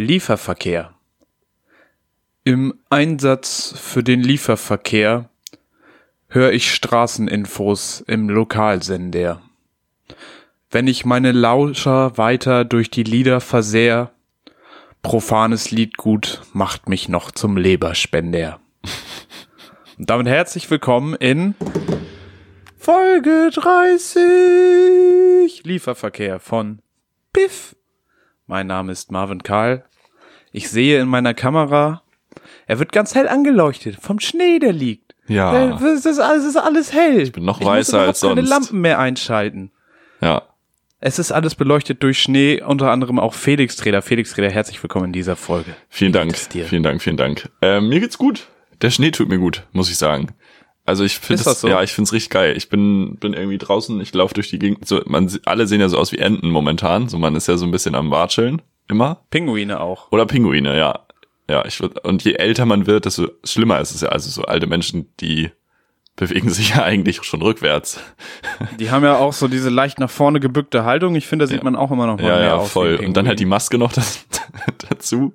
Lieferverkehr. 0.00 0.94
Im 2.42 2.80
Einsatz 2.88 3.74
für 3.76 4.02
den 4.02 4.22
Lieferverkehr 4.22 5.28
höre 6.28 6.52
ich 6.52 6.74
Straßeninfos 6.74 8.02
im 8.06 8.30
Lokalsender. 8.30 9.42
Wenn 10.70 10.86
ich 10.86 11.04
meine 11.04 11.32
Lauscher 11.32 12.16
weiter 12.16 12.64
durch 12.64 12.90
die 12.90 13.02
Lieder 13.02 13.42
versehr, 13.42 14.10
profanes 15.02 15.70
Liedgut 15.70 16.40
macht 16.54 16.88
mich 16.88 17.10
noch 17.10 17.30
zum 17.30 17.58
Leberspender. 17.58 18.58
Und 19.98 20.08
damit 20.08 20.28
herzlich 20.28 20.70
willkommen 20.70 21.14
in 21.14 21.54
Folge 22.78 23.50
30 23.52 25.64
Lieferverkehr 25.64 26.40
von 26.40 26.80
Piff. 27.34 27.76
Mein 28.46 28.66
Name 28.66 28.92
ist 28.92 29.12
Marvin 29.12 29.42
Karl. 29.42 29.84
Ich 30.52 30.68
sehe 30.70 31.00
in 31.00 31.08
meiner 31.08 31.34
Kamera, 31.34 32.02
er 32.66 32.78
wird 32.78 32.92
ganz 32.92 33.14
hell 33.14 33.28
angeleuchtet 33.28 33.96
vom 34.00 34.18
Schnee, 34.20 34.58
der 34.58 34.72
liegt. 34.72 35.14
Ja. 35.28 35.76
Es 35.76 36.04
ist, 36.06 36.18
alles- 36.18 36.42
es 36.44 36.50
ist 36.50 36.56
alles 36.56 36.92
hell. 36.92 37.20
Ich 37.22 37.32
bin 37.32 37.44
noch 37.44 37.60
weißer 37.64 37.98
muss 37.98 38.08
als 38.08 38.22
überhaupt 38.22 38.36
keine 38.36 38.46
sonst. 38.46 38.50
Lampen 38.50 38.80
mehr 38.80 38.98
einschalten. 38.98 39.70
Ja. 40.20 40.42
Es 41.02 41.18
ist 41.18 41.32
alles 41.32 41.54
beleuchtet 41.54 42.02
durch 42.02 42.18
Schnee, 42.20 42.60
unter 42.60 42.90
anderem 42.90 43.18
auch 43.18 43.32
Felix 43.34 43.76
Treder. 43.76 44.02
Felix 44.02 44.32
Treder, 44.34 44.50
herzlich 44.50 44.82
willkommen 44.82 45.06
in 45.06 45.12
dieser 45.12 45.36
Folge. 45.36 45.74
Vielen 45.88 46.12
Dank. 46.12 46.32
es? 46.32 46.48
Vielen 46.48 46.82
Dank, 46.82 47.00
vielen 47.00 47.16
Dank. 47.16 47.48
Ähm, 47.62 47.88
mir 47.88 48.00
geht's 48.00 48.18
gut. 48.18 48.48
Der 48.82 48.90
Schnee 48.90 49.10
tut 49.10 49.28
mir 49.28 49.38
gut, 49.38 49.62
muss 49.72 49.88
ich 49.90 49.96
sagen. 49.96 50.28
Also 50.84 51.04
ich 51.04 51.18
finde 51.18 51.44
das 51.44 51.60
so? 51.60 51.68
ja, 51.68 51.82
ich 51.82 51.92
find's 51.92 52.12
richtig 52.12 52.30
geil. 52.30 52.56
Ich 52.56 52.68
bin 52.68 53.16
bin 53.16 53.32
irgendwie 53.34 53.58
draußen, 53.58 54.00
ich 54.00 54.12
laufe 54.12 54.34
durch 54.34 54.50
die 54.50 54.58
Gegend, 54.58 54.86
so 54.88 55.00
man 55.06 55.30
alle 55.44 55.66
sehen 55.68 55.80
ja 55.80 55.88
so 55.88 55.96
aus 55.98 56.10
wie 56.12 56.18
Enten 56.18 56.50
momentan, 56.50 57.08
so 57.08 57.16
man 57.18 57.36
ist 57.36 57.46
ja 57.46 57.56
so 57.56 57.64
ein 57.64 57.70
bisschen 57.70 57.94
am 57.94 58.10
Watscheln 58.10 58.60
immer 58.90 59.22
Pinguine 59.30 59.80
auch. 59.80 60.10
oder 60.12 60.26
Pinguine, 60.26 60.76
ja. 60.76 61.00
Ja, 61.48 61.64
ich 61.64 61.80
würd, 61.80 62.04
und 62.04 62.22
je 62.22 62.34
älter 62.34 62.64
man 62.64 62.86
wird, 62.86 63.06
desto 63.06 63.28
schlimmer 63.44 63.80
ist 63.80 63.92
es 63.94 64.02
ja. 64.02 64.10
Also 64.10 64.30
so 64.30 64.42
alte 64.44 64.66
Menschen, 64.68 65.08
die 65.20 65.50
bewegen 66.14 66.48
sich 66.50 66.70
ja 66.76 66.82
eigentlich 66.84 67.22
schon 67.24 67.42
rückwärts. 67.42 68.00
Die 68.78 68.90
haben 68.90 69.02
ja 69.04 69.16
auch 69.16 69.32
so 69.32 69.48
diese 69.48 69.68
leicht 69.70 69.98
nach 69.98 70.10
vorne 70.10 70.38
gebückte 70.38 70.84
Haltung. 70.84 71.14
Ich 71.16 71.26
finde, 71.26 71.44
da 71.44 71.48
sieht 71.48 71.58
Ja. 71.58 71.64
man 71.64 71.74
auch 71.76 71.90
immer 71.90 72.06
noch 72.06 72.18
mal 72.18 72.22
ja, 72.28 72.36
mehr 72.36 72.44
ja, 72.44 72.54
aus. 72.56 72.66
wie 72.66 72.70
voll. 72.72 72.96
Und 73.04 73.16
dann 73.16 73.26
halt 73.26 73.40
die. 73.40 73.46
Maske 73.46 73.78
noch 73.78 73.92
das, 73.92 74.26
dazu. 74.90 75.32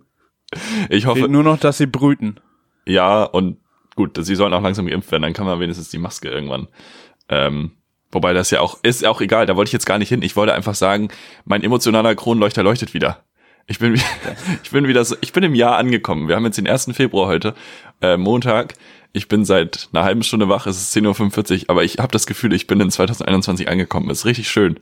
Ich 0.89 1.05
hoffe, 1.05 1.19
Fehlt 1.21 1.31
nur 1.31 1.43
noch, 1.43 1.59
dass 1.59 1.77
sie 1.79 1.87
brüten. 1.87 2.39
Ja, 2.85 3.23
und 3.23 3.57
gut, 3.95 4.17
sie 4.23 4.35
sollen 4.35 4.53
auch 4.53 4.61
langsam 4.61 4.85
geimpft 4.85 5.11
werden, 5.11 5.23
dann 5.23 5.33
kann 5.33 5.45
man 5.45 5.59
wenigstens 5.59 5.89
die 5.89 5.97
Maske 5.97 6.29
irgendwann. 6.29 6.67
Ähm, 7.27 7.71
wobei 8.11 8.33
das 8.33 8.51
ja 8.51 8.61
auch, 8.61 8.77
ist 8.83 9.05
auch 9.05 9.19
egal, 9.21 9.47
da 9.47 9.55
wollte 9.57 9.69
ich 9.69 9.73
jetzt 9.73 9.85
gar 9.87 9.97
nicht 9.97 10.09
hin. 10.09 10.21
Ich 10.21 10.35
wollte 10.35 10.53
einfach 10.53 10.75
sagen, 10.75 11.09
mein 11.45 11.63
emotionaler 11.63 12.15
Kronleuchter 12.15 12.63
leuchtet 12.63 12.93
wieder. 12.93 13.23
Ich 13.67 13.79
bin, 13.79 13.95
ich 14.63 14.71
bin 14.71 14.87
wieder 14.87 15.03
so, 15.05 15.15
ich 15.21 15.33
bin 15.33 15.43
im 15.43 15.55
Jahr 15.55 15.77
angekommen. 15.77 16.27
Wir 16.27 16.35
haben 16.35 16.45
jetzt 16.45 16.57
den 16.57 16.67
1. 16.67 16.89
Februar 16.93 17.27
heute, 17.27 17.55
äh, 18.01 18.17
Montag. 18.17 18.75
Ich 19.13 19.27
bin 19.27 19.45
seit 19.45 19.87
einer 19.93 20.03
halben 20.03 20.23
Stunde 20.23 20.49
wach, 20.49 20.67
es 20.67 20.77
ist 20.77 20.95
10.45 20.95 21.63
Uhr, 21.63 21.69
aber 21.69 21.83
ich 21.83 21.97
habe 21.99 22.11
das 22.11 22.25
Gefühl, 22.27 22.51
ich 22.53 22.67
bin 22.67 22.81
in 22.81 22.91
2021 22.91 23.69
angekommen. 23.69 24.09
ist 24.09 24.25
richtig 24.25 24.49
schön. 24.49 24.79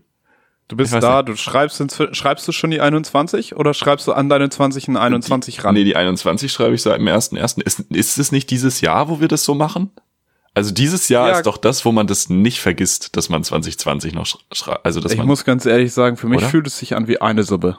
Du 0.70 0.75
bist 0.78 0.94
da, 0.94 1.17
nicht. 1.17 1.28
du 1.28 1.36
schreibst, 1.36 1.80
ins, 1.81 2.02
schreibst 2.14 2.48
du 2.48 2.52
schon 2.52 2.72
die 2.72 2.81
21 2.81 3.56
oder 3.56 3.73
schreibst 3.73 4.08
du 4.08 4.14
an 4.14 4.30
deine 4.30 4.50
20 4.50 4.88
in 4.88 4.97
21 4.97 5.64
ran? 5.64 5.75
Nee, 5.75 5.84
die 5.84 5.95
21 5.95 6.52
schreibe 6.52 6.73
ich 6.73 6.81
seit 6.81 6.97
dem 7.00 7.08
1.1. 7.08 7.62
Ist, 7.62 7.80
ist 7.92 8.18
es 8.18 8.31
nicht 8.31 8.50
dieses 8.50 8.81
Jahr, 8.81 9.08
wo 9.09 9.20
wir 9.20 9.28
das 9.28 9.44
so 9.44 9.53
machen? 9.53 9.92
Also 10.56 10.72
dieses 10.73 11.09
Jahr 11.09 11.30
Ja. 11.30 11.38
ist 11.38 11.45
doch 11.45 11.58
das, 11.58 11.84
wo 11.86 11.92
man 11.92 12.08
das 12.08 12.30
nicht 12.30 12.59
vergisst, 12.59 13.16
dass 13.18 13.30
man 13.30 13.44
2020 13.44 14.14
noch 14.14 14.25
schreibt. 14.25 14.86
Also 14.86 15.00
dass 15.00 15.12
ich 15.12 15.18
man 15.18 15.28
muss 15.28 15.44
ganz 15.45 15.66
ehrlich 15.66 15.94
sagen, 15.94 16.16
für 16.18 16.28
mich 16.28 16.40
Oder? 16.40 16.47
fühlt 16.50 16.66
es 16.66 16.78
sich 16.80 16.95
an 16.95 17.08
wie 17.08 17.20
eine 17.22 17.44
Suppe. 17.44 17.78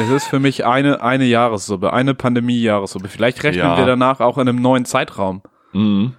Es 0.00 0.08
ist 0.10 0.26
für 0.26 0.40
mich 0.40 0.64
eine, 0.64 1.02
eine 1.02 1.24
Jahressuppe, 1.24 1.92
eine 1.92 2.14
Pandemie-Jahressuppe. 2.14 3.08
Vielleicht 3.08 3.42
rechnen 3.42 3.64
Ja. 3.64 3.76
wir 3.78 3.86
danach 3.86 4.20
auch 4.20 4.38
in 4.38 4.48
einem 4.48 4.60
neuen 4.62 4.84
Zeitraum. 4.84 5.42
Mhm. 5.72 6.14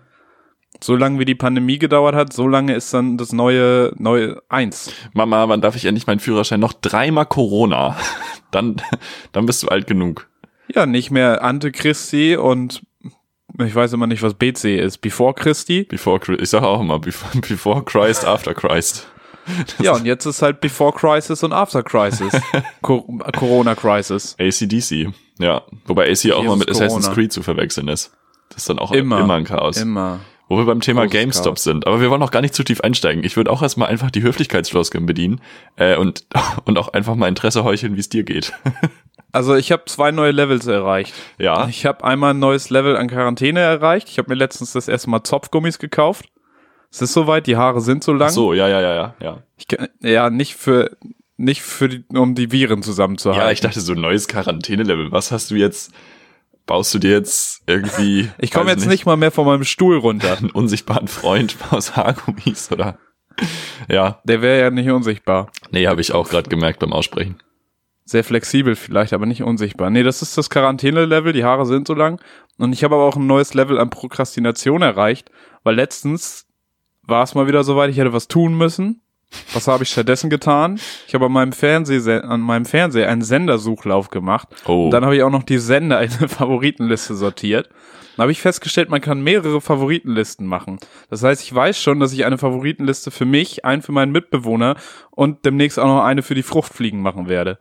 So 0.83 0.95
lange 0.95 1.19
wie 1.19 1.25
die 1.25 1.35
Pandemie 1.35 1.79
gedauert 1.79 2.15
hat, 2.15 2.33
so 2.33 2.47
lange 2.47 2.75
ist 2.75 2.93
dann 2.93 3.17
das 3.17 3.31
neue, 3.31 3.93
neue 3.97 4.41
Eins. 4.49 4.91
Mama, 5.13 5.47
wann 5.47 5.61
darf 5.61 5.75
ich 5.77 5.85
endlich 5.85 6.05
meinen 6.07 6.19
Führerschein? 6.19 6.59
Noch 6.59 6.73
dreimal 6.73 7.25
Corona. 7.25 7.95
Dann, 8.51 8.77
dann 9.33 9.45
bist 9.47 9.63
du 9.63 9.67
alt 9.67 9.85
genug. 9.85 10.29
Ja, 10.73 10.85
nicht 10.85 11.11
mehr 11.11 11.43
Ante 11.43 11.73
Christi 11.73 12.37
und 12.37 12.83
ich 13.59 13.75
weiß 13.75 13.91
immer 13.91 14.07
nicht, 14.07 14.21
was 14.21 14.33
BC 14.35 14.77
ist. 14.79 14.99
Before 14.99 15.33
Christi. 15.33 15.83
Before, 15.83 16.19
Chri- 16.19 16.39
ich 16.41 16.49
sage 16.51 16.65
auch 16.65 16.79
immer, 16.79 16.99
before, 16.99 17.41
before 17.41 17.83
Christ, 17.83 18.23
after 18.25 18.53
Christ. 18.53 19.07
Ja, 19.79 19.93
und 19.93 20.05
jetzt 20.05 20.25
ist 20.25 20.41
halt 20.41 20.61
Before 20.61 20.93
Crisis 20.93 21.43
und 21.43 21.53
After 21.53 21.83
Crisis. 21.83 22.33
Co 22.81 23.01
Corona 23.37 23.75
Crisis. 23.75 24.35
ACDC. 24.39 25.13
Ja. 25.39 25.63
Wobei 25.85 26.09
AC 26.11 26.31
auch 26.31 26.43
mal 26.43 26.55
mit 26.57 26.69
Assassin's 26.69 27.05
Corona. 27.05 27.13
Creed 27.13 27.33
zu 27.33 27.43
verwechseln 27.43 27.87
ist. 27.87 28.11
Das 28.49 28.59
ist 28.59 28.69
dann 28.69 28.79
auch 28.79 28.91
Immer. 28.91 29.19
immer, 29.19 29.35
ein 29.35 29.43
Chaos. 29.43 29.77
Immer. 29.77 30.19
Wo 30.47 30.57
wir 30.57 30.65
beim 30.65 30.79
Thema 30.79 31.01
Großes 31.05 31.19
GameStop 31.19 31.55
Chaos. 31.55 31.63
sind. 31.63 31.87
Aber 31.87 32.01
wir 32.01 32.09
wollen 32.11 32.21
auch 32.21 32.31
gar 32.31 32.41
nicht 32.41 32.53
zu 32.53 32.63
tief 32.63 32.81
einsteigen. 32.81 33.23
Ich 33.23 33.35
würde 33.35 33.51
auch 33.51 33.61
erstmal 33.63 33.89
einfach 33.89 34.11
die 34.11 34.21
Höflichkeitsfloskeln 34.21 35.05
bedienen 35.05 35.41
äh, 35.75 35.95
und, 35.97 36.25
und 36.65 36.77
auch 36.77 36.89
einfach 36.89 37.15
mal 37.15 37.27
Interesse 37.27 37.63
heucheln, 37.63 37.95
wie 37.95 37.99
es 37.99 38.09
dir 38.09 38.23
geht. 38.23 38.53
Also 39.31 39.55
ich 39.55 39.71
habe 39.71 39.83
zwei 39.87 40.11
neue 40.11 40.31
Levels 40.31 40.65
erreicht. 40.67 41.13
ja. 41.39 41.67
Ich 41.67 41.85
habe 41.85 42.03
einmal 42.03 42.33
ein 42.33 42.39
neues 42.39 42.69
Level 42.69 42.95
an 42.95 43.09
Quarantäne 43.09 43.59
erreicht. 43.59 44.07
Ich 44.09 44.17
habe 44.17 44.29
mir 44.29 44.35
letztens 44.35 44.71
das 44.73 44.87
erste 44.87 45.09
Mal 45.09 45.23
Zopfgummis 45.23 45.77
gekauft. 45.79 46.27
Es 46.95 47.01
ist 47.01 47.13
soweit, 47.13 47.45
die 47.45 47.57
Haare 47.57 47.81
sind 47.81 48.05
so 48.05 48.13
lang. 48.13 48.29
Ach 48.29 48.33
so, 48.33 48.53
ja, 48.53 48.69
ja, 48.69 48.79
ja, 48.79 48.95
ja, 48.95 49.15
ja. 49.19 49.43
Ich, 49.57 49.67
ja, 49.99 50.29
nicht 50.29 50.55
für 50.55 50.95
nicht 51.35 51.61
für 51.61 51.89
die, 51.89 52.05
um 52.15 52.35
die 52.35 52.53
Viren 52.53 52.83
zusammenzuhalten. 52.83 53.45
Ja, 53.45 53.51
ich 53.51 53.59
dachte 53.59 53.81
so 53.81 53.91
ein 53.91 53.99
neues 53.99 54.29
Quarantänelevel. 54.29 55.11
Was 55.11 55.29
hast 55.29 55.51
du 55.51 55.55
jetzt? 55.55 55.91
Baust 56.65 56.93
du 56.93 56.99
dir 56.99 57.11
jetzt 57.11 57.63
irgendwie? 57.67 58.29
ich 58.39 58.49
komme 58.49 58.71
jetzt 58.71 58.87
nicht 58.87 59.05
mal 59.05 59.17
mehr 59.17 59.31
von 59.31 59.45
meinem 59.45 59.65
Stuhl 59.65 59.97
runter. 59.97 60.37
einen 60.37 60.51
unsichtbaren 60.51 61.09
Freund 61.09 61.57
aus 61.69 61.97
Haargummis 61.97 62.71
oder? 62.71 62.97
Ja, 63.89 64.21
Der 64.23 64.41
wäre 64.41 64.61
ja 64.61 64.69
nicht 64.69 64.89
unsichtbar. 64.89 65.51
nee, 65.71 65.87
habe 65.87 65.99
ich 65.99 66.13
auch 66.13 66.29
gerade 66.29 66.49
gemerkt 66.49 66.79
beim 66.79 66.93
Aussprechen. 66.93 67.39
Sehr 68.05 68.23
flexibel 68.23 68.77
vielleicht, 68.77 69.11
aber 69.11 69.25
nicht 69.25 69.43
unsichtbar. 69.43 69.89
Nee, 69.89 70.03
das 70.03 70.21
ist 70.21 70.37
das 70.37 70.49
Quarantäne-Level, 70.49 71.33
die 71.33 71.43
Haare 71.43 71.65
sind 71.65 71.87
so 71.87 71.93
lang. 71.93 72.21
Und 72.57 72.71
ich 72.71 72.85
habe 72.85 72.95
aber 72.95 73.03
auch 73.03 73.17
ein 73.17 73.27
neues 73.27 73.53
Level 73.53 73.77
an 73.79 73.89
Prokrastination 73.89 74.81
erreicht, 74.81 75.29
weil 75.63 75.75
letztens 75.75 76.44
war 77.07 77.23
es 77.23 77.35
mal 77.35 77.47
wieder 77.47 77.63
soweit, 77.63 77.89
ich 77.89 77.97
hätte 77.97 78.13
was 78.13 78.27
tun 78.27 78.57
müssen. 78.57 79.01
Was 79.53 79.67
habe 79.67 79.83
ich 79.83 79.89
stattdessen 79.89 80.29
getan? 80.29 80.79
Ich 81.07 81.13
habe 81.13 81.25
an 81.25 81.31
meinem 81.31 81.51
Fernseher, 81.51 82.23
an 82.23 82.41
meinem 82.41 82.65
Fernseher 82.65 83.09
einen 83.09 83.21
Sendersuchlauf 83.21 84.09
gemacht. 84.09 84.47
Oh. 84.65 84.85
Und 84.85 84.91
dann 84.91 85.03
habe 85.03 85.15
ich 85.15 85.23
auch 85.23 85.29
noch 85.29 85.43
die 85.43 85.57
Sender 85.57 86.01
in 86.01 86.11
eine 86.11 86.27
Favoritenliste 86.29 87.15
sortiert. 87.15 87.69
Dann 88.15 88.23
habe 88.23 88.31
ich 88.31 88.41
festgestellt, 88.41 88.89
man 88.89 89.01
kann 89.01 89.21
mehrere 89.21 89.59
Favoritenlisten 89.59 90.47
machen. 90.47 90.79
Das 91.09 91.21
heißt, 91.21 91.43
ich 91.43 91.53
weiß 91.53 91.81
schon, 91.81 91.99
dass 91.99 92.13
ich 92.13 92.23
eine 92.23 92.37
Favoritenliste 92.37 93.11
für 93.11 93.25
mich, 93.25 93.65
einen 93.65 93.81
für 93.81 93.91
meinen 93.91 94.13
Mitbewohner 94.13 94.77
und 95.11 95.43
demnächst 95.45 95.79
auch 95.79 95.87
noch 95.87 96.03
eine 96.03 96.23
für 96.23 96.35
die 96.35 96.43
Fruchtfliegen 96.43 97.01
machen 97.01 97.27
werde. 97.27 97.59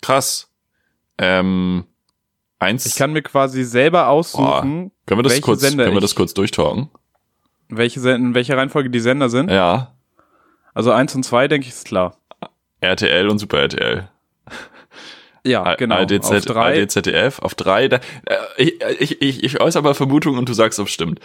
Krass. 0.00 0.52
Ähm, 1.18 1.86
eins. 2.60 2.86
Ich 2.86 2.94
kann 2.94 3.12
mir 3.12 3.22
quasi 3.22 3.64
selber 3.64 4.08
aussuchen, 4.08 4.92
können 5.06 5.18
wir 5.18 5.22
das 5.22 5.40
kurz, 5.40 5.60
Sender 5.60 5.84
können 5.84 5.96
wir 5.96 6.00
das 6.00 6.14
kurz 6.14 6.34
durchtalken? 6.34 6.90
Welche 7.68 8.00
in 8.10 8.34
welcher 8.34 8.56
Reihenfolge 8.56 8.90
die 8.90 9.00
Sender 9.00 9.28
sind. 9.28 9.50
Ja. 9.50 9.92
Also 10.74 10.92
eins 10.92 11.14
und 11.14 11.22
zwei, 11.24 11.48
denke 11.48 11.66
ich, 11.66 11.72
ist 11.74 11.86
klar. 11.86 12.16
RTL 12.80 13.28
und 13.28 13.38
Super 13.38 13.60
RTL. 13.60 14.08
Ja, 15.44 15.74
genau. 15.76 15.94
ARD, 15.96 16.24
Auf 16.24 16.44
drei. 16.44 16.80
ARD, 16.80 16.90
ZDF. 16.90 17.38
Auf 17.38 17.54
drei, 17.54 17.88
da, 17.88 18.00
äh, 18.26 18.36
ich, 18.56 18.80
ich, 18.98 19.22
ich, 19.22 19.44
ich 19.44 19.60
äußere 19.60 19.82
mal 19.82 19.94
Vermutungen 19.94 20.38
und 20.38 20.48
du 20.48 20.52
sagst, 20.54 20.80
ob 20.80 20.88
es 20.88 20.92
stimmt. 20.92 21.20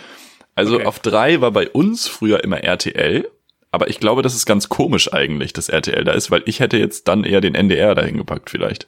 Also 0.53 0.75
Okay. 0.75 0.85
auf 0.85 0.99
drei 0.99 1.41
war 1.41 1.51
bei 1.51 1.67
uns 1.69 2.07
früher 2.07 2.43
immer 2.43 2.63
RTL, 2.63 3.27
aber 3.71 3.89
ich 3.89 3.99
glaube, 3.99 4.21
das 4.21 4.35
ist 4.35 4.45
ganz 4.45 4.69
komisch 4.69 5.11
eigentlich, 5.11 5.53
dass 5.53 5.69
RTL 5.69 6.03
da 6.03 6.11
ist, 6.11 6.29
weil 6.29 6.43
ich 6.45 6.59
hätte 6.59 6.77
jetzt 6.77 7.07
dann 7.07 7.23
eher 7.23 7.41
den 7.41 7.55
NDR 7.55 7.95
dahin 7.95 8.17
gepackt 8.17 8.49
vielleicht. 8.49 8.87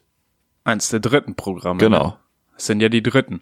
Eins 0.65 0.89
der 0.89 0.99
dritten 0.99 1.35
Programme. 1.35 1.79
Genau. 1.79 2.17
Das 2.55 2.67
sind 2.67 2.81
ja 2.81 2.89
die 2.89 3.01
dritten. 3.01 3.41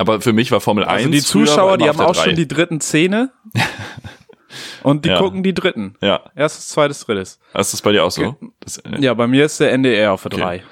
Aber 0.00 0.20
für 0.20 0.32
mich 0.32 0.50
war 0.50 0.60
Formel 0.60 0.84
1 0.84 0.98
Also 0.98 1.10
die 1.10 1.20
Zuschauer, 1.22 1.76
die 1.78 1.88
haben 1.88 2.00
auch 2.00 2.12
der 2.12 2.22
schon 2.22 2.24
drei. 2.30 2.32
die 2.36 2.48
dritten 2.48 2.80
Zähne. 2.80 3.30
und 4.82 5.04
die 5.04 5.10
Ja. 5.10 5.18
gucken 5.18 5.42
die 5.42 5.54
dritten. 5.54 5.94
Ja, 6.00 6.20
Erstes, 6.34 6.68
zweites, 6.68 7.04
drittes. 7.04 7.38
ist 7.54 7.72
das 7.72 7.82
bei 7.82 7.92
dir 7.92 8.04
auch 8.04 8.10
so? 8.10 8.36
Das, 8.60 8.78
äh, 8.78 8.98
Ja, 9.00 9.14
bei 9.14 9.26
mir 9.26 9.44
ist 9.44 9.60
der 9.60 9.72
NDR 9.72 10.12
auf 10.12 10.22
der 10.22 10.32
Okay. 10.32 10.40
drei. 10.40 10.62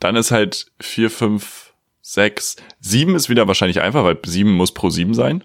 Dann 0.00 0.16
ist 0.16 0.30
halt 0.30 0.66
vier, 0.80 1.10
fünf, 1.10 1.72
sechs, 2.00 2.56
sieben 2.80 3.14
ist 3.14 3.28
wieder 3.28 3.46
wahrscheinlich 3.46 3.80
einfach, 3.80 4.04
weil 4.04 4.18
sieben 4.24 4.52
muss 4.52 4.72
pro 4.72 4.90
sieben 4.90 5.14
sein. 5.14 5.44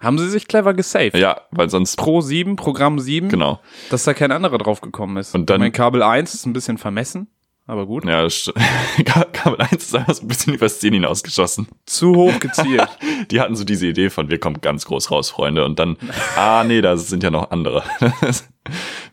Haben 0.00 0.18
sie 0.18 0.28
sich 0.28 0.46
clever 0.48 0.74
gesaved. 0.74 1.14
Ja, 1.16 1.40
weil 1.50 1.70
sonst, 1.70 1.96
Pro 1.96 2.20
7, 2.20 2.56
Programm 2.56 2.98
7, 2.98 3.30
genau. 3.30 3.60
dass 3.88 4.04
da 4.04 4.12
kein 4.12 4.32
anderer 4.32 4.58
drauf 4.58 4.82
gekommen 4.82 5.16
ist. 5.16 5.34
Und 5.34 5.48
dann- 5.48 5.60
mein 5.60 5.72
Kabel 5.72 6.02
1 6.02 6.34
ist 6.34 6.44
ein 6.44 6.52
bisschen 6.52 6.76
vermessen, 6.76 7.28
aber 7.66 7.86
gut. 7.86 8.04
Ja, 8.04 8.26
Kabel 9.32 9.60
1 9.60 9.72
ist 9.72 9.94
einfach 9.94 10.14
so 10.14 10.22
ein 10.22 10.28
bisschen 10.28 10.54
übers 10.54 10.80
Ziel 10.80 10.92
hinausgeschossen. 10.92 11.68
Zu 11.86 12.14
hoch 12.14 12.38
gezielt. 12.40 12.88
Die 13.30 13.40
hatten 13.40 13.56
so 13.56 13.64
diese 13.64 13.86
Idee 13.86 14.10
von, 14.10 14.28
wir 14.28 14.38
kommen 14.38 14.60
ganz 14.60 14.84
groß 14.84 15.10
raus, 15.10 15.30
Freunde. 15.30 15.64
Und 15.64 15.78
dann, 15.78 15.96
ah 16.36 16.64
nee, 16.64 16.80
da 16.80 16.96
sind 16.96 17.22
ja 17.22 17.30
noch 17.30 17.50
andere. 17.50 17.82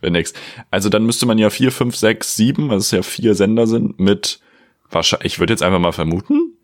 Wäre 0.01 0.11
nix. 0.11 0.33
Also 0.69 0.89
dann 0.89 1.05
müsste 1.05 1.25
man 1.25 1.37
ja 1.37 1.49
vier, 1.49 1.71
fünf, 1.71 1.95
sechs, 1.95 2.35
sieben, 2.35 2.71
also 2.71 2.79
es 2.79 2.91
ja 2.91 3.01
vier 3.03 3.35
Sender 3.35 3.67
sind, 3.67 3.99
mit 3.99 4.39
Wahrscheinlich, 4.91 5.33
ich 5.33 5.39
würde 5.39 5.53
jetzt 5.53 5.63
einfach 5.63 5.79
mal 5.79 5.93
vermuten. 5.93 6.57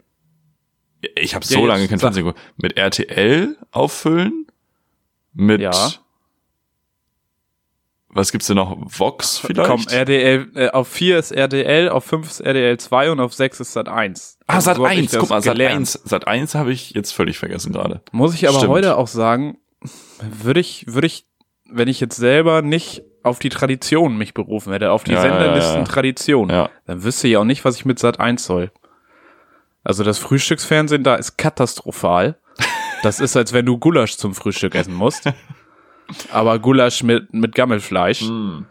Ich 1.16 1.34
habe 1.34 1.46
so 1.46 1.60
Ja, 1.60 1.66
lange 1.66 1.82
jetzt 1.84 1.90
kein. 1.92 2.00
Fernsehen 2.00 2.26
geguckt. 2.26 2.42
Mit 2.58 2.76
RTL 2.78 3.56
auffüllen? 3.72 4.48
Mit 5.34 5.62
Ja. 5.62 5.72
Was 8.18 8.32
gibt's 8.32 8.48
denn 8.48 8.58
noch? 8.58 8.76
Vox 8.86 9.38
vielleicht? 9.38 9.70
Komm, 9.70 9.86
RDL, 9.90 10.48
äh, 10.56 10.70
auf 10.70 10.88
4 10.90 11.18
ist 11.20 11.32
RDL, 11.32 11.90
auf 11.90 12.04
5 12.04 12.28
ist 12.30 12.40
RDL 12.42 12.78
2 12.78 13.12
und 13.12 13.20
auf 13.20 13.34
6 13.34 13.60
ist 13.62 13.74
Sat 13.74 13.88
1. 13.88 14.40
ah, 14.48 14.60
Sat 14.60 14.76
so 14.78 14.86
hab 14.86 14.92
ich 14.92 15.00
1, 15.00 15.12
das 15.12 15.20
guck 15.22 15.30
mal, 15.30 15.42
Sat 15.42 15.54
gelernt. 15.54 15.76
1. 15.80 16.02
Sat 16.04 16.28
1 16.28 16.56
habe 16.56 16.72
ich 16.74 16.92
jetzt 16.92 17.12
völlig 17.14 17.38
vergessen 17.40 17.72
gerade. 17.72 18.02
Muss 18.12 18.34
ich 18.34 18.48
aber 18.50 18.58
Stimmt. 18.58 18.74
heute 18.74 18.98
auch 18.98 19.08
sagen, 19.08 19.58
würde 20.20 20.60
ich, 20.60 20.86
würde 20.88 21.08
ich, 21.08 21.26
wenn 21.70 21.88
ich 21.88 22.00
jetzt 22.00 22.18
selber 22.18 22.62
nicht 22.62 23.04
auf 23.24 23.40
die 23.40 23.50
Tradition 23.50 24.18
mich 24.18 24.34
berufen 24.34 24.72
hätte, 24.74 24.92
auf 24.92 25.04
die 25.04 25.12
Ja, 25.12 25.20
ja, 25.24 25.26
ja, 25.28 25.34
Senderlisten 25.40 25.78
ja. 25.80 25.84
Tradition, 25.84 26.50
Ja. 26.50 26.70
dann 26.86 27.04
wüsste 27.04 27.28
ich 27.28 27.38
auch 27.38 27.44
nicht, 27.44 27.64
was 27.66 27.76
ich 27.76 27.86
mit 27.86 28.00
Sat 28.00 28.20
1 28.20 28.44
soll. 28.46 28.72
Also 29.84 30.04
das 30.04 30.18
Frühstücksfernsehen 30.18 31.04
da 31.04 31.16
ist 31.16 31.38
katastrophal. 31.38 32.38
Das 33.04 33.20
ist, 33.20 33.38
als 33.38 33.54
wenn 33.54 33.66
du 33.66 33.78
Gulasch 33.78 34.18
zum 34.18 34.34
Frühstück 34.34 34.76
essen 34.76 34.94
musst. 34.94 35.26
Aber 36.32 36.60
Gulasch 36.60 37.04
mit, 37.04 37.34
mit 37.34 37.54
Gammelfleisch. 37.56 38.22
Hm. 38.22 38.66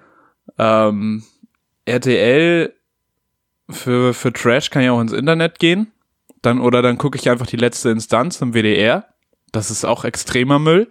Ähm, 0.58 1.22
RTL 1.84 2.72
für, 3.70 4.14
für 4.14 4.32
Trash 4.32 4.70
kann 4.70 4.82
ich 4.82 4.90
auch 4.90 5.00
ins 5.00 5.12
Internet 5.12 5.58
gehen. 5.58 5.92
Dann, 6.42 6.60
oder 6.60 6.82
dann 6.82 6.98
gucke 6.98 7.18
ich 7.18 7.28
einfach 7.28 7.46
die 7.46 7.56
letzte 7.56 7.90
Instanz 7.90 8.40
im 8.40 8.52
WDR. 8.54 9.06
Das 9.52 9.70
ist 9.70 9.84
auch 9.84 10.04
extremer 10.04 10.58
Müll. 10.58 10.88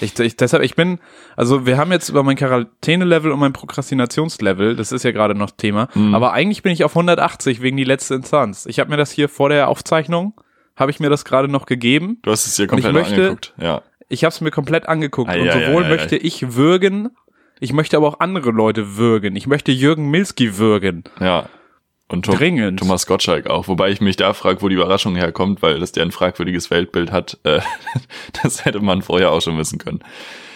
Ich, 0.00 0.18
ich, 0.18 0.36
deshalb, 0.36 0.62
ich 0.64 0.74
bin, 0.74 0.98
also 1.36 1.66
wir 1.66 1.76
haben 1.76 1.92
jetzt 1.92 2.08
über 2.08 2.22
mein 2.22 2.36
Quarantäne-Level 2.36 3.30
und 3.30 3.38
mein 3.38 3.52
Prokrastinationslevel, 3.52 4.76
das 4.76 4.92
ist 4.92 5.04
ja 5.04 5.12
gerade 5.12 5.34
noch 5.34 5.50
Thema, 5.52 5.88
aber 6.14 6.32
eigentlich 6.32 6.62
bin 6.62 6.72
ich 6.72 6.84
auf 6.84 6.92
180 6.96 7.60
wegen 7.60 7.76
die 7.76 7.84
letzte 7.84 8.14
Instanz. 8.14 8.66
Ich 8.66 8.80
habe 8.80 8.90
mir 8.90 8.96
das 8.96 9.12
hier 9.12 9.28
vor 9.28 9.50
der 9.50 9.68
Aufzeichnung, 9.68 10.32
habe 10.74 10.90
ich 10.90 11.00
mir 11.00 11.10
das 11.10 11.24
gerade 11.24 11.48
noch 11.48 11.66
gegeben. 11.66 12.18
Du 12.22 12.30
hast 12.32 12.46
es 12.46 12.56
dir 12.56 12.66
komplett 12.66 12.92
möchte- 12.92 13.14
angeguckt. 13.14 13.54
Ja. 13.58 13.82
Ich 14.08 14.24
habe 14.24 14.30
es 14.32 14.40
mir 14.40 14.50
komplett 14.50 14.88
angeguckt 14.88 15.30
Ah, 15.30 15.34
und 15.34 15.44
ja, 15.44 15.52
sowohl 15.52 15.82
ja, 15.82 15.88
ja. 15.90 15.94
möchte 15.96 16.16
ich 16.16 16.54
würgen, 16.54 17.10
ich 17.60 17.72
möchte 17.72 17.96
aber 17.96 18.08
auch 18.08 18.20
andere 18.20 18.50
Leute 18.50 18.96
würgen. 18.96 19.36
Ich 19.36 19.46
möchte 19.46 19.72
Jürgen 19.72 20.10
Milski 20.10 20.58
würgen. 20.58 21.04
Ja. 21.20 21.48
Und 22.10 22.24
Tom, 22.24 22.36
Dringend. 22.36 22.80
Thomas 22.80 23.06
Gottschalk 23.06 23.48
auch. 23.48 23.68
Wobei 23.68 23.90
ich 23.90 24.00
mich 24.00 24.16
da 24.16 24.32
frage, 24.32 24.62
wo 24.62 24.68
die 24.68 24.76
Überraschung 24.76 25.14
herkommt, 25.14 25.60
weil 25.60 25.78
dass 25.78 25.92
der 25.92 26.04
ein 26.04 26.10
fragwürdiges 26.10 26.70
Weltbild 26.70 27.12
hat, 27.12 27.38
äh, 27.42 27.60
das 28.42 28.64
hätte 28.64 28.80
man 28.80 29.02
vorher 29.02 29.30
auch 29.30 29.42
schon 29.42 29.58
wissen 29.58 29.78
können. 29.78 30.00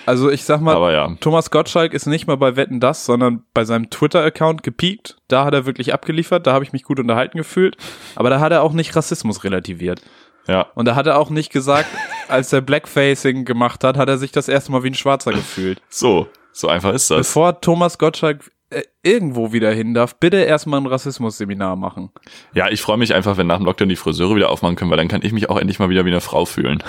Also 0.06 0.30
ich 0.30 0.44
sag 0.44 0.60
mal, 0.60 0.74
Aber 0.74 0.92
ja. 0.92 1.14
Thomas 1.20 1.50
Gottschalk 1.50 1.92
ist 1.92 2.06
nicht 2.06 2.26
mal 2.26 2.36
bei 2.36 2.56
Wetten 2.56 2.80
das, 2.80 3.04
sondern 3.04 3.44
bei 3.54 3.64
seinem 3.64 3.90
Twitter-Account 3.90 4.62
gepiekt. 4.62 5.18
Da 5.28 5.44
hat 5.44 5.54
er 5.54 5.66
wirklich 5.66 5.92
abgeliefert, 5.92 6.46
da 6.46 6.54
habe 6.54 6.64
ich 6.64 6.72
mich 6.72 6.82
gut 6.82 6.98
unterhalten 6.98 7.38
gefühlt. 7.38 7.76
Aber 8.16 8.30
da 8.30 8.40
hat 8.40 8.50
er 8.50 8.62
auch 8.62 8.72
nicht 8.72 8.96
Rassismus 8.96 9.44
relativiert. 9.44 10.00
Ja. 10.46 10.66
Und 10.74 10.86
da 10.86 10.94
hat 10.94 11.06
er 11.06 11.18
auch 11.18 11.30
nicht 11.30 11.52
gesagt, 11.52 11.88
als 12.28 12.52
er 12.52 12.60
Blackfacing 12.60 13.44
gemacht 13.44 13.84
hat, 13.84 13.96
hat 13.96 14.08
er 14.08 14.18
sich 14.18 14.32
das 14.32 14.48
erste 14.48 14.72
Mal 14.72 14.82
wie 14.82 14.88
ein 14.90 14.94
Schwarzer 14.94 15.32
gefühlt. 15.32 15.80
So. 15.88 16.26
So 16.52 16.68
einfach 16.68 16.92
ist 16.92 17.10
das. 17.10 17.18
Bevor 17.28 17.60
Thomas 17.60 17.96
Gottschalk 17.96 18.50
äh, 18.70 18.82
irgendwo 19.02 19.52
wieder 19.52 19.70
hin 19.72 19.94
darf, 19.94 20.16
bitte 20.16 20.36
erstmal 20.38 20.80
ein 20.80 20.86
Rassismus-Seminar 20.86 21.76
machen. 21.76 22.10
Ja, 22.54 22.68
ich 22.68 22.82
freue 22.82 22.98
mich 22.98 23.14
einfach, 23.14 23.36
wenn 23.38 23.46
nach 23.46 23.56
dem 23.56 23.64
Lockdown 23.66 23.88
die 23.88 23.96
Friseure 23.96 24.34
wieder 24.36 24.50
aufmachen 24.50 24.76
können, 24.76 24.90
weil 24.90 24.98
dann 24.98 25.08
kann 25.08 25.22
ich 25.22 25.32
mich 25.32 25.48
auch 25.48 25.56
endlich 25.58 25.78
mal 25.78 25.88
wieder 25.88 26.04
wie 26.04 26.10
eine 26.10 26.20
Frau 26.20 26.44
fühlen. 26.44 26.82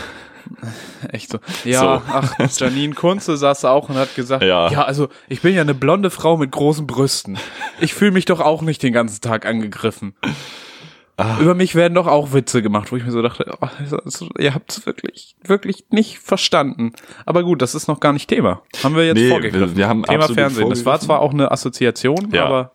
Echt 1.11 1.31
so. 1.31 1.39
Ja, 1.63 1.79
So. 2.05 2.13
ach, 2.13 2.33
Janine 2.57 2.94
Kunze 2.94 3.38
saß 3.38 3.61
da 3.61 3.69
auch 3.71 3.88
und 3.88 3.95
hat 3.95 4.15
gesagt, 4.15 4.44
Ja. 4.44 4.69
ja. 4.69 4.83
also 4.83 5.07
ich 5.29 5.41
bin 5.41 5.55
ja 5.55 5.61
eine 5.61 5.73
blonde 5.73 6.09
Frau 6.09 6.35
mit 6.38 6.51
großen 6.51 6.85
Brüsten. 6.85 7.38
Ich 7.79 7.94
fühle 7.94 8.11
mich 8.11 8.25
doch 8.25 8.41
auch 8.41 8.61
nicht 8.61 8.83
den 8.83 8.91
ganzen 8.94 9.21
Tag 9.21 9.45
angegriffen. 9.45 10.15
Ah. 11.15 11.38
Über 11.39 11.54
mich 11.54 11.75
werden 11.75 11.94
doch 11.94 12.07
auch 12.07 12.33
Witze 12.33 12.62
gemacht, 12.63 12.92
wo 12.92 12.95
ich 12.98 13.06
mir 13.06 13.12
so 13.12 13.21
dachte, 13.21 13.45
oh, 13.62 13.68
also, 13.80 14.30
ihr 14.39 14.56
habt 14.56 14.71
es 14.71 14.86
wirklich, 14.88 15.36
wirklich 15.44 15.86
nicht 15.92 16.18
verstanden. 16.18 16.94
Aber 17.25 17.44
gut, 17.44 17.62
das 17.62 17.75
ist 17.75 17.88
noch 17.88 18.00
gar 18.00 18.13
nicht 18.13 18.27
Thema. 18.27 18.63
Haben 18.83 18.95
wir 18.95 19.06
jetzt 19.06 19.18
Nee, 19.18 19.30
vorgegriffen. 19.30 19.69
wir- 19.71 19.77
wir 19.77 19.88
haben 19.88 20.04
Thema 20.04 20.27
Fernsehen. 20.27 20.69
Das 20.71 20.86
war 20.86 21.00
zwar 21.00 21.19
auch 21.19 21.31
eine 21.31 21.51
Assoziation, 21.51 22.30
Ja. 22.31 22.45
aber 22.45 22.71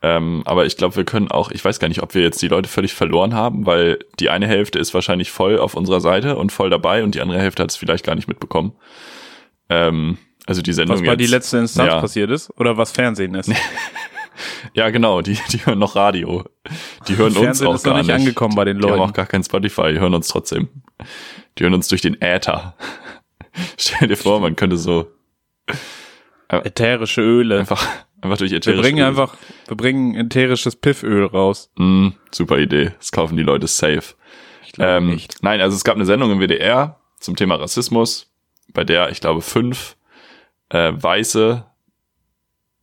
Ähm, 0.00 0.42
aber 0.44 0.64
ich 0.64 0.76
glaube, 0.76 0.94
wir 0.94 1.04
können 1.04 1.28
auch, 1.28 1.50
ich 1.50 1.64
weiß 1.64 1.80
gar 1.80 1.88
nicht, 1.88 2.02
ob 2.04 2.14
wir 2.14 2.22
jetzt 2.22 2.40
die 2.40 2.46
Leute 2.46 2.68
völlig 2.68 2.94
verloren 2.94 3.34
haben, 3.34 3.66
weil 3.66 3.98
die 4.20 4.30
eine 4.30 4.46
Hälfte 4.46 4.78
ist 4.78 4.94
wahrscheinlich 4.94 5.32
voll 5.32 5.58
auf 5.58 5.74
unserer 5.74 6.00
Seite 6.00 6.36
und 6.36 6.52
voll 6.52 6.70
dabei 6.70 7.02
und 7.02 7.16
die 7.16 7.20
andere 7.20 7.40
Hälfte 7.40 7.64
hat 7.64 7.70
es 7.70 7.76
vielleicht 7.76 8.06
gar 8.06 8.14
nicht 8.14 8.28
mitbekommen. 8.28 8.74
Ähm, 9.68 10.16
also 10.46 10.62
die 10.62 10.72
Sendung 10.72 10.98
was 10.98 11.02
bei 11.04 11.12
jetzt, 11.12 11.20
die 11.20 11.26
letzte 11.26 11.58
Instanz 11.58 11.90
ja. 11.92 12.00
passiert 12.00 12.30
ist 12.30 12.48
oder 12.58 12.76
was 12.76 12.92
Fernsehen 12.92 13.34
ist. 13.34 13.50
Ja, 14.74 14.90
genau, 14.90 15.22
die, 15.22 15.38
die 15.52 15.64
hören 15.66 15.78
noch 15.78 15.96
Radio. 15.96 16.44
Die 17.08 17.16
hören 17.16 17.36
uns 17.36 17.62
auch 17.62 17.74
ist 17.74 17.84
noch 17.86 17.92
gar 17.92 17.98
nicht 18.02 18.10
angekommen 18.10 18.54
bei 18.54 18.64
den 18.64 18.78
Die 18.78 18.84
haben 18.84 18.90
Leuten. 18.98 19.10
auch 19.10 19.14
gar 19.14 19.26
kein 19.26 19.42
Spotify, 19.44 19.92
die 19.92 20.00
hören 20.00 20.14
uns 20.14 20.28
trotzdem. 20.28 20.68
Die 21.58 21.64
hören 21.64 21.74
uns 21.74 21.88
durch 21.88 22.00
den 22.02 22.20
Äther. 22.20 22.74
Stell 23.78 24.08
dir 24.08 24.16
vor, 24.16 24.40
man 24.40 24.54
könnte 24.56 24.76
so 24.76 25.06
Ätherische 26.48 27.20
Öle. 27.20 27.58
einfach, 27.60 27.86
einfach 28.20 28.38
durch 28.38 28.50
Wir 28.52 28.58
ätherische 28.58 28.82
bringen 28.82 28.98
Öle- 29.00 29.08
einfach, 29.08 29.36
wir 29.66 29.76
bringen 29.76 30.14
ätherisches 30.14 30.76
Pifföl 30.76 31.26
raus. 31.26 31.70
Mm, 31.76 32.08
super 32.30 32.58
Idee. 32.58 32.92
Das 32.98 33.12
kaufen 33.12 33.36
die 33.36 33.42
Leute 33.42 33.66
safe. 33.66 34.14
Ich 34.64 34.72
glaube 34.72 34.90
Ähm, 34.92 35.06
nicht. 35.10 35.42
nein, 35.42 35.60
also 35.60 35.76
es 35.76 35.84
gab 35.84 35.96
eine 35.96 36.06
Sendung 36.06 36.30
im 36.30 36.40
WDR 36.40 36.98
zum 37.20 37.36
Thema 37.36 37.56
Rassismus, 37.56 38.30
bei 38.72 38.84
der 38.84 39.10
ich 39.10 39.20
glaube 39.20 39.42
fünf 39.42 39.96
äh, 40.70 40.92
weiße 40.94 41.64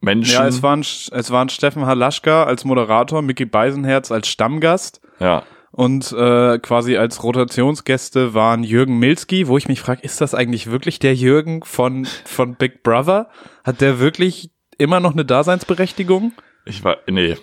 Menschen. 0.02 0.34
Ja, 0.34 0.48
es 0.48 0.62
waren, 0.62 0.82
es 0.82 1.32
waren 1.32 1.50
Steffen 1.50 1.86
Halaschka 1.86 2.44
als 2.44 2.66
Moderator, 2.66 3.22
Mickey 3.22 3.46
Beisenherz 3.46 4.12
als 4.12 4.28
Stammgast 4.28 5.02
ja, 5.20 5.44
und 5.72 6.12
äh, 6.12 6.60
quasi 6.60 6.98
als 6.98 7.24
Rotationsgäste 7.24 8.34
waren 8.34 8.64
Jürgen 8.64 8.98
Milski, 9.00 9.48
wo 9.48 9.58
ich 9.58 9.68
mich 9.68 9.82
frage, 9.82 10.02
ist 10.04 10.22
das 10.22 10.34
eigentlich 10.34 10.72
wirklich 10.72 11.00
der 11.00 11.16
Jürgen 11.16 11.64
von, 11.64 12.06
von 12.26 12.56
Big 12.56 12.84
Brother? 12.84 13.30
Hat 13.64 13.82
der 13.82 14.00
wirklich 14.00 14.52
immer 14.78 15.00
noch 15.00 15.14
eine 15.14 15.26
Daseinsberechtigung? 15.26 16.34
ich 16.66 16.84
war, 16.84 16.98
nee, 17.08 17.38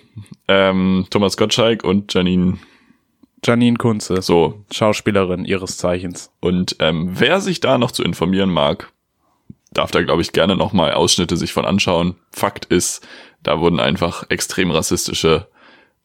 ähm, 0.49 1.07
Thomas 1.11 1.37
Gottschalk 1.37 1.85
und 1.85 2.13
Janine 2.13 2.59
Janine 3.45 3.77
Kunze, 3.77 4.23
so. 4.23 4.65
Schauspielerin 4.73 5.45
ihres 5.45 5.77
Zeichens. 5.77 6.33
Und 6.41 6.77
ähm, 6.79 7.11
wer 7.13 7.41
sich 7.41 7.59
da 7.59 7.77
noch 7.77 7.91
zu 7.91 8.05
informieren 8.05 8.51
mag, 8.51 8.92
darf 9.75 9.91
da, 9.91 10.03
glaube 10.03 10.23
ich, 10.23 10.33
gerne 10.33 10.57
nochmal 10.57 10.93
Ausschnitte 10.93 11.37
sich 11.37 11.53
von 11.53 11.65
anschauen. 11.65 12.17
Fakt 12.31 12.67
ist, 12.67 13.07
da 13.43 13.61
wurden 13.61 13.81
einfach 13.81 14.25
extrem 14.29 14.71
rassistische 14.71 15.49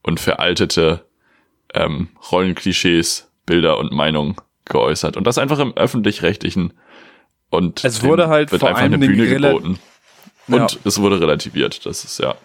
und 0.03 0.19
veraltete 0.19 1.05
ähm, 1.73 2.09
Rollenklischees, 2.31 3.31
Bilder 3.45 3.77
und 3.77 3.91
Meinungen 3.91 4.35
geäußert. 4.65 5.17
Und 5.17 5.25
das 5.25 5.37
einfach 5.37 5.59
im 5.59 5.75
öffentlich-rechtlichen. 5.75 6.73
Und 7.49 7.83
Es 7.83 8.03
wurde 8.03 8.27
halt 8.27 8.51
wird 8.51 8.61
vor 8.61 8.69
einfach 8.69 8.81
eine 8.83 8.97
Bühne 8.97 9.27
geboten. 9.27 9.79
Und 10.47 10.71
Ja. 10.73 10.79
es 10.83 11.01
wurde 11.01 11.19
relativiert. 11.19 11.85
Das 11.85 12.03
ist 12.03 12.19
ja. 12.19 12.35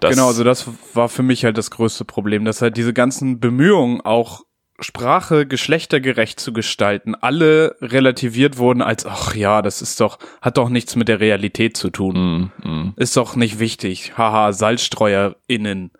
Das, 0.00 0.10
genau, 0.14 0.28
also 0.28 0.44
das 0.44 0.66
war 0.94 1.08
für 1.08 1.22
mich 1.22 1.44
halt 1.44 1.58
das 1.58 1.70
größte 1.70 2.04
Problem, 2.04 2.44
dass 2.44 2.62
halt 2.62 2.76
diese 2.76 2.92
ganzen 2.92 3.40
Bemühungen 3.40 4.00
auch 4.00 4.42
Sprache 4.80 5.46
geschlechtergerecht 5.46 6.40
zu 6.40 6.52
gestalten, 6.52 7.14
alle 7.14 7.76
relativiert 7.80 8.58
wurden 8.58 8.82
als, 8.82 9.06
ach 9.06 9.34
ja, 9.34 9.62
das 9.62 9.82
ist 9.82 10.00
doch, 10.00 10.18
hat 10.40 10.56
doch 10.56 10.68
nichts 10.68 10.96
mit 10.96 11.08
der 11.08 11.20
Realität 11.20 11.76
zu 11.76 11.90
tun. 11.90 12.50
Mm, 12.62 12.68
mm. 12.68 12.92
Ist 12.96 13.16
doch 13.16 13.36
nicht 13.36 13.58
wichtig. 13.58 14.16
Haha, 14.16 14.52
SalzstreuerInnen. 14.52 15.90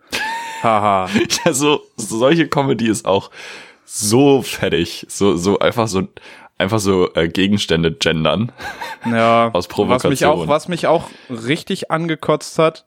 Haha. 0.63 1.09
Ja, 1.45 1.53
so, 1.53 1.81
solche 1.95 2.47
Comedy 2.47 2.87
ist 2.87 3.05
auch 3.05 3.31
so 3.85 4.41
fertig. 4.41 5.05
So, 5.09 5.35
so 5.35 5.59
einfach 5.59 5.87
so, 5.87 6.07
einfach 6.57 6.79
so 6.79 7.13
äh, 7.13 7.27
Gegenstände 7.27 7.91
gendern. 7.91 8.51
Ja. 9.05 9.47
Aus 9.47 9.53
Was 9.53 9.67
mich 9.67 9.75
Provokation. 9.75 10.29
auch, 10.29 10.47
was 10.47 10.67
mich 10.67 10.85
auch 10.85 11.09
richtig 11.29 11.89
angekotzt 11.89 12.59
hat, 12.59 12.85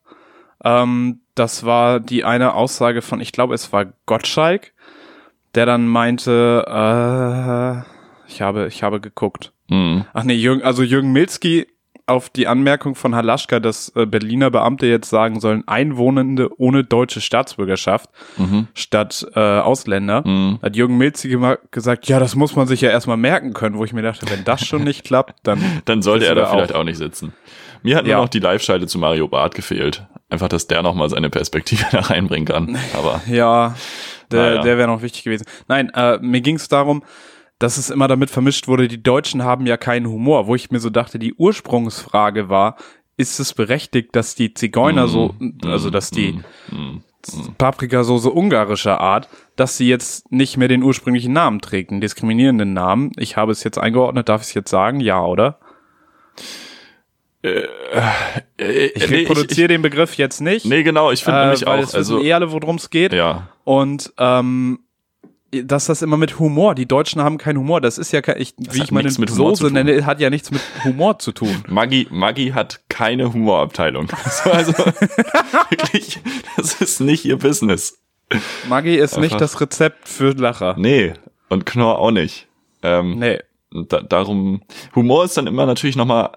ähm, 0.64 1.20
das 1.34 1.64
war 1.64 1.98
die 1.98 2.22
eine 2.22 2.54
Aussage 2.54 3.02
von, 3.02 3.20
ich 3.20 3.32
glaube, 3.32 3.54
es 3.54 3.72
war 3.72 3.86
Gottschalk, 4.06 4.72
der 5.54 5.66
dann 5.66 5.87
meinte, 5.87 6.64
äh, 6.66 8.30
ich 8.30 8.42
habe, 8.42 8.66
ich 8.68 8.82
habe 8.82 9.00
geguckt. 9.00 9.52
Mhm. 9.68 10.04
Ach 10.12 10.25
nee, 10.25 10.34
Jürgen, 10.34 10.62
also 10.62 10.82
Jürgen 10.82 11.12
Milski 11.12 11.66
auf 12.06 12.28
die 12.28 12.46
Anmerkung 12.46 12.94
von 12.96 13.14
Halaschka, 13.14 13.61
dass 13.61 13.90
äh, 13.96 14.04
Berliner 14.04 14.50
Beamte 14.50 14.87
jetzt 14.87 15.08
sagen 15.08 15.40
sollen, 15.40 15.64
Einwohnende 15.66 16.50
ohne 16.61 16.84
deutsche 16.84 17.23
Staatsbürgerschaft 17.23 18.11
Mhm. 18.37 18.68
statt 18.75 19.26
äh, 19.34 19.40
Ausländer, 19.40 20.23
Mhm. 20.26 20.58
hat 20.62 20.76
Jürgen 20.76 20.99
Milski 20.99 21.28
gema- 21.28 21.56
gesagt, 21.70 22.06
ja, 22.08 22.18
das 22.20 22.34
muss 22.34 22.56
man 22.56 22.66
sich 22.66 22.82
ja 22.82 22.90
erstmal 22.90 23.16
merken 23.16 23.54
können, 23.54 23.78
wo 23.78 23.84
ich 23.87 23.94
mir 23.94 24.02
dachte, 24.02 24.26
wenn 24.30 24.44
das 24.44 24.66
schon 24.66 24.84
nicht 24.84 25.04
klappt, 25.04 25.37
dann 25.44 25.58
Dann 25.87 26.02
sollte 26.02 26.26
er 26.26 26.34
da 26.34 26.44
vielleicht 26.46 26.75
auch. 26.75 26.80
auch 26.80 26.84
nicht 26.84 26.99
sitzen. 26.99 27.32
Mir 27.82 27.96
hat 27.96 28.06
Ja. 28.06 28.16
nur 28.16 28.25
noch 28.25 28.30
die 28.30 28.38
Live-Schalte 28.40 28.87
zu 28.87 28.99
Mario 28.99 29.28
Barth 29.28 29.54
gefehlt. 29.54 30.06
Einfach, 30.28 30.49
dass 30.49 30.66
der 30.66 30.82
nochmal 30.82 31.08
seine 31.08 31.30
Perspektive 31.30 31.84
da 31.90 32.00
reinbringen 32.00 32.46
kann. 32.46 32.76
Aber 32.94 33.23
Ja, 33.26 33.75
der, 34.31 34.50
Naja. 34.50 34.62
der 34.62 34.78
wäre 34.78 34.88
noch 34.88 35.02
wichtig 35.02 35.25
gewesen. 35.25 35.45
Nein, 35.69 35.90
äh, 35.95 36.19
mir 36.19 36.40
ging 36.40 36.57
es 36.57 36.69
darum, 36.69 37.02
dass 37.59 37.78
es 37.78 37.90
immer 37.90 38.09
damit 38.09 38.31
vermischt 38.31 38.66
wurde, 38.69 38.88
die 38.88 39.02
Deutschen 39.02 39.45
haben 39.45 39.66
ja 39.66 39.76
keinen 39.76 40.09
Humor, 40.09 40.47
wo 40.47 40.54
ich 40.54 40.71
mir 40.71 40.81
so 40.81 40.90
dachte, 40.90 41.19
die 41.19 41.35
Ursprungsfrage 41.35 42.49
war, 42.49 42.76
ist 43.16 43.38
es 43.38 43.54
berechtigt, 43.54 44.16
dass 44.16 44.35
die 44.35 44.54
Zigeuner 44.54 45.07
so, 45.07 45.35
also 45.64 45.88
dass 45.90 46.11
die, 46.11 46.40
mm, 46.71 46.99
Paprikasauce 47.57 48.26
ungarischer 48.26 49.00
Art, 49.00 49.28
dass 49.57 49.78
sie 49.78 49.88
jetzt 49.88 50.31
nicht 50.31 50.57
mehr 50.59 50.69
den 50.69 50.83
ursprünglichen 50.83 51.33
Namen 51.33 51.61
trägt, 51.61 51.90
einen 51.90 52.02
diskriminierenden 52.02 52.75
Namen. 52.75 53.12
Ich 53.16 53.37
habe 53.38 53.52
es 53.52 53.64
jetzt 53.64 53.78
eingeordnet, 53.78 54.28
darf 54.28 54.43
ich 54.43 54.49
es 54.49 54.54
jetzt 54.54 54.69
sagen? 54.71 55.00
Ja, 55.00 55.25
oder? 55.25 55.59
Äh, 57.43 57.62
Ich 58.59 59.09
nee, 59.11 59.16
reproduziere 59.21 59.69
den 59.69 59.83
Begriff 59.83 60.14
jetzt 60.16 60.40
nicht. 60.40 60.66
nee, 60.66 60.83
genau, 60.83 61.11
ich 61.11 61.25
finde 61.25 61.40
äh, 61.40 61.43
nämlich 61.45 61.66
weil 61.66 61.78
auch, 61.78 61.83
es 61.83 61.95
also, 61.95 62.21
eh 62.23 62.33
alle, 62.33 62.50
worum 62.52 62.76
es 62.76 62.90
geht. 62.90 63.12
ja, 63.12 63.49
Und 63.64 64.12
ähm, 64.18 64.80
dass 65.62 65.87
das 65.87 66.02
immer 66.02 66.16
mit 66.16 66.38
Humor, 66.38 66.75
die 66.75 66.87
Deutschen 66.87 67.23
haben 67.23 67.38
keinen 67.38 67.59
Humor. 67.59 67.80
Das 67.80 67.99
ist 67.99 68.12
ja 68.12 68.23
kein, 68.23 68.40
ich, 68.40 68.54
wie 68.59 68.83
ich 68.83 68.90
meine 68.90 69.11
mit 69.18 69.30
Soße 69.30 69.71
nenne, 69.71 70.04
hat 70.04 70.21
ja 70.21 70.30
nichts 70.30 70.50
mit 70.50 70.61
Humor 70.85 71.18
zu 71.18 71.33
tun. 71.33 71.64
Maggi, 71.68 72.09
Maggi 72.11 72.50
hat 72.50 72.80
keine 72.88 73.33
Humorabteilung. 73.33 74.09
Also, 74.44 74.73
wirklich, 75.71 76.18
das 76.56 76.80
ist 76.80 77.00
nicht 77.00 77.25
ihr 77.25 77.38
Business. 77.38 78.00
Maggi 78.68 78.97
ist 78.97 79.16
nicht 79.16 79.35
Einfach- 79.35 79.38
das 79.38 79.61
Rezept 79.61 80.09
für 80.09 80.33
Lacher. 80.33 80.75
Nee, 80.78 81.14
und 81.49 81.66
Knorr 81.66 81.99
auch 81.99 82.11
nicht. 82.11 82.49
Ähm, 82.83 83.18
Nee. 83.18 83.38
Da, 83.88 84.00
darum, 84.02 84.62
Humor 84.94 85.25
ist 85.25 85.37
dann 85.37 85.49
immer 85.49 85.66
natürlich 85.66 85.97
nochmal, 85.97 86.30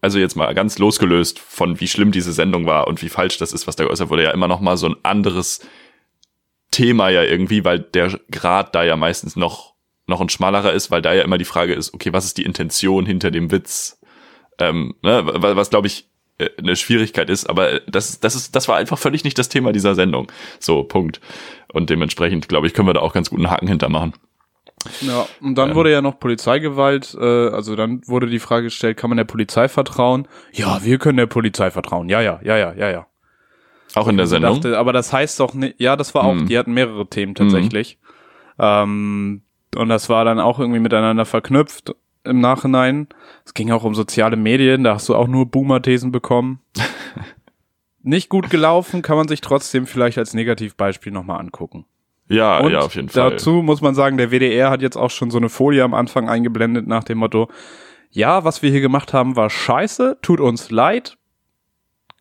also 0.00 0.18
jetzt 0.18 0.34
mal 0.34 0.52
ganz 0.54 0.78
losgelöst 0.78 1.38
von 1.38 1.78
wie 1.80 1.86
schlimm 1.86 2.10
diese 2.10 2.32
Sendung 2.32 2.66
war 2.66 2.88
und 2.88 3.00
wie 3.00 3.08
falsch 3.08 3.38
das 3.38 3.52
ist, 3.52 3.68
was 3.68 3.76
da 3.76 3.84
geäußert 3.84 4.10
wurde, 4.10 4.24
ja 4.24 4.32
immer 4.32 4.48
nochmal 4.48 4.76
so 4.76 4.86
ein 4.88 4.96
anderes 5.04 5.60
Thema 6.74 7.08
ja 7.08 7.22
irgendwie, 7.22 7.64
weil 7.64 7.78
der 7.78 8.18
Grad 8.32 8.74
da 8.74 8.82
ja 8.82 8.96
meistens 8.96 9.36
noch, 9.36 9.74
noch 10.06 10.20
ein 10.20 10.28
schmalerer 10.28 10.72
ist, 10.72 10.90
weil 10.90 11.02
da 11.02 11.14
ja 11.14 11.22
immer 11.22 11.38
die 11.38 11.44
Frage 11.44 11.72
ist, 11.72 11.94
okay, 11.94 12.12
was 12.12 12.24
ist 12.24 12.36
die 12.36 12.44
Intention 12.44 13.06
hinter 13.06 13.30
dem 13.30 13.52
Witz? 13.52 14.00
Ähm, 14.58 14.96
ne, 15.00 15.22
was, 15.24 15.54
was 15.54 15.70
glaube 15.70 15.86
ich 15.86 16.08
äh, 16.38 16.48
eine 16.58 16.74
Schwierigkeit 16.74 17.30
ist, 17.30 17.48
aber 17.48 17.78
das, 17.86 18.18
das 18.18 18.34
ist, 18.34 18.56
das 18.56 18.66
war 18.66 18.76
einfach 18.76 18.98
völlig 18.98 19.22
nicht 19.22 19.38
das 19.38 19.48
Thema 19.48 19.72
dieser 19.72 19.94
Sendung. 19.94 20.32
So, 20.58 20.82
Punkt. 20.82 21.20
Und 21.72 21.90
dementsprechend, 21.90 22.48
glaube 22.48 22.66
ich, 22.66 22.74
können 22.74 22.88
wir 22.88 22.94
da 22.94 23.00
auch 23.00 23.12
ganz 23.12 23.30
guten 23.30 23.50
Haken 23.50 23.68
hintermachen. 23.68 24.14
Ja, 25.00 25.26
und 25.40 25.54
dann 25.56 25.76
wurde 25.76 25.92
ja 25.92 26.02
noch 26.02 26.18
Polizeigewalt, 26.18 27.16
äh, 27.18 27.48
also 27.48 27.76
dann 27.76 28.02
wurde 28.06 28.26
die 28.26 28.40
Frage 28.40 28.64
gestellt, 28.64 28.96
kann 28.96 29.10
man 29.10 29.16
der 29.16 29.24
Polizei 29.24 29.68
vertrauen? 29.68 30.26
Ja, 30.52 30.84
wir 30.84 30.98
können 30.98 31.18
der 31.18 31.26
Polizei 31.26 31.70
vertrauen. 31.70 32.08
Ja, 32.08 32.20
ja, 32.20 32.40
ja, 32.42 32.56
ja, 32.56 32.74
ja, 32.74 32.90
ja. 32.90 33.06
Auch 33.94 34.08
in 34.08 34.16
der 34.16 34.26
Sendung. 34.26 34.54
Dachte, 34.60 34.78
aber 34.78 34.92
das 34.92 35.12
heißt 35.12 35.38
doch 35.40 35.54
nicht, 35.54 35.80
ja, 35.80 35.96
das 35.96 36.14
war 36.14 36.24
auch, 36.24 36.32
Hm. 36.32 36.46
die 36.46 36.58
hatten 36.58 36.72
mehrere 36.74 37.06
Themen 37.06 37.34
tatsächlich. 37.34 37.98
Ähm, 38.58 39.42
und 39.76 39.88
das 39.88 40.08
war 40.08 40.24
dann 40.24 40.38
auch 40.40 40.58
irgendwie 40.60 40.80
miteinander 40.80 41.24
verknüpft 41.24 41.94
im 42.24 42.40
Nachhinein. 42.40 43.08
Es 43.44 43.54
ging 43.54 43.70
auch 43.70 43.84
um 43.84 43.94
soziale 43.94 44.36
Medien, 44.36 44.84
da 44.84 44.94
hast 44.94 45.08
du 45.08 45.14
auch 45.14 45.26
nur 45.28 45.46
Boomer-Thesen 45.46 46.12
bekommen. 46.12 46.60
Nicht 48.02 48.28
gut 48.28 48.50
gelaufen, 48.50 49.02
kann 49.02 49.16
man 49.16 49.28
sich 49.28 49.40
trotzdem 49.40 49.86
vielleicht 49.86 50.18
als 50.18 50.34
Negativbeispiel 50.34 51.10
nochmal 51.12 51.40
angucken. 51.40 51.86
Ja, 52.28 52.58
Und 52.58 52.72
ja, 52.72 52.80
auf 52.80 52.94
jeden 52.94 53.08
Fall. 53.08 53.30
dazu 53.30 53.62
muss 53.62 53.80
man 53.80 53.94
sagen, 53.94 54.16
der 54.16 54.30
WDR 54.30 54.70
hat 54.70 54.82
jetzt 54.82 54.96
auch 54.96 55.10
schon 55.10 55.30
so 55.30 55.38
eine 55.38 55.48
Folie 55.48 55.82
am 55.84 55.94
Anfang 55.94 56.28
eingeblendet 56.28 56.86
nach 56.86 57.04
dem 57.04 57.18
Motto, 57.18 57.48
ja, 58.10 58.44
was 58.44 58.62
wir 58.62 58.70
hier 58.70 58.80
gemacht 58.80 59.12
haben, 59.12 59.36
war 59.36 59.50
scheiße, 59.50 60.18
tut 60.22 60.40
uns 60.40 60.70
leid, 60.70 61.16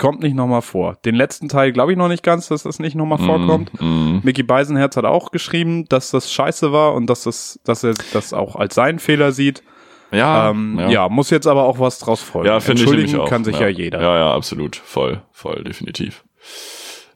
kommt 0.04 0.22
nicht 0.22 0.36
nochmal 0.36 0.62
vor. 0.62 0.98
Den 1.06 1.16
letzten 1.16 1.48
Teil 1.48 1.72
glaube 1.72 1.94
ich 1.94 1.98
noch 1.98 2.10
nicht 2.10 2.24
ganz, 2.24 2.50
dass 2.50 2.64
das 2.64 2.78
nicht 2.80 2.94
nochmal 2.94 3.20
vorkommt. 3.20 3.72
Mm, 3.80 4.18
Mickey 4.22 4.44
Beisenherz 4.44 4.98
hat 4.98 5.06
auch 5.06 5.32
geschrieben, 5.32 5.86
dass 5.88 6.12
das 6.12 6.30
scheiße 6.30 6.74
war 6.74 6.94
und 6.94 7.08
dass, 7.10 7.24
das, 7.24 7.58
dass 7.64 7.86
er 7.86 7.94
das 8.12 8.34
auch 8.34 8.58
als 8.58 8.76
seinen 8.76 9.00
Fehler 9.00 9.32
sieht. 9.32 9.64
ja, 10.12 10.50
ähm, 10.50 10.78
ja. 10.90 11.08
muss 11.08 11.30
jetzt 11.30 11.48
aber 11.48 11.64
auch 11.64 11.80
was 11.80 12.00
draus 12.00 12.22
folgen. 12.22 12.50
ja 12.50 12.58
ich 12.58 12.68
Entschuldigen 12.68 13.18
auch. 13.18 13.30
kann 13.30 13.46
sich 13.46 13.58
ja, 13.58 13.70
jeder. 13.70 14.02
Ja, 14.02 14.18
ja, 14.18 14.34
absolut. 14.36 14.76
Voll, 14.76 15.22
voll, 15.32 15.64
definitiv. 15.64 16.26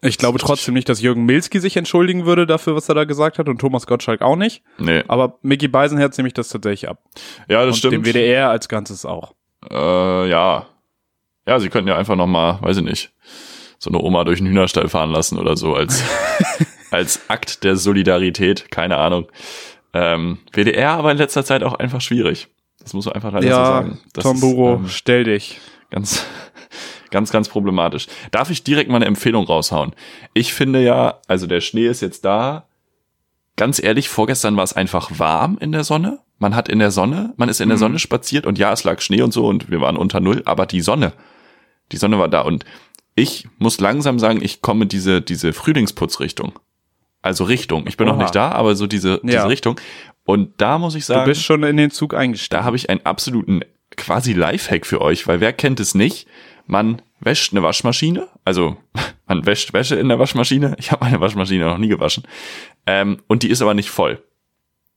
Ich 0.00 0.16
glaube 0.16 0.38
trotzdem 0.38 0.72
nicht, 0.72 0.88
dass 0.88 1.02
Jürgen 1.02 1.26
Milski 1.26 1.60
sich 1.60 1.76
entschuldigen 1.76 2.24
würde 2.24 2.46
dafür, 2.46 2.74
was 2.74 2.88
er 2.88 2.94
da 2.94 3.04
gesagt 3.04 3.38
hat 3.38 3.50
und 3.50 3.60
Thomas 3.60 3.86
Gottschalk 3.86 4.22
auch 4.22 4.36
nicht. 4.36 4.62
Nee, 4.78 5.04
Aber 5.08 5.38
Mickey 5.42 5.68
Beisenherz 5.68 6.16
nehme 6.16 6.28
ich 6.28 6.34
das 6.34 6.48
tatsächlich 6.48 6.88
ab. 6.88 7.02
ja, 7.48 7.66
das 7.66 7.74
und 7.74 7.78
stimmt. 7.80 8.06
dem 8.06 8.06
WDR 8.06 8.48
als 8.48 8.66
Ganzes 8.66 9.04
auch. 9.04 9.34
Äh, 9.70 10.30
ja. 10.30 10.66
Ja, 11.48 11.58
sie 11.58 11.70
könnten 11.70 11.88
ja 11.88 11.96
einfach 11.96 12.14
noch 12.16 12.26
mal, 12.26 12.58
weiß 12.62 12.76
ich 12.78 12.84
nicht, 12.84 13.10
so 13.78 13.90
eine 13.90 14.00
Oma 14.00 14.24
durch 14.24 14.38
den 14.38 14.48
Hühnerstall 14.48 14.88
fahren 14.88 15.10
lassen 15.10 15.38
oder 15.38 15.56
so 15.56 15.74
als, 15.74 16.02
als 16.90 17.28
Akt 17.28 17.64
der 17.64 17.76
Solidarität, 17.76 18.70
keine 18.70 18.98
Ahnung. 18.98 19.26
Ähm, 19.94 20.38
WDR 20.52 20.90
aber 20.92 21.10
in 21.10 21.18
letzter 21.18 21.44
Zeit 21.44 21.62
auch 21.62 21.74
einfach 21.74 22.00
schwierig. 22.00 22.48
Das 22.82 22.92
muss 22.92 23.06
man 23.06 23.14
einfach 23.14 23.32
leider 23.32 23.46
so 23.46 23.48
Ja, 23.50 23.64
sagen. 23.64 23.98
Das 24.12 24.24
Tom 24.24 24.40
Buro, 24.40 24.74
ähm, 24.74 24.88
stell 24.88 25.24
dich. 25.24 25.58
Ganz, 25.90 26.24
ganz, 27.10 27.30
ganz 27.32 27.48
problematisch. 27.48 28.06
Darf 28.30 28.50
ich 28.50 28.62
direkt 28.62 28.90
mal 28.90 28.96
eine 28.96 29.06
Empfehlung 29.06 29.46
raushauen? 29.46 29.94
Ich 30.34 30.52
finde 30.52 30.82
ja, 30.82 31.20
also 31.26 31.46
der 31.46 31.60
Schnee 31.62 31.86
ist 31.86 32.02
jetzt 32.02 32.24
da. 32.24 32.66
Ganz 33.56 33.82
ehrlich, 33.82 34.08
vorgestern 34.08 34.56
war 34.56 34.64
es 34.64 34.74
einfach 34.74 35.10
warm 35.18 35.56
in 35.60 35.72
der 35.72 35.82
Sonne. 35.84 36.18
Man 36.38 36.54
hat 36.54 36.68
in 36.68 36.78
der 36.78 36.90
Sonne, 36.92 37.32
man 37.36 37.48
ist 37.48 37.60
in 37.60 37.68
der 37.68 37.76
Mhm. 37.76 37.80
Sonne 37.80 37.98
spaziert 37.98 38.46
und 38.46 38.58
ja, 38.58 38.72
es 38.72 38.84
lag 38.84 39.00
Schnee 39.00 39.22
und 39.22 39.32
so 39.32 39.46
und 39.48 39.70
wir 39.70 39.80
waren 39.80 39.96
unter 39.96 40.20
Null, 40.20 40.42
aber 40.44 40.66
die 40.66 40.80
Sonne, 40.82 41.12
die 41.92 41.96
Sonne 41.96 42.18
war 42.18 42.28
da 42.28 42.42
und 42.42 42.64
ich 43.14 43.48
muss 43.58 43.80
langsam 43.80 44.18
sagen, 44.18 44.40
ich 44.42 44.60
komme 44.62 44.86
diese, 44.86 45.20
diese 45.20 45.52
Frühlingsputzrichtung. 45.52 46.58
Also 47.20 47.44
Richtung. 47.44 47.86
Ich 47.88 47.96
bin 47.96 48.06
noch 48.06 48.14
Oha. 48.14 48.22
nicht 48.22 48.34
da, 48.34 48.52
aber 48.52 48.76
so 48.76 48.86
diese, 48.86 49.20
diese 49.24 49.34
Ja. 49.38 49.46
Richtung. 49.46 49.80
Und 50.24 50.60
da 50.60 50.78
muss 50.78 50.94
ich 50.94 51.04
Du 51.06 51.14
sagen. 51.14 51.24
bist 51.24 51.42
schon 51.42 51.64
in 51.64 51.76
den 51.76 51.90
Zug 51.90 52.14
eingestiegen. 52.14 52.58
Da 52.60 52.64
habe 52.64 52.76
ich 52.76 52.90
einen 52.90 53.04
absoluten 53.04 53.62
quasi 53.96 54.34
Lifehack 54.34 54.86
für 54.86 55.00
euch, 55.00 55.26
weil 55.26 55.40
wer 55.40 55.52
kennt 55.52 55.80
es 55.80 55.94
nicht? 55.96 56.28
Man 56.66 57.02
wäscht 57.18 57.52
eine 57.52 57.62
Waschmaschine, 57.64 58.28
also 58.44 58.76
man 59.26 59.44
wäscht 59.46 59.72
Wäsche 59.72 59.96
in 59.96 60.08
der 60.08 60.20
Waschmaschine. 60.20 60.76
Ich 60.78 60.92
habe 60.92 61.04
meine 61.04 61.20
Waschmaschine 61.20 61.64
noch 61.64 61.78
nie 61.78 61.88
gewaschen. 61.88 62.22
Ähm, 62.86 63.18
und 63.26 63.42
die 63.42 63.50
ist 63.50 63.62
aber 63.62 63.74
nicht 63.74 63.90
voll. 63.90 64.22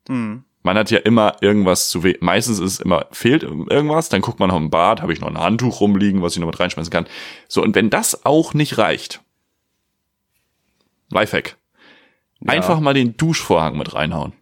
Hm. 0.08 0.44
Man 0.64 0.78
hat 0.78 0.92
ja 0.92 1.00
immer 1.00 1.38
irgendwas 1.42 1.90
zu 1.90 2.04
we 2.04 2.16
Meistens 2.20 2.60
ist 2.60 2.74
es 2.74 2.80
immer, 2.80 3.08
fehlt 3.12 3.44
irgendwas, 3.44 4.10
dann 4.10 4.22
guckt 4.22 4.40
man 4.40 4.50
noch 4.50 4.58
im 4.58 4.70
Bad, 4.70 5.02
habe 5.02 5.12
ich 5.14 5.20
noch 5.20 5.28
ein 5.30 5.38
Handtuch 5.40 5.82
rumliegen, 5.82 6.22
was 6.22 6.34
ich 6.34 6.40
noch 6.40 6.48
mit 6.48 6.60
reinschmeißen 6.60 6.92
kann. 6.92 7.08
So, 7.48 7.64
und 7.64 7.74
wenn 7.76 7.90
das 7.90 8.26
auch 8.26 8.54
nicht 8.54 8.78
reicht, 8.78 9.22
Lifehack. 11.10 11.58
Ja. 12.42 12.54
Einfach 12.54 12.80
mal 12.80 12.94
den 12.94 13.18
Duschvorhang 13.18 13.78
mit 13.78 13.94
reinhauen. 13.94 14.34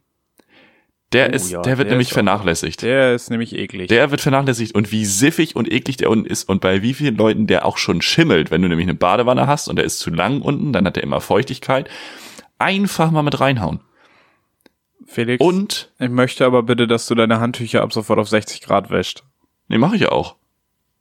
Der 1.12 1.32
Oh 1.32 1.36
ist, 1.36 1.50
ja, 1.50 1.62
der 1.62 1.78
wird 1.80 1.88
der 1.88 1.94
nämlich 1.94 2.10
auch- 2.10 2.14
vernachlässigt. 2.14 2.84
Der 2.84 3.16
ist 3.16 3.32
nämlich 3.32 3.56
eklig. 3.56 3.88
Der 3.88 4.12
wird 4.12 4.22
vernachlässigt 4.22 4.76
und 4.76 4.92
wie 4.92 5.06
siffig 5.06 5.56
und 5.56 5.72
eklig 5.72 5.98
der 5.98 6.10
unten 6.12 6.26
ist 6.28 6.48
und 6.48 6.62
bei 6.62 6.84
wie 6.84 6.94
vielen 6.94 7.16
Leuten 7.16 7.48
der 7.48 7.66
auch 7.66 7.78
schon 7.78 8.02
schimmelt, 8.04 8.52
wenn 8.52 8.62
du 8.62 8.68
nämlich 8.68 8.86
eine 8.86 8.94
Badewanne 8.94 9.48
hast 9.48 9.68
und 9.70 9.78
der 9.78 9.86
ist 9.86 10.00
zu 10.00 10.12
lang 10.12 10.42
unten, 10.42 10.72
dann 10.72 10.86
hat 10.86 10.98
er 10.98 11.04
immer 11.04 11.20
Feuchtigkeit. 11.20 11.90
Einfach 12.60 13.10
mal 13.10 13.24
mit 13.24 13.40
reinhauen. 13.40 13.80
Felix, 15.10 15.44
Und, 15.44 15.92
ich 16.00 16.10
möchte 16.10 16.46
aber 16.46 16.64
bitte, 16.64 16.88
dass 16.88 17.08
du 17.08 17.16
deine 17.16 17.40
Handtücher 17.40 17.82
ab 17.82 17.92
sofort 17.94 18.20
auf 18.20 18.30
60 18.30 18.62
Grad 18.62 18.90
wäscht. 18.92 19.24
nee, 19.68 19.78
mache 19.78 19.96
ich 19.96 20.02
ja 20.04 20.12
auch. 20.12 20.36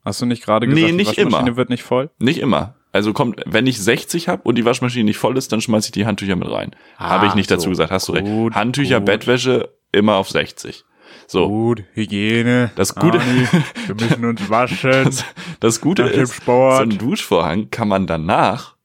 Hast 0.05 0.23
du 0.23 0.27
nicht 0.27 0.43
gerade 0.45 0.67
Nee, 0.67 0.75
gesagt, 0.75 0.95
nicht 0.95 1.13
die 1.13 1.17
Waschmaschine 1.25 1.49
immer. 1.51 1.57
wird 1.57 1.69
nicht 1.71 1.83
voll? 1.83 2.11
Nicht 2.19 2.39
immer. 2.39 2.75
Also 2.93 3.13
kommt, 3.13 3.43
wenn 3.45 3.67
ich 3.67 3.79
60 3.81 4.29
habe 4.29 4.43
und 4.45 4.55
die 4.57 4.65
Waschmaschine 4.65 5.05
nicht 5.05 5.19
voll 5.19 5.37
ist, 5.37 5.53
dann 5.53 5.61
schmeiße 5.61 5.89
ich 5.89 5.93
die 5.93 6.07
Handtücher 6.07 6.37
mit 6.37 6.51
rein. 6.51 6.71
Ah, 6.97 7.11
habe 7.11 7.27
ich 7.27 7.35
nicht 7.35 7.51
dazu 7.51 7.65
so. 7.65 7.71
gesagt, 7.71 7.91
hast 7.91 8.09
du 8.09 8.13
recht. 8.13 8.25
Gut, 8.25 8.55
Handtücher, 8.55 9.01
gut. 9.01 9.07
Bettwäsche 9.07 9.69
immer 9.93 10.15
auf 10.17 10.31
60. 10.31 10.85
So. 11.27 11.47
Gut, 11.49 11.85
Hygiene. 11.93 12.71
Das 12.77 12.95
Gute- 12.95 13.21
Arni, 13.21 13.47
wir 13.87 13.95
müssen 13.95 14.25
uns 14.25 14.49
waschen. 14.51 14.91
Das, 15.05 15.25
das 15.61 15.81
Gute 15.83 16.05
ist, 16.05 16.35
Sport. 16.35 16.77
so 16.77 16.83
ein 16.85 16.97
Duschvorhang 16.99 17.69
kann 17.71 17.89
man 17.89 18.07
danach 18.07 18.77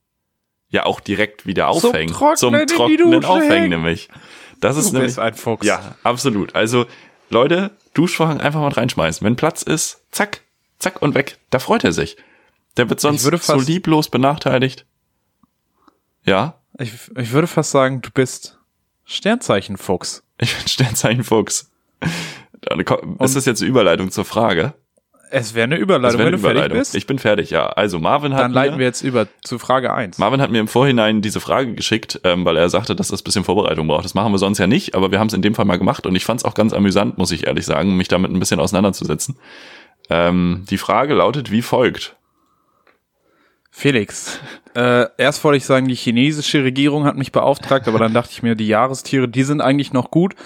ja 0.68 0.84
auch 0.84 1.00
direkt 1.00 1.46
wieder 1.46 1.70
Zum 1.72 1.90
aufhängen. 1.90 2.12
Trocknen 2.12 2.60
in 2.60 2.66
die 2.66 2.74
trockenen 2.74 3.10
Dusche 3.12 3.28
Aufhängen 3.28 3.50
hängen. 3.52 3.70
nämlich. 3.70 4.08
Das 4.64 4.78
ist 4.78 4.88
du 4.88 4.92
nämlich, 4.94 5.10
bist 5.10 5.18
ein 5.18 5.34
Fuchs. 5.34 5.66
ja, 5.66 5.94
absolut. 6.02 6.54
Also, 6.54 6.86
Leute, 7.28 7.70
Duschvorhang 7.92 8.40
einfach 8.40 8.60
mal 8.60 8.72
reinschmeißen. 8.72 9.22
Wenn 9.24 9.36
Platz 9.36 9.62
ist, 9.62 10.02
zack, 10.10 10.40
zack 10.78 11.02
und 11.02 11.14
weg. 11.14 11.38
Da 11.50 11.58
freut 11.58 11.84
er 11.84 11.92
sich. 11.92 12.16
Der 12.78 12.88
wird 12.88 12.98
sonst 12.98 13.24
würde 13.24 13.36
so 13.36 13.60
lieblos 13.60 14.08
benachteiligt. 14.08 14.86
Ja, 16.24 16.60
Ich, 16.78 16.92
ich 17.16 17.32
würde 17.32 17.46
fast 17.46 17.72
sagen, 17.72 18.00
du 18.00 18.10
bist 18.10 18.58
Sternzeichen-Fuchs. 19.04 20.22
ich 20.38 20.56
bin 20.56 20.66
Sternzeichen-Fuchs. 20.66 21.70
Ist 23.20 23.36
das 23.36 23.44
jetzt 23.44 23.60
eine 23.60 23.68
Überleitung 23.68 24.10
zur 24.10 24.24
Frage? 24.24 24.72
Es 25.36 25.52
wäre 25.52 25.64
eine 25.64 25.76
Überleitung, 25.76 26.20
wenn 26.20 26.30
du 26.30 26.38
fertig 26.38 26.58
Überleitung. 26.58 26.78
bist. 26.78 26.94
Ich 26.94 27.08
bin 27.08 27.18
fertig, 27.18 27.50
ja. 27.50 27.66
Also 27.66 27.98
Marvin 27.98 28.34
hat 28.34 28.42
Dann 28.42 28.52
leiten 28.52 28.74
mir, 28.74 28.78
wir 28.78 28.86
jetzt 28.86 29.02
über 29.02 29.26
zu 29.42 29.58
Frage 29.58 29.92
1. 29.92 30.18
Marvin 30.18 30.40
hat 30.40 30.52
mir 30.52 30.60
im 30.60 30.68
Vorhinein 30.68 31.22
diese 31.22 31.40
Frage 31.40 31.74
geschickt, 31.74 32.20
ähm, 32.22 32.44
weil 32.44 32.56
er 32.56 32.70
sagte, 32.70 32.94
dass 32.94 33.08
das 33.08 33.20
ein 33.20 33.24
bisschen 33.24 33.42
Vorbereitung 33.42 33.88
braucht. 33.88 34.04
Das 34.04 34.14
machen 34.14 34.30
wir 34.30 34.38
sonst 34.38 34.58
ja 34.58 34.68
nicht, 34.68 34.94
aber 34.94 35.10
wir 35.10 35.18
haben 35.18 35.26
es 35.26 35.32
in 35.32 35.42
dem 35.42 35.56
Fall 35.56 35.64
mal 35.64 35.76
gemacht 35.76 36.06
und 36.06 36.14
ich 36.14 36.24
fand 36.24 36.40
es 36.40 36.44
auch 36.44 36.54
ganz 36.54 36.72
amüsant, 36.72 37.18
muss 37.18 37.32
ich 37.32 37.48
ehrlich 37.48 37.66
sagen, 37.66 37.96
mich 37.96 38.06
damit 38.06 38.30
ein 38.30 38.38
bisschen 38.38 38.60
auseinanderzusetzen. 38.60 39.36
Ähm, 40.08 40.66
die 40.70 40.78
Frage 40.78 41.14
lautet 41.14 41.50
wie 41.50 41.62
folgt. 41.62 42.14
Felix, 43.72 44.38
äh, 44.76 45.06
erst 45.18 45.42
wollte 45.42 45.56
ich 45.56 45.66
sagen, 45.66 45.88
die 45.88 45.96
chinesische 45.96 46.62
Regierung 46.62 47.06
hat 47.06 47.16
mich 47.16 47.32
beauftragt, 47.32 47.88
aber 47.88 47.98
dann 47.98 48.14
dachte 48.14 48.30
ich 48.30 48.44
mir, 48.44 48.54
die 48.54 48.68
Jahrestiere, 48.68 49.26
die 49.26 49.42
sind 49.42 49.60
eigentlich 49.60 49.92
noch 49.92 50.12
gut. 50.12 50.36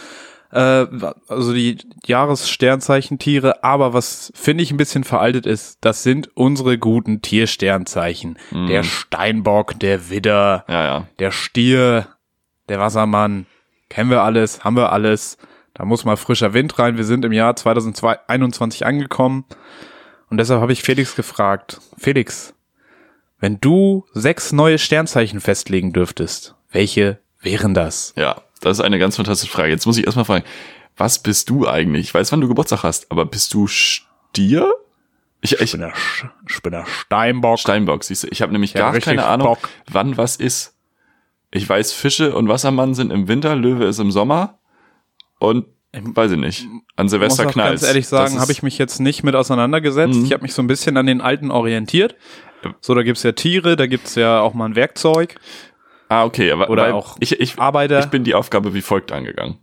Äh, 0.51 0.87
also 1.29 1.53
die 1.53 1.79
Jahressternzeichentiere, 2.07 3.63
aber 3.65 3.93
was 3.93 4.33
finde 4.35 4.63
ich 4.65 4.71
ein 4.71 4.77
bisschen 4.77 5.05
veraltet 5.05 5.47
ist, 5.47 5.79
das 5.81 6.03
sind 6.03 6.31
unsere 6.37 6.79
guten 6.79 7.23
Tiersternzeichen. 7.23 8.39
Der 8.53 8.83
Steinbock, 8.83 9.79
der 9.79 10.11
Widder, 10.11 10.65
Ja, 10.69 10.85
ja. 10.85 11.07
der 11.19 11.31
Stier, 11.31 12.09
der 12.69 12.79
Wassermann. 12.81 13.47
Kennen 13.89 14.11
wir 14.11 14.23
alles, 14.23 14.65
haben 14.65 14.77
wir 14.77 14.93
alles. 14.93 15.39
Da 15.75 15.85
muss 15.85 16.05
mal 16.05 16.17
frischer 16.17 16.53
Wind 16.55 16.79
rein. 16.79 16.97
Wir 16.97 17.05
sind 17.05 17.25
im 17.25 17.33
Jahr 17.33 17.57
2021 17.57 18.85
angekommen. 18.85 19.45
Und 20.29 20.37
deshalb 20.39 20.61
habe 20.61 20.73
ich 20.73 20.83
Felix 20.83 21.15
gefragt. 21.17 21.81
Felix, 21.97 22.53
wenn 23.39 23.61
du 23.61 24.05
sechs 24.13 24.53
neue 24.53 24.79
Sternzeichen 24.79 25.41
festlegen 25.41 25.93
dürftest, 25.93 26.55
welche 26.71 27.19
wären 27.41 27.73
das? 27.73 28.13
Ja, 28.17 28.43
das 28.61 28.79
ist 28.79 28.85
eine 28.85 28.99
ganz 28.99 29.17
fantastische 29.17 29.53
Frage. 29.53 29.71
Jetzt 29.71 29.87
muss 29.87 29.97
ich 29.99 30.05
erstmal 30.07 30.25
fragen, 30.25 30.45
was 30.97 31.21
bist 31.23 31.49
du 31.51 31.69
eigentlich? 31.69 32.07
Ich 32.09 32.15
weiß, 32.15 32.33
wann 32.33 32.41
du 32.41 32.49
Geburtstag 32.49 32.83
hast, 32.83 33.11
aber 33.11 33.25
bist 33.25 33.55
du 33.55 33.67
Stier? 33.67 34.73
Ich, 35.41 35.53
Ich 35.53 35.61
ich, 35.61 35.71
bin 35.73 35.81
der, 35.83 35.93
Sch- 35.95 36.29
ich 36.51 36.61
bin 36.63 36.73
der 36.73 36.85
Steinbock. 36.87 37.59
Steinbock, 37.61 38.03
siehst 38.05 38.25
du, 38.25 38.29
ich 38.29 38.43
habe 38.43 38.53
nämlich 38.53 38.73
Ja, 38.75 38.91
gar 38.91 39.01
keine 39.01 39.25
Ahnung, 39.27 39.47
Bock. 39.49 39.69
wann 39.91 40.17
was 40.17 40.37
ist. 40.37 40.75
Ich 41.53 41.69
weiß, 41.69 41.93
Fische 41.93 42.35
und 42.35 42.49
Wassermann 42.49 42.95
sind 42.95 43.13
im 43.13 43.29
Winter, 43.29 43.55
Löwe 43.55 43.85
ist 43.85 44.01
im 44.01 44.11
Sommer 44.11 44.59
und 45.39 45.67
weiß 45.93 46.33
ich 46.33 46.39
nicht. 46.39 46.63
An 46.65 46.69
Ich 46.71 47.03
muss 47.05 47.11
Silvester 47.13 47.47
auch 47.47 47.53
knallt. 47.53 47.71
ganz 47.71 47.83
ehrlich 47.85 48.09
sagen, 48.09 48.41
habe 48.41 48.53
ich 48.53 48.63
mich 48.63 48.77
jetzt 48.79 48.99
nicht 49.01 49.23
mit 49.23 49.35
auseinandergesetzt. 49.37 50.15
Mhm. 50.19 50.25
Ich 50.25 50.33
habe 50.33 50.43
mich 50.43 50.53
so 50.53 50.61
ein 50.61 50.67
bisschen 50.67 50.97
an 50.97 51.07
den 51.07 51.21
alten 51.21 51.51
orientiert. 51.51 52.17
So, 52.81 52.95
da 52.95 53.03
gibt's 53.05 53.23
ja 53.23 53.33
Tiere, 53.33 53.77
da 53.77 53.87
gibt's 53.87 54.17
ja 54.17 54.41
auch 54.41 54.53
mal 54.53 54.67
ein 54.67 54.75
Werkzeug. 54.77 55.37
Ah, 56.09 56.25
okay, 56.25 56.51
aber 56.51 56.71
Oder 56.71 56.95
auch 56.95 57.17
ich, 57.21 57.39
ich, 57.41 57.59
Arbeiter. 57.59 57.99
ich 58.01 58.07
bin 58.07 58.25
die 58.25 58.35
Aufgabe 58.35 58.73
wie 58.75 58.81
folgt 58.83 59.13
angegangen. 59.13 59.59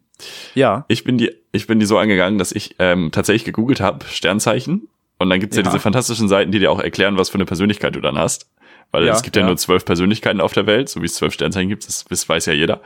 Ja. 0.53 0.85
Ich 0.87 1.03
bin 1.03 1.17
die, 1.17 1.31
ich 1.51 1.67
bin 1.67 1.79
die 1.79 1.85
so 1.85 1.97
angegangen, 1.97 2.37
dass 2.37 2.51
ich 2.51 2.75
ähm, 2.79 3.11
tatsächlich 3.11 3.45
gegoogelt 3.45 3.81
habe, 3.81 4.05
Sternzeichen. 4.05 4.87
Und 5.17 5.29
dann 5.29 5.39
gibt's 5.39 5.55
ja. 5.57 5.63
Ja. 5.63 5.69
diese 5.69 5.79
fantastischen 5.79 6.27
Seiten, 6.29 6.51
die 6.51 6.59
dir 6.59 6.71
auch 6.71 6.79
erklären, 6.79 7.17
was 7.17 7.29
für 7.29 7.35
eine 7.35 7.45
Persönlichkeit 7.45 7.95
du 7.95 8.01
dann 8.01 8.17
hast. 8.17 8.49
Weil 8.91 9.05
Ja, 9.05 9.13
es 9.13 9.23
gibt 9.23 9.35
ja, 9.35 9.41
ja. 9.41 9.47
nur 9.47 9.57
zwölf 9.57 9.83
Persönlichkeiten 9.85 10.39
auf 10.39 10.53
der 10.53 10.67
Welt, 10.67 10.87
so 10.89 11.01
wie 11.01 11.05
es 11.05 11.15
zwölf 11.15 11.33
Sternzeichen 11.33 11.69
gibt, 11.69 11.87
das, 11.87 12.05
das 12.05 12.27
weiß 12.29 12.45
ja 12.45 12.53
jeder. 12.53 12.81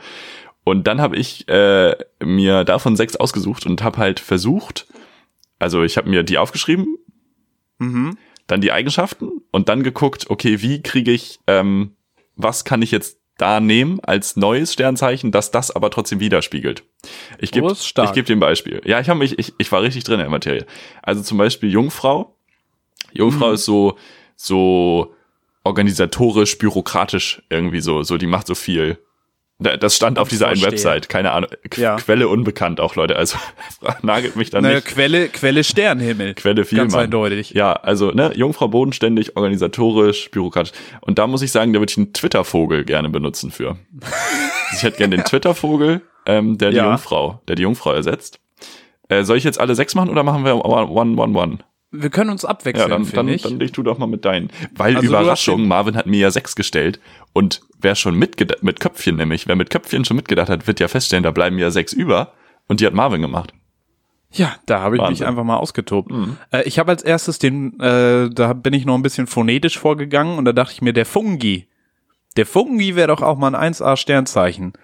Und 0.64 0.86
dann 0.86 1.00
habe 1.00 1.16
ich 1.16 1.46
äh, 1.48 1.94
mir 2.22 2.64
davon 2.64 2.96
sechs 2.96 3.16
ausgesucht 3.16 3.66
und 3.66 3.82
habe 3.82 3.98
halt 3.98 4.20
versucht, 4.20 4.86
also 5.58 5.82
ich 5.82 5.96
habe 5.96 6.08
mir 6.08 6.22
die 6.22 6.38
aufgeschrieben, 6.38 6.96
Mhm. 7.78 8.18
dann 8.46 8.60
die 8.60 8.72
Eigenschaften 8.72 9.30
und 9.52 9.68
dann 9.68 9.82
geguckt, 9.82 10.26
okay, 10.28 10.60
wie 10.62 10.82
kriege 10.82 11.12
ich, 11.12 11.38
ähm, 11.46 11.92
was 12.36 12.64
kann 12.64 12.82
ich 12.82 12.90
jetzt 12.90 13.18
da 13.40 13.60
nehmen 13.60 14.00
als 14.02 14.36
neues 14.36 14.72
Sternzeichen, 14.72 15.32
dass 15.32 15.50
das 15.50 15.70
aber 15.70 15.90
trotzdem 15.90 16.20
widerspiegelt. 16.20 16.82
Ich 17.38 17.52
gebe 17.52 17.66
Oh, 17.68 17.72
ich 17.72 18.12
geb 18.12 18.26
dir 18.26 18.36
ein 18.36 18.40
Beispiel. 18.40 18.82
Ja, 18.84 19.00
ich 19.00 19.08
habe 19.08 19.18
mich, 19.18 19.38
ich, 19.38 19.54
ich 19.58 19.72
war 19.72 19.82
richtig 19.82 20.04
drin 20.04 20.14
in 20.14 20.20
der 20.20 20.30
Materie. 20.30 20.66
Also 21.02 21.22
zum 21.22 21.38
Beispiel 21.38 21.70
Jungfrau. 21.70 22.34
Jungfrau 23.12 23.48
Mhm. 23.48 23.54
ist 23.54 23.64
so, 23.64 23.96
so 24.36 25.14
organisatorisch, 25.64 26.58
bürokratisch 26.58 27.42
irgendwie 27.48 27.80
so, 27.80 28.02
so 28.02 28.18
die 28.18 28.26
macht 28.26 28.46
so 28.46 28.54
viel. 28.54 28.98
Da- 29.62 29.76
Das 29.76 29.94
stand 29.94 30.18
auf 30.18 30.28
dieser 30.28 30.48
einen. 30.48 30.62
Website, 30.62 31.08
keine 31.08 31.32
Ahnung. 31.32 31.50
Qu 31.70 31.80
Ja. 31.80 31.96
Quelle 31.96 32.28
unbekannt 32.28 32.80
auch, 32.80 32.94
Leute. 32.96 33.16
Also 33.16 33.36
nagelt 34.02 34.34
mich 34.36 34.50
dann 34.50 34.62
Naja, 34.62 34.76
nicht. 34.76 34.86
Quelle, 34.88 35.28
Quelle 35.28 35.62
Sternhimmel. 35.64 36.34
Quelle 36.34 36.64
viel, 36.64 36.78
Ganz 36.78 36.94
eindeutig. 36.94 37.50
Ja, 37.50 37.74
also 37.74 38.10
ne, 38.10 38.32
Jungfrau 38.34 38.68
bodenständig, 38.68 39.36
organisatorisch, 39.36 40.30
bürokratisch. 40.30 40.72
Und 41.02 41.18
da 41.18 41.26
muss 41.26 41.42
ich 41.42 41.52
sagen, 41.52 41.72
da 41.72 41.78
würde 41.80 41.90
ich 41.92 41.98
einen 41.98 42.12
Twitter-Vogel 42.12 42.84
gerne 42.84 43.08
benutzen 43.10 43.50
für. 43.50 43.76
Ich 44.72 44.84
hätte 44.84 44.98
gerne 44.98 45.16
den 45.16 45.24
Twitter-Vogel, 45.24 46.00
ähm, 46.26 46.56
der 46.56 46.70
die 46.70 46.76
Ja. 46.76 46.88
Jungfrau, 46.88 47.40
der 47.48 47.56
die 47.56 47.62
Jungfrau 47.62 47.90
ersetzt. 47.92 48.38
Äh, 49.08 49.24
soll 49.24 49.36
ich 49.36 49.42
jetzt 49.42 49.58
alle 49.58 49.74
sechs 49.74 49.96
machen 49.96 50.10
oder 50.10 50.22
machen 50.22 50.44
wir 50.44 50.64
one, 50.64 50.86
one, 50.88 51.20
one, 51.20 51.36
one? 51.36 51.58
Wir 51.92 52.10
können 52.10 52.30
uns 52.30 52.42
Ja, 52.42 52.50
abwechseln, 52.50 52.88
dann, 52.90 53.02
dann, 53.02 53.04
finde 53.12 53.34
ich. 53.34 53.42
dann 53.42 53.58
leg 53.58 53.72
du 53.72 53.82
doch 53.82 53.98
mal 53.98 54.06
mit 54.06 54.24
deinen. 54.24 54.50
Weil 54.76 54.96
Also 54.96 55.08
Überraschung, 55.08 55.66
Marvin 55.66 55.96
hat 55.96 56.06
mir 56.06 56.20
ja 56.20 56.30
sechs 56.30 56.54
gestellt 56.54 57.00
und 57.32 57.62
wer 57.80 57.94
schon 57.96 58.14
mitgedacht, 58.14 58.62
mit 58.62 58.78
Köpfchen 58.80 59.16
nämlich, 59.16 59.48
wer 59.48 59.56
mit 59.56 59.70
Köpfchen 59.70 60.04
schon 60.04 60.16
mitgedacht 60.16 60.48
hat, 60.48 60.66
wird 60.66 60.78
ja 60.80 60.88
feststellen, 60.88 61.24
da 61.24 61.30
bleiben 61.32 61.58
ja 61.58 61.70
sechs 61.70 61.92
über 61.92 62.32
und 62.68 62.80
die 62.80 62.86
hat 62.86 62.94
Marvin 62.94 63.22
gemacht. 63.22 63.52
Ja, 64.32 64.54
da 64.66 64.80
habe 64.80 64.94
ich 64.94 65.00
mich 65.02 65.08
Wahnsinn. 65.08 65.24
Mhm. 65.24 65.28
einfach 65.30 65.44
mal 65.44 65.56
ausgetobt. 65.56 66.12
Äh, 66.52 66.62
ich 66.62 66.78
habe 66.78 66.92
als 66.92 67.02
erstes 67.02 67.40
den, 67.40 67.80
äh, 67.80 68.30
da 68.30 68.52
bin 68.52 68.72
ich 68.72 68.84
noch 68.86 68.94
ein 68.94 69.02
bisschen 69.02 69.26
phonetisch 69.26 69.76
vorgegangen 69.76 70.38
und 70.38 70.44
da 70.44 70.52
dachte 70.52 70.72
ich 70.74 70.82
mir, 70.82 70.92
der 70.92 71.06
Fungi. 71.06 71.66
Der 72.36 72.46
Fungi 72.46 72.94
wäre 72.94 73.08
doch 73.08 73.22
auch 73.22 73.36
mal 73.36 73.52
ein 73.56 73.72
1A-Sternzeichen. 73.74 74.74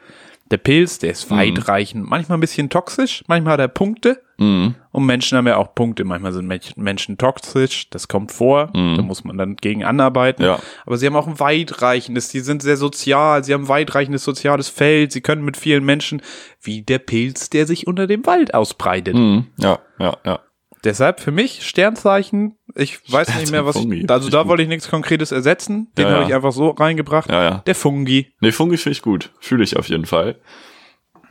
Der 0.50 0.56
Pilz, 0.56 0.98
der 0.98 1.10
Mhm. 1.10 1.12
ist 1.12 1.30
weitreichend, 1.30 2.10
manchmal 2.10 2.38
ein 2.38 2.40
bisschen 2.40 2.68
toxisch, 2.70 3.22
manchmal 3.28 3.52
hat 3.52 3.60
er 3.60 3.68
Punkte. 3.68 4.22
Mhm. 4.38 4.74
Und 4.92 5.06
Menschen 5.06 5.36
haben 5.38 5.46
ja 5.46 5.56
auch 5.56 5.74
Punkte. 5.74 6.04
Manchmal 6.04 6.32
sind 6.32 6.46
Mensch- 6.46 6.76
Menschen 6.76 7.18
toxisch, 7.18 7.88
das 7.90 8.08
kommt 8.08 8.32
vor, 8.32 8.70
da 8.74 9.02
muss 9.02 9.24
man 9.24 9.36
dann 9.38 9.56
gegen 9.56 9.84
anarbeiten. 9.84 10.42
Mhm. 10.44 10.48
Ja. 10.50 10.58
Aber 10.84 10.96
sie 10.98 11.06
haben 11.06 11.16
auch 11.16 11.26
ein 11.26 11.40
weitreichendes, 11.40 12.30
sie 12.30 12.40
sind 12.40 12.62
sehr 12.62 12.76
sozial, 12.76 13.44
sie 13.44 13.54
haben 13.54 13.64
ein 13.64 13.68
weitreichendes 13.68 14.24
soziales 14.24 14.68
Feld, 14.68 15.12
sie 15.12 15.20
können 15.20 15.44
mit 15.44 15.56
vielen 15.56 15.84
Menschen, 15.84 16.22
wie 16.60 16.82
der 16.82 16.98
Pilz, 16.98 17.50
der 17.50 17.66
sich 17.66 17.86
unter 17.86 18.06
dem 18.06 18.24
Wald 18.26 18.54
ausbreitet. 18.54 19.14
Mhm. 19.14 19.46
Ja, 19.58 19.78
ja, 19.98 20.16
ja. 20.24 20.40
Deshalb 20.84 21.18
für 21.20 21.32
mich 21.32 21.66
Sternzeichen, 21.66 22.54
ich 22.76 23.00
weiß 23.10 23.34
nicht 23.40 23.50
mehr, 23.50 23.66
was 23.66 23.76
Fungi. 23.76 24.02
ich, 24.02 24.10
also 24.10 24.28
da 24.30 24.42
Gut. 24.42 24.48
wollte 24.50 24.62
ich 24.62 24.68
nichts 24.68 24.88
Konkretes 24.88 25.32
ersetzen, 25.32 25.88
den 25.98 26.04
Ja, 26.04 26.10
habe 26.12 26.20
ja. 26.22 26.28
ich 26.28 26.34
einfach 26.34 26.52
so 26.52 26.68
reingebracht. 26.70 27.28
Ja, 27.28 27.42
ja. 27.42 27.62
Der 27.66 27.74
Fungi. 27.74 28.32
Nee, 28.40 28.52
Fungi 28.52 28.76
finde 28.76 28.92
ich 28.92 29.02
gut. 29.02 29.32
Fühle 29.40 29.64
ich 29.64 29.76
auf 29.76 29.88
jeden 29.88 30.06
Fall. 30.06 30.36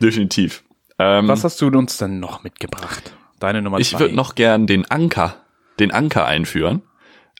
Definitiv. 0.02 0.62
Ähm, 0.98 1.28
Was 1.28 1.44
hast 1.44 1.60
du 1.60 1.68
uns 1.68 1.98
denn 1.98 2.20
noch 2.20 2.42
mitgebracht? 2.42 3.14
Deine 3.38 3.62
Nummer 3.62 3.78
ich 3.78 3.90
zwei. 3.90 4.00
würde 4.00 4.14
noch 4.14 4.34
gern 4.34 4.66
den 4.66 4.90
Anker, 4.90 5.36
den 5.78 5.90
Anker 5.90 6.26
einführen, 6.26 6.82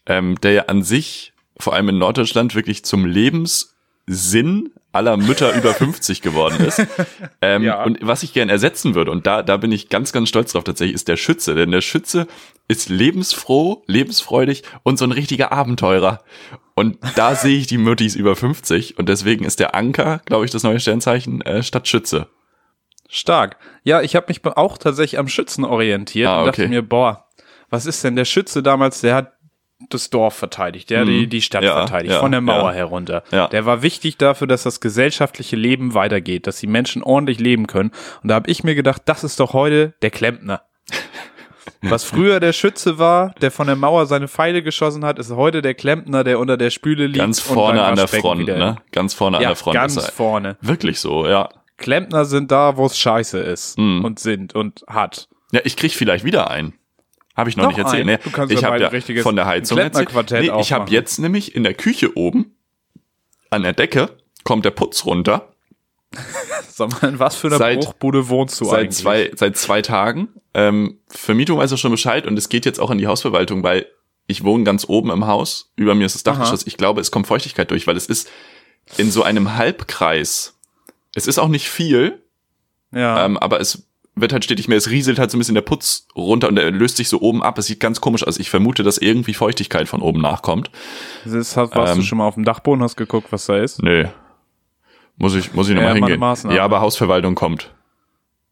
ähm, 0.06 0.38
der 0.42 0.52
ja 0.52 0.62
an 0.66 0.82
sich, 0.82 1.32
vor 1.58 1.74
allem 1.74 1.88
in 1.88 1.98
Norddeutschland, 1.98 2.54
wirklich 2.54 2.84
zum 2.84 3.06
Lebenssinn 3.06 4.70
aller 4.92 5.16
Mütter 5.16 5.54
über 5.54 5.74
50 5.74 6.22
geworden 6.22 6.64
ist. 6.64 6.86
Ähm, 7.42 7.62
Ja. 7.64 7.84
Und 7.84 7.98
was 8.00 8.22
ich 8.22 8.32
gern 8.32 8.48
ersetzen 8.48 8.94
würde, 8.94 9.10
und 9.10 9.26
da, 9.26 9.42
da 9.42 9.58
bin 9.58 9.70
ich 9.70 9.90
ganz, 9.90 10.12
ganz 10.12 10.30
stolz 10.30 10.52
drauf 10.52 10.64
tatsächlich, 10.64 10.94
ist 10.94 11.06
der 11.06 11.18
Schütze. 11.18 11.54
Denn 11.54 11.70
der 11.70 11.82
Schütze 11.82 12.26
ist 12.66 12.88
lebensfroh, 12.88 13.82
lebensfreudig 13.86 14.62
und 14.84 14.98
so 14.98 15.04
ein 15.04 15.12
richtiger 15.12 15.52
Abenteurer. 15.52 16.22
Und 16.74 16.98
da 17.14 17.34
sehe 17.34 17.58
ich 17.58 17.66
die 17.66 17.76
Müttis 17.76 18.16
über 18.16 18.36
50 18.36 18.98
und 18.98 19.08
deswegen 19.10 19.44
ist 19.44 19.60
der 19.60 19.74
Anker, 19.74 20.22
glaube 20.24 20.46
ich, 20.46 20.50
das 20.50 20.62
neue 20.62 20.80
Sternzeichen 20.80 21.42
äh, 21.42 21.62
statt 21.62 21.88
Schütze. 21.88 22.28
Stark. 23.08 23.56
Ja, 23.84 24.00
ich 24.02 24.16
habe 24.16 24.26
mich 24.28 24.44
auch 24.44 24.78
tatsächlich 24.78 25.18
am 25.18 25.28
Schützen 25.28 25.64
orientiert 25.64 26.28
Ah, 26.28 26.40
und 26.40 26.46
dachte 26.46 26.62
okay. 26.62 26.68
mir, 26.70 26.82
boah, 26.82 27.26
was 27.70 27.86
ist 27.86 28.02
denn 28.04 28.16
der 28.16 28.24
Schütze 28.24 28.62
damals, 28.62 29.00
der 29.00 29.14
hat 29.14 29.32
das 29.90 30.08
Dorf 30.08 30.34
verteidigt, 30.34 30.88
der 30.88 31.00
hat 31.00 31.08
die, 31.08 31.26
die 31.26 31.42
Stadt 31.42 31.60
Mhm. 31.62 31.66
Ja, 31.68 31.76
verteidigt, 31.76 32.14
ja, 32.14 32.20
von 32.20 32.32
der 32.32 32.40
Mauer 32.40 32.70
ja. 32.70 32.76
herunter. 32.76 33.22
Der 33.30 33.66
war 33.66 33.82
wichtig 33.82 34.16
dafür, 34.16 34.46
dass 34.46 34.62
das 34.62 34.80
gesellschaftliche 34.80 35.56
Leben 35.56 35.92
weitergeht, 35.94 36.46
dass 36.46 36.58
die 36.60 36.66
Menschen 36.66 37.02
ordentlich 37.02 37.38
leben 37.38 37.66
können. 37.66 37.90
Und 38.22 38.28
da 38.30 38.36
habe 38.36 38.50
ich 38.50 38.64
mir 38.64 38.74
gedacht, 38.74 39.02
das 39.04 39.22
ist 39.22 39.38
doch 39.38 39.52
heute 39.52 39.94
der 40.02 40.10
Klempner. 40.10 40.62
Was 41.82 42.04
früher 42.04 42.40
der 42.40 42.52
Schütze 42.52 42.98
war, 42.98 43.34
der 43.42 43.50
von 43.50 43.66
der 43.66 43.76
Mauer 43.76 44.06
seine 44.06 44.28
Pfeile 44.28 44.62
geschossen 44.62 45.04
hat, 45.04 45.18
ist 45.18 45.30
heute 45.30 45.60
der 45.62 45.74
Klempner, 45.74 46.24
der 46.24 46.38
unter 46.38 46.56
der 46.56 46.70
Spüle 46.70 47.06
liegt. 47.06 47.18
Ganz 47.18 47.38
vorne 47.40 47.82
an 47.84 47.96
der 47.96 48.08
Front, 48.08 48.46
ne? 48.46 48.76
Ganz 48.92 49.14
vorne 49.14 49.36
an 49.36 49.42
der 49.42 49.56
Front. 49.56 49.74
ganz 49.74 50.10
vorne. 50.10 50.56
Wirklich 50.62 50.98
so, 51.00 51.26
ja. 51.28 51.48
Klempner 51.76 52.24
sind 52.24 52.50
da, 52.50 52.76
wo 52.76 52.86
es 52.86 52.98
scheiße 52.98 53.38
ist 53.38 53.78
Mhm. 53.78 54.04
und 54.04 54.18
sind 54.18 54.54
und 54.54 54.84
hat. 54.86 55.28
Ja, 55.52 55.60
ich 55.64 55.76
krieg 55.76 55.92
vielleicht 55.92 56.24
wieder 56.24 56.50
einen. 56.50 56.74
Habe 57.36 57.50
ich 57.50 57.56
noch, 57.56 57.64
Noch 57.64 57.70
nicht 57.72 57.78
erzählt. 57.78 58.06
Nee, 58.06 58.16
Du 58.22 58.30
kannst 58.30 58.52
ich 58.52 58.62
ja 58.62 58.68
habe 58.70 58.78
ja 58.82 59.22
von 59.22 59.36
der 59.36 59.44
Heizung 59.46 59.76
erzählt. 59.78 60.16
Nee, 60.30 60.60
ich 60.60 60.72
habe 60.72 60.90
jetzt 60.90 61.18
nämlich 61.18 61.54
in 61.54 61.64
der 61.64 61.74
Küche 61.74 62.16
oben 62.16 62.56
an 63.50 63.62
der 63.62 63.74
Decke 63.74 64.16
kommt 64.42 64.64
der 64.64 64.70
Putz 64.70 65.04
runter. 65.04 65.52
Sag 66.68 67.02
mal, 67.02 67.08
in 67.08 67.18
was 67.18 67.36
für 67.36 67.48
einer 67.48 67.58
Seit- 67.58 67.80
Bruchbude 67.80 68.28
wohnst 68.28 68.58
du 68.60 68.64
seit 68.64 68.78
eigentlich? 68.84 68.96
zwei 68.96 69.30
seit 69.34 69.56
zwei 69.56 69.82
Tagen. 69.82 70.28
Ähm, 70.54 70.98
Vermietung 71.08 71.58
weiß 71.58 71.70
er 71.72 71.76
schon 71.76 71.90
Bescheid 71.90 72.26
und 72.26 72.38
es 72.38 72.48
geht 72.48 72.64
jetzt 72.64 72.80
auch 72.80 72.90
in 72.90 72.98
die 72.98 73.06
Hausverwaltung, 73.06 73.62
weil 73.62 73.86
ich 74.26 74.42
wohne 74.42 74.64
ganz 74.64 74.86
oben 74.88 75.10
im 75.10 75.26
Haus. 75.26 75.72
Über 75.76 75.94
mir 75.94 76.06
ist 76.06 76.14
das 76.14 76.22
Dachgeschoss. 76.24 76.66
Ich 76.66 76.76
glaube, 76.78 77.00
es 77.00 77.10
kommt 77.10 77.26
Feuchtigkeit 77.26 77.70
durch, 77.70 77.86
weil 77.86 77.96
es 77.96 78.06
ist 78.06 78.30
in 78.96 79.10
so 79.10 79.22
einem 79.22 79.56
Halbkreis. 79.56 80.55
Es 81.16 81.26
ist 81.26 81.38
auch 81.38 81.48
nicht 81.48 81.68
viel, 81.68 82.22
Ja. 82.92 83.24
Ähm, 83.24 83.37
aber 83.38 83.61
es 83.61 83.88
wird 84.14 84.33
halt 84.33 84.44
stetig 84.44 84.68
mehr, 84.68 84.79
es 84.79 84.88
rieselt 84.90 85.18
halt 85.18 85.31
so 85.31 85.37
ein 85.37 85.40
bisschen 85.40 85.55
der 85.57 85.62
Putz 85.62 86.07
runter 86.16 86.48
und 86.48 86.57
der 86.57 86.70
löst 86.70 86.96
sich 86.96 87.09
so 87.09 87.20
oben 87.20 87.42
ab. 87.42 87.59
Es 87.59 87.66
sieht 87.66 87.81
ganz 87.81 88.00
komisch 88.00 88.26
aus. 88.26 88.38
Ich 88.38 88.48
vermute, 88.48 88.83
dass 88.83 88.96
irgendwie 88.96 89.35
Feuchtigkeit 89.35 89.88
von 89.88 90.00
oben 90.00 90.20
nachkommt. 90.22 90.70
das 91.24 91.33
ist, 91.35 91.57
hast, 91.57 91.74
warst 91.74 91.92
ähm, 91.94 91.98
du 92.00 92.05
schon 92.07 92.18
mal 92.18 92.26
auf 92.26 92.35
dem 92.35 92.44
Dachboden, 92.44 92.83
hast 92.83 92.96
geguckt, 92.96 93.26
was 93.31 93.44
da 93.46 93.59
ist? 93.59 93.83
Nö. 93.83 94.07
Muss 95.18 95.35
ich, 95.35 95.52
muss 95.55 95.68
ich 95.68 95.74
Ja, 95.74 95.81
nochmal 95.83 95.92
mal 95.92 95.96
eine 95.96 96.07
hingehen. 96.07 96.20
Maßnahme. 96.20 96.57
Ja, 96.57 96.64
aber 96.64 96.81
Hausverwaltung 96.81 97.35
kommt. 97.35 97.72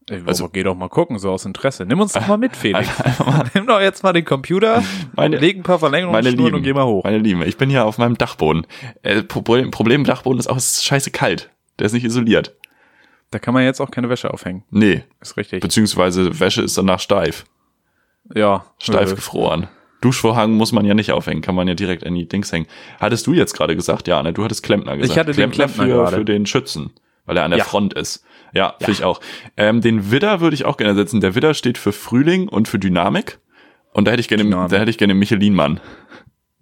Ey, 0.07 0.21
also- 0.27 0.49
geh 0.49 0.61
doch 0.61 0.75
mal 0.75 0.87
gucken, 0.89 1.17
so 1.17 1.31
aus 1.31 1.45
Interesse. 1.45 1.83
Nimm 1.85 1.99
uns 1.99 2.13
doch 2.13 2.27
mal 2.27 2.37
mit, 2.37 2.55
Felix. 2.57 2.87
Nimm 3.55 3.65
doch 3.65 3.81
jetzt 3.81 4.03
mal 4.03 4.13
den 4.13 4.25
Computer, 4.25 4.83
Meine- 5.15 5.37
leg 5.37 5.57
ein 5.57 5.63
paar 5.63 5.79
Lieben, 5.81 6.53
und 6.53 6.61
geh 6.61 6.73
mal 6.73 6.85
hoch. 6.85 7.03
meine 7.03 7.17
Lieben, 7.17 7.41
ich 7.41 7.57
bin 7.57 7.71
hier 7.71 7.85
auf 7.85 7.97
meinem 7.97 8.17
Dachboden. 8.17 8.67
Äh, 9.01 9.23
Problem, 9.23 9.71
Problem 9.71 10.01
im 10.01 10.05
Dachboden 10.05 10.39
ist 10.39 10.47
auch, 10.47 10.57
es 10.57 10.73
ist 10.75 10.85
scheiße 10.85 11.09
kalt. 11.09 11.49
Der 11.79 11.85
ist 11.87 11.93
nicht 11.93 12.05
isoliert. 12.05 12.55
Da 13.31 13.39
kann 13.39 13.53
man 13.53 13.63
jetzt 13.63 13.81
auch 13.81 13.91
keine 13.91 14.09
Wäsche 14.09 14.31
aufhängen. 14.33 14.63
Nee, 14.69 15.03
Ist 15.19 15.35
richtig. 15.37 15.61
beziehungsweise 15.61 16.39
Wäsche 16.39 16.61
ist 16.61 16.77
danach 16.77 16.99
steif. 16.99 17.45
ja. 18.33 18.65
Steif 18.79 19.11
Äh, 19.11 19.15
gefroren. 19.15 19.67
Duschvorhang 20.01 20.51
muss 20.53 20.71
man 20.71 20.85
ja 20.85 20.93
nicht 20.93 21.11
aufhängen, 21.11 21.41
kann 21.41 21.55
man 21.55 21.67
ja 21.67 21.73
direkt 21.73 22.03
in 22.03 22.13
die 22.13 22.27
Dings 22.27 22.51
hängen. 22.51 22.67
Hattest 22.99 23.25
du 23.25 23.33
jetzt 23.33 23.53
gerade 23.53 23.75
gesagt? 23.75 24.07
Ja, 24.07 24.21
ne? 24.21 24.33
Du 24.33 24.43
hattest 24.43 24.61
Klempner 24.61 24.95
gesagt. 24.97 25.17
hatte 25.19 25.31
den 25.31 25.49
Klempner 25.51 25.83
für, 25.83 25.89
gerade. 25.89 26.17
für 26.17 26.25
den 26.25 26.45
Schützen, 26.45 26.91
weil 27.25 27.37
er 27.37 27.43
an 27.45 27.51
der 27.51 27.59
Ja. 27.59 27.63
Front 27.65 27.93
ist. 27.95 28.23
Ja, 28.53 28.75
finde 28.77 28.91
ich 28.91 29.03
auch. 29.03 29.19
Ähm, 29.57 29.81
den 29.81 30.11
Widder 30.11 30.41
würde 30.41 30.53
ich 30.53 30.65
auch 30.65 30.77
gerne 30.77 30.93
setzen. 30.95 31.21
Der 31.21 31.33
Widder 31.33 31.53
steht 31.55 31.77
für 31.79 31.91
Frühling 31.91 32.47
und 32.47 32.67
für 32.67 32.77
Dynamik. 32.77 33.39
Und 33.93 34.05
da 34.07 34.11
hätte 34.11 34.21
ich 34.21 34.27
gerne, 34.27 34.43
Dynamik. 34.43 34.69
da 34.71 34.77
hätte 34.77 34.91
ich 34.91 34.97
gerne 34.97 35.13
Michelin-Mann. 35.15 35.79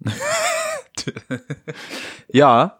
Ja, 2.32 2.78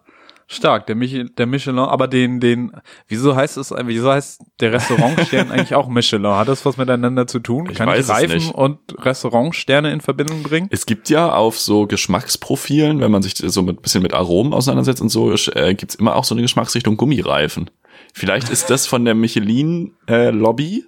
stark. 0.55 0.87
Der, 0.87 0.95
Mich 0.95 1.25
der 1.37 1.45
Michelin, 1.45 1.79
aber 1.79 2.07
den, 2.07 2.39
den, 2.39 2.71
wieso 3.07 3.35
heißt 3.35 3.57
es, 3.57 3.71
wieso 3.71 4.11
heißt 4.11 4.41
der 4.59 4.73
Restaurantstern 4.73 5.51
eigentlich 5.51 5.75
auch 5.75 5.87
Michelin? 5.87 6.25
Hat 6.27 6.47
das 6.47 6.65
was 6.65 6.77
miteinander 6.77 7.27
zu 7.27 7.39
tun? 7.39 7.67
Ich 7.69 7.77
Kann 7.77 7.89
ich 7.97 8.07
Reifen 8.09 8.51
und 8.51 8.79
Restaurantsterne 8.97 9.91
in 9.91 10.01
Verbindung 10.01 10.43
bringen? 10.43 10.67
Es 10.71 10.85
gibt 10.85 11.09
ja 11.09 11.33
auf 11.33 11.59
so 11.59 11.87
Geschmacksprofilen, 11.87 12.99
wenn 12.99 13.11
man 13.11 13.21
sich 13.21 13.35
so 13.35 13.61
mit 13.61 13.81
bisschen 13.81 14.01
mit 14.01 14.13
Aromen 14.13 14.53
auseinandersetzt 14.53 15.01
und 15.01 15.09
so, 15.09 15.33
äh, 15.33 15.75
gibt's 15.75 15.95
immer 15.95 16.15
auch 16.15 16.23
so 16.23 16.35
eine 16.35 16.41
Geschmacksrichtung 16.41 16.97
Gummireifen. 16.97 17.69
Vielleicht 18.13 18.49
ist 18.49 18.69
das 18.69 18.87
von 18.87 19.03
der 19.03 19.13
Michelin-Lobby 19.13 20.85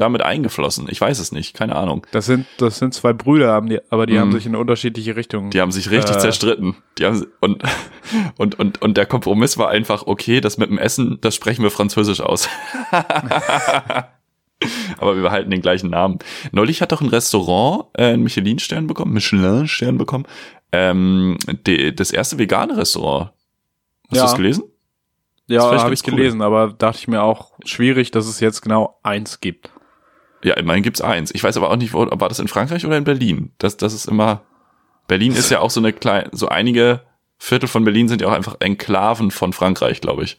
damit 0.00 0.22
eingeflossen. 0.22 0.86
Ich 0.90 1.00
weiß 1.00 1.18
es 1.18 1.32
nicht, 1.32 1.54
keine 1.54 1.76
Ahnung. 1.76 2.06
Das 2.12 2.26
sind, 2.26 2.46
das 2.58 2.78
sind 2.78 2.94
zwei 2.94 3.12
Brüder, 3.12 3.60
die, 3.62 3.80
aber 3.90 4.06
die 4.06 4.18
haben 4.18 4.28
Mhm. 4.28 4.32
sich 4.32 4.46
in 4.46 4.56
unterschiedliche 4.56 5.16
Richtungen. 5.16 5.50
Die 5.50 5.60
haben 5.60 5.72
sich 5.72 5.90
richtig 5.90 6.16
Äh. 6.16 6.18
zerstritten. 6.18 6.76
Die 6.98 7.04
haben, 7.06 7.26
und, 7.40 7.62
und, 8.36 8.58
und, 8.58 8.80
und 8.82 8.96
der 8.96 9.06
Kompromiss 9.06 9.58
war 9.58 9.68
einfach, 9.68 10.06
okay, 10.06 10.40
das 10.40 10.58
mit 10.58 10.70
dem 10.70 10.78
Essen, 10.78 11.18
das 11.20 11.34
sprechen 11.34 11.62
wir 11.62 11.70
französisch 11.70 12.20
aus. 12.20 12.48
Aber 14.98 15.16
wir 15.16 15.22
behalten 15.22 15.50
den 15.50 15.62
gleichen 15.62 15.88
Namen. 15.90 16.18
Neulich 16.52 16.82
hat 16.82 16.92
doch 16.92 17.00
ein 17.00 17.08
Restaurant 17.08 17.86
äh, 17.96 18.12
einen 18.12 18.22
Michelin-Stern 18.22 18.86
bekommen, 18.86 19.12
Michelin-Stern 19.14 19.96
bekommen. 19.96 20.26
Ähm, 20.72 21.38
die, 21.66 21.94
das 21.94 22.10
erste 22.10 22.38
vegane 22.38 22.76
Restaurant. 22.76 23.30
Hast 24.10 24.16
Ja. 24.16 24.22
du 24.22 24.26
das 24.28 24.34
gelesen? 24.36 24.64
Ja, 25.46 25.62
habe 25.82 25.94
ich 25.94 26.02
cool. 26.06 26.14
gelesen, 26.14 26.42
aber 26.42 26.68
dachte 26.72 26.98
ich 27.00 27.08
mir 27.08 27.22
auch 27.22 27.52
schwierig, 27.64 28.10
dass 28.12 28.26
es 28.28 28.38
jetzt 28.38 28.60
genau 28.60 28.98
eins 29.02 29.40
gibt. 29.40 29.70
Ja, 30.42 30.54
immerhin 30.54 30.82
gibt's 30.82 31.00
eins. 31.00 31.34
Ich 31.34 31.44
weiß 31.44 31.56
aber 31.56 31.70
auch 31.70 31.76
nicht, 31.76 31.92
wo, 31.92 32.06
war 32.10 32.28
das 32.28 32.38
in 32.38 32.48
Frankreich 32.48 32.86
oder 32.86 32.96
in 32.96 33.04
Berlin? 33.04 33.52
Das, 33.58 33.76
das 33.76 33.92
ist 33.92 34.06
immer. 34.06 34.42
Berlin 35.06 35.32
ist 35.32 35.50
ja 35.50 35.60
auch 35.60 35.70
so 35.70 35.80
eine 35.80 35.92
kleine, 35.92 36.28
so 36.32 36.48
einige 36.48 37.02
Viertel 37.38 37.68
von 37.68 37.84
Berlin 37.84 38.08
sind 38.08 38.20
ja 38.20 38.28
auch 38.28 38.32
einfach 38.32 38.56
Enklaven 38.60 39.30
von 39.30 39.52
Frankreich, 39.52 40.00
glaube 40.00 40.24
ich. 40.24 40.36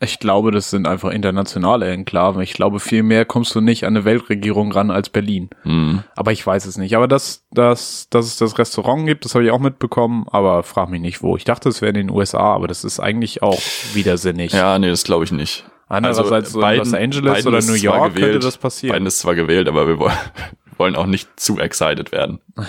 Ich 0.00 0.20
glaube, 0.20 0.52
das 0.52 0.70
sind 0.70 0.86
einfach 0.86 1.10
internationale 1.10 1.90
Enklaven. 1.90 2.40
Ich 2.40 2.52
glaube, 2.52 2.78
viel 2.78 3.02
mehr 3.02 3.24
kommst 3.24 3.54
du 3.54 3.60
nicht 3.60 3.84
an 3.84 3.96
eine 3.96 4.04
Weltregierung 4.04 4.70
ran 4.70 4.92
als 4.92 5.10
Berlin. 5.10 5.50
Hm. 5.62 6.04
Aber 6.14 6.30
ich 6.30 6.46
weiß 6.46 6.66
es 6.66 6.78
nicht. 6.78 6.96
Aber 6.96 7.08
dass, 7.08 7.44
dass, 7.50 8.08
dass 8.08 8.26
es 8.26 8.36
das 8.36 8.58
Restaurant 8.58 9.06
gibt, 9.06 9.24
das 9.24 9.34
habe 9.34 9.44
ich 9.44 9.50
auch 9.50 9.58
mitbekommen, 9.58 10.26
aber 10.30 10.62
frag 10.62 10.88
mich 10.88 11.00
nicht 11.00 11.22
wo. 11.22 11.36
Ich 11.36 11.44
dachte, 11.44 11.68
es 11.68 11.82
wäre 11.82 11.90
in 11.90 12.06
den 12.06 12.10
USA, 12.10 12.54
aber 12.54 12.68
das 12.68 12.84
ist 12.84 13.00
eigentlich 13.00 13.42
auch 13.42 13.60
widersinnig. 13.92 14.52
Ja, 14.52 14.78
nee, 14.78 14.88
das 14.88 15.02
glaube 15.02 15.24
ich 15.24 15.32
nicht. 15.32 15.64
Andererseits 15.88 16.52
so 16.52 16.60
in 16.60 16.66
Biden- 16.66 16.78
Los 16.78 16.94
Angeles 16.94 17.34
Biden 17.36 17.48
oder 17.54 17.64
New 17.66 17.72
York 17.74 18.14
gewählt, 18.14 18.32
könnte 18.32 18.46
das 18.46 18.58
passieren. 18.58 18.92
Biden 18.94 19.06
ist 19.06 19.18
zwar 19.20 19.34
gewählt, 19.34 19.68
aber 19.68 19.86
wir 19.88 19.98
wollen, 19.98 20.16
wollen 20.76 20.96
auch 20.96 21.06
nicht 21.06 21.28
zu 21.40 21.58
excited 21.58 22.12
werden. 22.12 22.40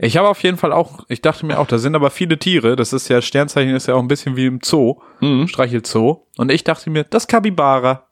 Ich 0.00 0.16
habe 0.16 0.28
auf 0.28 0.40
jeden 0.44 0.56
Fall 0.58 0.72
auch, 0.72 1.04
ich 1.08 1.22
dachte 1.22 1.44
mir 1.44 1.58
auch, 1.58 1.66
da 1.66 1.78
sind 1.78 1.96
aber 1.96 2.10
viele 2.10 2.38
Tiere. 2.38 2.76
Das 2.76 2.92
ist 2.92 3.08
ja, 3.08 3.20
Sternzeichen 3.20 3.74
ist 3.74 3.88
ja 3.88 3.94
auch 3.94 3.98
ein 4.00 4.06
bisschen 4.06 4.36
wie 4.36 4.46
im 4.46 4.60
Zoo, 4.64 5.00
Mhm. 5.20 5.48
Streichelzoo. 5.48 6.24
Und 6.36 6.52
ich 6.52 6.62
dachte 6.62 6.88
mir, 6.88 7.02
das 7.02 7.26
Kabibara. 7.26 8.06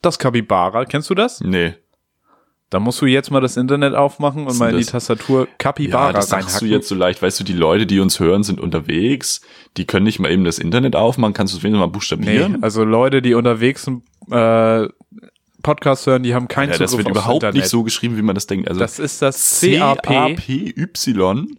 Das 0.00 0.18
Kabibara, 0.18 0.86
kennst 0.86 1.10
du 1.10 1.14
das? 1.14 1.42
Nee. 1.42 1.74
Da 2.70 2.80
musst 2.80 3.00
du 3.00 3.06
jetzt 3.06 3.30
mal 3.30 3.40
das 3.40 3.56
Internet 3.56 3.94
aufmachen 3.94 4.46
und 4.46 4.58
mal 4.58 4.70
in 4.70 4.78
die 4.78 4.82
das? 4.82 4.90
Tastatur 4.92 5.46
Kapibara 5.58 6.06
Ja, 6.08 6.12
das 6.14 6.28
sagst 6.28 6.48
reinhacken. 6.48 6.68
du 6.68 6.74
jetzt 6.74 6.88
so 6.88 6.94
leicht. 6.96 7.22
Weißt 7.22 7.38
du, 7.38 7.44
die 7.44 7.52
Leute, 7.52 7.86
die 7.86 8.00
uns 8.00 8.18
hören, 8.18 8.42
sind 8.42 8.58
unterwegs. 8.60 9.40
Die 9.76 9.84
können 9.86 10.04
nicht 10.04 10.18
mal 10.18 10.32
eben 10.32 10.42
das 10.44 10.58
Internet 10.58 10.96
aufmachen. 10.96 11.32
Kannst 11.32 11.54
du 11.54 11.58
es 11.58 11.62
wenigstens 11.62 11.80
mal 11.80 11.86
Nee, 11.86 11.92
buchstabieren? 11.92 12.62
also 12.64 12.82
Leute, 12.84 13.22
die 13.22 13.34
unterwegs 13.34 13.84
sind, 13.84 14.02
äh, 14.32 14.88
Podcast 15.62 16.06
hören, 16.06 16.22
die 16.24 16.34
haben 16.34 16.48
keinen 16.48 16.72
ja, 16.72 16.78
das 16.78 16.90
Zugriff 16.90 17.06
wird 17.06 17.16
aufs 17.16 17.24
überhaupt 17.24 17.42
Internet. 17.44 17.54
nicht 17.62 17.68
so 17.68 17.82
geschrieben, 17.84 18.16
wie 18.16 18.22
man 18.22 18.34
das 18.34 18.46
denkt. 18.46 18.68
Also 18.68 18.80
Das 18.80 18.98
ist 18.98 19.22
das 19.22 19.60
CAP 19.60 20.04
C-A-P-Y 20.06 21.58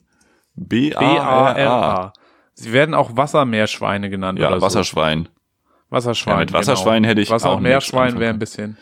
B-A-R-A. 0.55 2.13
Sie 2.53 2.73
werden 2.73 2.95
auch 2.95 3.15
Wassermeerschweine 3.15 4.09
genannt 4.09 4.39
Ja, 4.39 4.47
oder 4.49 4.59
so. 4.59 4.65
Wasserschwein. 4.65 5.29
Wasserschwein. 5.89 6.33
Ja, 6.33 6.39
mit 6.39 6.53
Wasserschwein 6.53 7.03
genau. 7.03 7.09
hätte 7.11 7.21
ich 7.21 7.29
Wasser 7.29 7.49
auch 7.51 7.59
Meerschwein 7.59 8.19
wäre 8.19 8.33
ein 8.33 8.39
bisschen. 8.39 8.77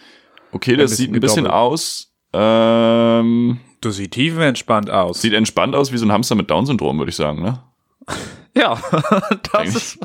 Okay, 0.51 0.75
das 0.75 0.91
Ein 0.91 0.95
sieht 0.97 1.09
ein 1.09 1.19
bisschen 1.19 1.43
bisschen 1.43 1.47
aus. 1.47 2.11
Ähm, 2.37 3.59
Das 3.81 3.95
sieht 3.95 4.11
tiefenentspannt 4.11 4.89
aus. 4.89 5.21
sieht 5.21 5.33
entspannt 5.33 5.75
aus 5.75 5.91
wie 5.91 5.97
so 5.97 6.05
ein 6.05 6.11
Hamster 6.11 6.35
mit 6.35 6.49
Down-Syndrom, 6.49 6.97
würde 6.97 7.09
ich 7.11 7.15
sagen, 7.15 7.41
ne? 7.41 7.61
ja, 8.55 8.77
das 9.53 9.75
ist, 9.75 9.99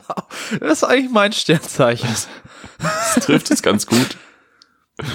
das 0.61 0.73
ist 0.73 0.85
eigentlich 0.85 1.11
mein 1.11 1.33
Sternzeichen. 1.33 2.09
Das 2.79 3.15
trifft 3.27 3.51
es 3.51 3.63
ganz 3.63 3.87
gut. 3.87 4.17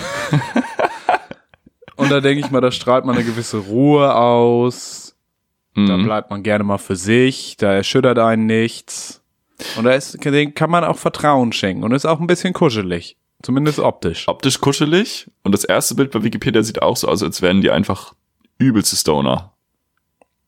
Und 1.95 2.12
da 2.12 2.19
denke 2.19 2.43
ich 2.45 2.51
mal, 2.51 2.60
da 2.62 2.71
strahlt 2.71 3.06
man 3.06 3.15
eine 3.15 3.23
gewisse 3.25 3.58
Ruhe 3.58 4.13
aus. 4.15 5.15
Da 5.75 5.82
Mhm. 5.97 6.06
bleibt 6.06 6.30
man 6.30 6.43
gerne 6.43 6.63
mal 6.63 6.78
für 6.78 6.95
sich. 6.95 7.58
Da 7.58 7.73
erschüttert 7.73 8.17
einen 8.19 8.45
nichts. 8.45 9.21
Und 9.78 9.86
da 9.86 9.91
ist, 9.91 10.17
kann 10.56 10.69
man 10.69 10.84
auch 10.84 10.97
Vertrauen 10.97 11.51
schenken. 11.54 11.84
Und 11.84 11.91
ist 11.93 12.06
auch 12.06 12.19
ein 12.19 12.28
bisschen 12.28 12.54
kuschelig. 12.54 13.17
Zumindest 13.43 13.80
optisch. 13.80 14.28
Optisch 14.28 14.60
kuschelig. 14.60 15.30
Und 15.43 15.52
das 15.52 15.63
erste 15.63 15.95
Bild 15.95 16.12
bei 16.12 16.24
Wikipedia 16.24 16.63
sieht 16.63 16.82
auch 16.82 16.98
so 16.98 17.08
aus, 17.08 17.21
als 17.21 17.41
wären 17.41 17.62
die 17.62 17.69
einfach 17.71 18.13
übelste 18.58 18.95
Stoner. 18.95 19.54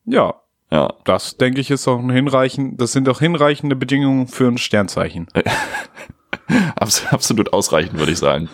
Ja, 0.06 0.36
Ja. 0.72 0.94
das 1.04 1.38
denke 1.38 1.62
ich 1.62 1.70
ist 1.70 1.88
auch 1.88 2.00
ein 2.00 2.10
hinreichend, 2.10 2.80
das 2.82 2.92
sind 2.94 3.08
auch 3.10 3.20
hinreichende 3.20 3.76
Bedingungen 3.76 4.28
für 4.28 4.48
ein 4.48 4.58
Sternzeichen. 4.58 5.28
Abs 6.76 7.06
absolut 7.08 7.54
ausreichend, 7.54 8.00
würde 8.00 8.12
ich 8.14 8.18
sagen. 8.18 8.50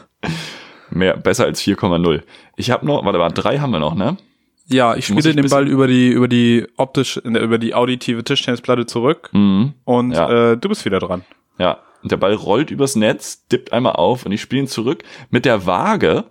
Mehr, 0.89 1.15
besser 1.17 1.45
als 1.45 1.61
4,0. 1.61 2.21
Ich 2.55 2.71
habe 2.71 2.85
noch, 2.85 3.03
warte 3.05 3.17
mal, 3.19 3.29
drei 3.29 3.59
haben 3.59 3.71
wir 3.71 3.79
noch, 3.79 3.95
ne? 3.95 4.17
Ja, 4.67 4.95
ich 4.95 5.05
spiele 5.07 5.29
ich 5.29 5.35
den 5.35 5.49
Ball 5.49 5.67
über 5.67 5.87
die, 5.87 6.09
über 6.09 6.27
die 6.27 6.65
optisch, 6.77 7.17
über 7.17 7.57
die 7.57 7.73
auditive 7.75 8.23
Tischtennisplatte 8.23 8.85
zurück. 8.85 9.29
Mhm. 9.33 9.73
Und 9.83 10.11
Ja. 10.13 10.51
äh, 10.53 10.57
du 10.57 10.69
bist 10.69 10.85
wieder 10.85 10.99
dran. 10.99 11.23
Ja. 11.57 11.79
Und 12.03 12.11
der 12.11 12.17
Ball 12.17 12.33
rollt 12.33 12.69
übers 12.69 12.95
Netz, 12.95 13.47
dippt 13.47 13.73
einmal 13.73 13.93
auf 13.93 14.25
und 14.25 14.31
ich 14.33 14.41
spiele 14.41 14.63
ihn 14.63 14.67
zurück 14.67 15.03
mit 15.31 15.45
der 15.45 15.65
Waage. 15.65 16.25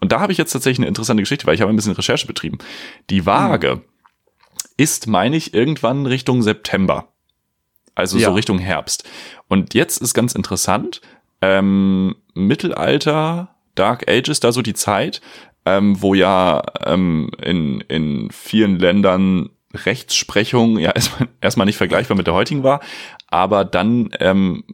Und 0.00 0.12
da 0.12 0.20
habe 0.20 0.32
ich 0.32 0.38
jetzt 0.38 0.52
tatsächlich 0.52 0.78
eine 0.78 0.88
interessante 0.88 1.22
Geschichte, 1.22 1.46
weil 1.46 1.54
ich 1.54 1.60
habe 1.60 1.72
ein 1.72 1.76
bisschen 1.76 1.92
Recherche 1.94 2.26
betrieben. 2.26 2.58
Die 3.10 3.26
Waage 3.26 3.82
ist, 4.76 5.06
meine 5.06 5.36
ich, 5.36 5.52
irgendwann 5.54 6.06
Richtung 6.06 6.42
September. 6.42 7.08
Also 7.94 8.18
Ja. 8.18 8.28
so 8.28 8.34
Richtung 8.34 8.58
Herbst. 8.58 9.04
Und 9.48 9.74
jetzt 9.74 10.00
ist 10.02 10.14
ganz 10.14 10.34
interessant, 10.34 11.00
ähm, 11.42 12.14
Mittelalter, 12.34 13.54
Dark 13.74 14.08
Ages, 14.08 14.40
da 14.40 14.52
so 14.52 14.62
die 14.62 14.74
Zeit, 14.74 15.20
ähm, 15.64 16.00
wo 16.00 16.14
ja 16.14 16.62
ähm, 16.84 17.30
in, 17.42 17.80
in 17.82 18.30
vielen 18.30 18.78
Ländern 18.78 19.50
Rechtsprechung 19.84 20.78
ja 20.78 20.90
erstmal, 20.92 21.28
erstmal 21.40 21.66
nicht 21.66 21.76
vergleichbar 21.76 22.16
mit 22.16 22.26
der 22.26 22.34
heutigen 22.34 22.62
war, 22.62 22.80
aber 23.28 23.64
dann 23.64 24.10
ähm, 24.20 24.64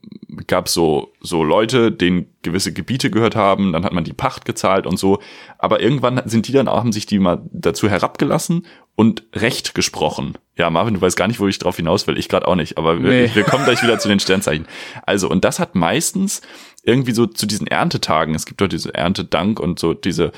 gab 0.47 0.69
so 0.69 1.12
so 1.21 1.43
Leute, 1.43 1.91
denen 1.93 2.27
gewisse 2.43 2.73
Gebiete 2.73 3.11
gehört 3.11 3.35
haben, 3.37 3.73
dann 3.73 3.85
hat 3.85 3.93
man 3.93 4.05
die 4.05 4.12
Pacht 4.12 4.45
gezahlt 4.45 4.87
und 4.87 4.99
so, 4.99 5.21
aber 5.59 5.81
irgendwann 5.81 6.23
sind 6.27 6.49
die 6.49 6.53
dann 6.53 6.69
auch 6.69 6.79
haben 6.79 6.93
sich 6.93 7.07
die 7.07 7.19
mal 7.19 7.43
dazu 7.53 7.88
herabgelassen 7.88 8.67
und 8.95 9.25
Recht 9.35 9.75
gesprochen. 9.75 10.35
Ja, 10.57 10.69
Marvin, 10.69 10.95
du 10.95 11.01
weißt 11.01 11.17
gar 11.17 11.29
nicht, 11.29 11.41
wo 11.41 11.49
ich 11.49 11.59
drauf 11.59 11.77
hinaus 11.77 12.07
will, 12.07 12.19
ich 12.19 12.29
gerade 12.29 12.47
auch 12.47 12.57
nicht, 12.57 12.77
aber 12.79 13.03
wir, 13.03 13.11
Nee. 13.11 13.31
wir 13.35 13.45
kommen 13.45 13.65
gleich 13.65 13.83
wieder 13.83 13.99
zu 13.99 14.09
den 14.09 14.21
Sternzeichen. 14.21 14.67
Also 15.07 15.29
und 15.31 15.45
das 15.45 15.59
hat 15.59 15.75
meistens 15.75 16.43
irgendwie 16.85 17.12
so 17.12 17.27
zu 17.27 17.47
diesen 17.47 17.67
Erntetagen, 17.67 18.35
es 18.35 18.45
gibt 18.47 18.61
doch 18.61 18.69
diese 18.69 18.95
Erntedank 18.95 19.61
und 19.61 19.79
so 19.79 19.95
diese 19.95 20.33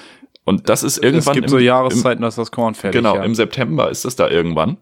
und 0.45 0.69
das 0.69 0.83
ist 0.83 0.99
irgendwann 0.99 1.19
es 1.33 1.33
gibt 1.35 1.47
im- 1.47 1.51
so 1.51 1.59
Jahreszeiten, 1.59 2.23
dass 2.23 2.37
das 2.37 2.51
Korn 2.51 2.75
fertig 2.75 2.99
Genau, 3.01 3.17
ja. 3.17 3.25
im 3.25 3.35
September 3.35 3.91
ist 3.91 4.05
das 4.05 4.17
da 4.17 4.29
irgendwann. 4.29 4.77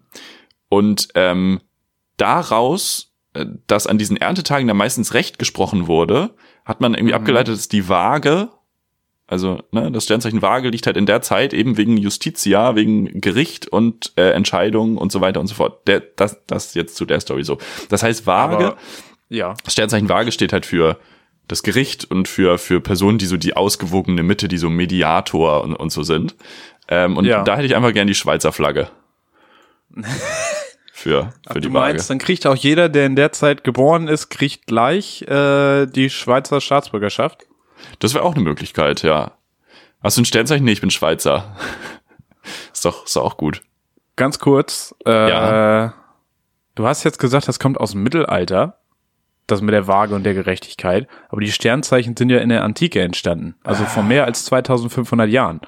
Und 0.69 1.09
ähm, 1.15 1.61
daraus, 2.17 3.11
äh, 3.33 3.45
dass 3.67 3.87
an 3.87 3.97
diesen 3.97 4.17
Erntetagen 4.17 4.67
da 4.67 4.73
meistens 4.73 5.13
Recht 5.13 5.39
gesprochen 5.39 5.87
wurde, 5.87 6.31
hat 6.65 6.81
man 6.81 6.93
irgendwie 6.93 7.13
Mhm. 7.13 7.19
abgeleitet, 7.19 7.55
dass 7.55 7.67
die 7.67 7.89
Waage, 7.89 8.49
also 9.27 9.61
ne, 9.71 9.91
das 9.91 10.03
Sternzeichen 10.05 10.41
Waage 10.41 10.69
liegt 10.69 10.85
halt 10.85 10.97
in 10.97 11.05
der 11.05 11.21
Zeit 11.21 11.53
eben 11.53 11.77
wegen 11.77 11.97
Justitia, 11.97 12.75
wegen 12.75 13.19
Gericht 13.21 13.67
und 13.67 14.13
äh, 14.17 14.31
Entscheidungen 14.31 14.97
und 14.97 15.11
so 15.11 15.21
weiter 15.21 15.39
und 15.39 15.47
so 15.47 15.55
fort. 15.55 15.87
Der, 15.87 15.99
das, 16.01 16.41
das 16.47 16.73
jetzt 16.73 16.95
zu 16.95 17.05
der 17.05 17.19
Story 17.19 17.43
so. 17.43 17.57
Das 17.89 18.03
heißt, 18.03 18.25
Waage, 18.27 18.55
Aber- 18.67 18.77
ja. 19.29 19.55
das 19.63 19.73
Sternzeichen 19.73 20.09
Waage 20.09 20.31
steht 20.31 20.53
halt 20.53 20.65
für 20.65 20.97
das 21.47 21.63
Gericht 21.63 22.05
und 22.09 22.27
für, 22.27 22.57
für 22.57 22.79
Personen, 22.81 23.17
die 23.17 23.25
so 23.25 23.37
die 23.37 23.55
ausgewogene 23.55 24.23
Mitte, 24.23 24.47
die 24.47 24.57
so 24.57 24.69
Mediator 24.69 25.63
und, 25.63 25.75
und 25.75 25.91
so 25.91 26.03
sind. 26.03 26.35
Ähm, 26.87 27.17
und 27.17 27.25
Ja. 27.25 27.43
da 27.43 27.55
hätte 27.55 27.65
ich 27.65 27.75
einfach 27.75 27.93
gern 27.93 28.07
die 28.07 28.15
Schweizer 28.15 28.51
Flagge. 28.51 28.89
für, 30.93 31.33
für 31.51 31.59
die 31.61 31.67
du 31.67 31.73
Waage. 31.73 31.93
meinst, 31.93 32.09
dann 32.09 32.17
kriegt 32.19 32.45
auch 32.47 32.55
jeder, 32.55 32.89
der 32.89 33.05
in 33.05 33.15
der 33.15 33.31
Zeit 33.31 33.63
geboren 33.63 34.07
ist, 34.07 34.29
kriegt 34.29 34.67
gleich 34.67 35.21
äh, 35.23 35.85
die 35.85 36.09
Schweizer 36.09 36.61
Staatsbürgerschaft. 36.61 37.45
Das 37.99 38.13
wäre 38.13 38.23
auch 38.23 38.35
eine 38.35 38.43
Möglichkeit, 38.43 39.01
ja. 39.03 39.31
Hast 40.01 40.17
du 40.17 40.21
ein 40.21 40.25
Sternzeichen? 40.25 40.65
Nee, 40.65 40.71
ich 40.73 40.81
bin 40.81 40.91
Schweizer. 40.91 41.55
ist 42.73 42.85
doch, 42.85 43.05
ist 43.05 43.15
doch 43.15 43.23
auch 43.23 43.37
gut. 43.37 43.61
Ganz 44.15 44.39
kurz, 44.39 44.93
äh, 45.05 45.29
Ja. 45.29 45.93
du 46.75 46.85
hast 46.87 47.03
jetzt 47.03 47.19
gesagt, 47.19 47.47
das 47.47 47.59
kommt 47.59 47.79
aus 47.79 47.91
dem 47.91 48.03
Mittelalter, 48.03 48.77
das 49.47 49.61
mit 49.61 49.73
der 49.73 49.87
Waage 49.87 50.15
und 50.15 50.23
der 50.23 50.33
Gerechtigkeit, 50.33 51.07
aber 51.29 51.41
die 51.41 51.51
Sternzeichen 51.51 52.15
sind 52.15 52.29
ja 52.29 52.39
in 52.39 52.49
der 52.49 52.63
Antike 52.63 53.01
entstanden, 53.01 53.55
also 53.63 53.83
vor 53.85 54.03
mehr 54.03 54.25
als 54.25 54.45
2500 54.45 55.29
Jahren. 55.29 55.61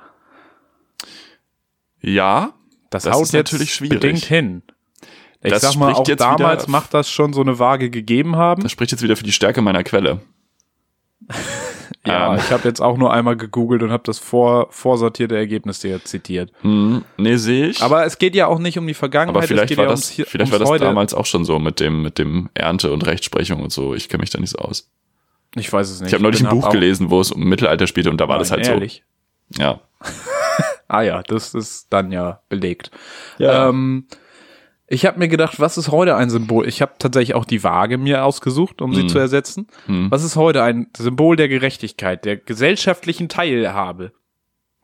Ja, 2.01 2.53
Das, 2.89 3.03
Das 3.03 3.13
haut 3.15 3.33
natürlich 3.33 3.73
schwierig. 3.73 3.99
bedingt 3.99 4.23
hin. 4.25 4.63
Ich 5.41 5.51
Das 5.51 5.61
sag 5.61 5.75
mal, 5.75 5.93
auch 5.93 6.07
jetzt 6.07 6.21
damals 6.21 6.67
macht 6.67 6.93
das 6.93 7.09
schon 7.09 7.33
so 7.33 7.41
eine 7.41 7.59
Waage 7.59 7.89
gegeben 7.89 8.35
haben. 8.35 8.63
das 8.63 8.71
spricht 8.71 8.91
jetzt 8.91 9.01
wieder 9.03 9.15
für 9.15 9.23
die 9.23 9.31
Stärke 9.31 9.61
meiner 9.61 9.83
Quelle. 9.83 10.21
Ja, 12.08 12.34
Ähm. 12.34 12.39
ich 12.39 12.51
habe 12.51 12.67
jetzt 12.67 12.82
auch 12.82 12.97
nur 12.97 13.12
einmal 13.12 13.36
gegoogelt 13.36 13.82
und 13.82 13.91
habe 13.91 14.04
das 14.06 14.19
vor, 14.19 14.67
vorsortierte 14.69 15.36
Ergebnis 15.36 15.80
dir 15.80 16.04
zitiert. 16.04 16.51
Hm, 16.62 17.04
nee, 17.17 17.36
sehe 17.38 17.67
ich. 17.69 17.82
Aber 17.82 18.06
es 18.06 18.19
geht 18.19 18.36
ja 18.36 18.45
auch 18.45 18.60
nicht 18.60 18.78
um 18.78 18.86
die 18.86 18.93
Vergangenheit, 18.93 19.36
Aber 19.36 19.43
es 19.43 19.47
vielleicht 19.47 19.69
geht 19.69 19.78
war 19.80 19.86
ja 19.86 19.91
das, 19.91 20.10
Hier- 20.10 20.28
vielleicht 20.28 20.51
war 20.51 20.60
das 20.60 20.69
heute. 20.69 20.86
damals 20.86 21.15
auch 21.15 21.25
schon 21.25 21.45
so 21.45 21.58
mit 21.58 21.80
dem, 21.80 22.04
mit 22.04 22.19
dem 22.19 22.49
Ernte 22.54 22.91
und 22.91 23.06
Rechtsprechung 23.08 23.62
und 23.63 23.71
so. 23.71 23.95
Ich 23.95 24.08
kenne 24.08 24.21
mich 24.21 24.30
da 24.30 24.39
nicht 24.39 24.51
so 24.51 24.60
aus. 24.60 24.91
Ich 25.56 25.71
weiß 25.73 25.89
es 25.89 25.99
nicht. 26.01 26.10
Ich 26.10 26.13
habe 26.13 26.21
neulich 26.23 26.43
ein 26.45 26.49
Buch 26.49 26.69
gelesen, 26.69 27.10
wo 27.10 27.19
es 27.21 27.32
um 27.32 27.41
Mittelalter 27.43 27.88
spielte 27.88 28.12
und 28.12 28.21
da 28.21 28.28
war 28.28 28.38
das 28.38 28.51
Nein, 28.51 28.60
halt 28.60 28.67
ehrlich. 28.69 29.04
so. 29.49 29.62
Ja. 29.63 29.80
Ah 30.88 31.01
ja, 31.01 31.23
das 31.23 31.56
ist 31.56 31.88
dann 31.89 32.12
ja 32.12 32.41
belegt. 32.47 32.91
Ja. 33.39 33.69
Ähm, 33.69 34.06
ich 34.87 35.05
habe 35.05 35.17
mir 35.19 35.27
gedacht, 35.27 35.59
was 35.59 35.77
ist 35.77 35.89
heute 35.89 36.15
ein 36.15 36.29
Symbol? 36.29 36.67
Ich 36.67 36.81
habe 36.81 36.93
tatsächlich 36.99 37.33
auch 37.35 37.45
die 37.45 37.63
Waage 37.63 37.97
mir 37.97 38.23
ausgesucht, 38.23 38.81
um 38.81 38.93
sie 38.93 39.01
Hm. 39.01 39.09
zu 39.09 39.17
ersetzen. 39.19 39.67
Hm. 39.87 40.11
Was 40.11 40.23
ist 40.23 40.35
heute 40.35 40.61
ein 40.63 40.87
Symbol 40.95 41.35
der 41.35 41.47
Gerechtigkeit, 41.47 42.23
der 42.25 42.37
gesellschaftlichen 42.37 43.27
Teilhabe? 43.29 44.11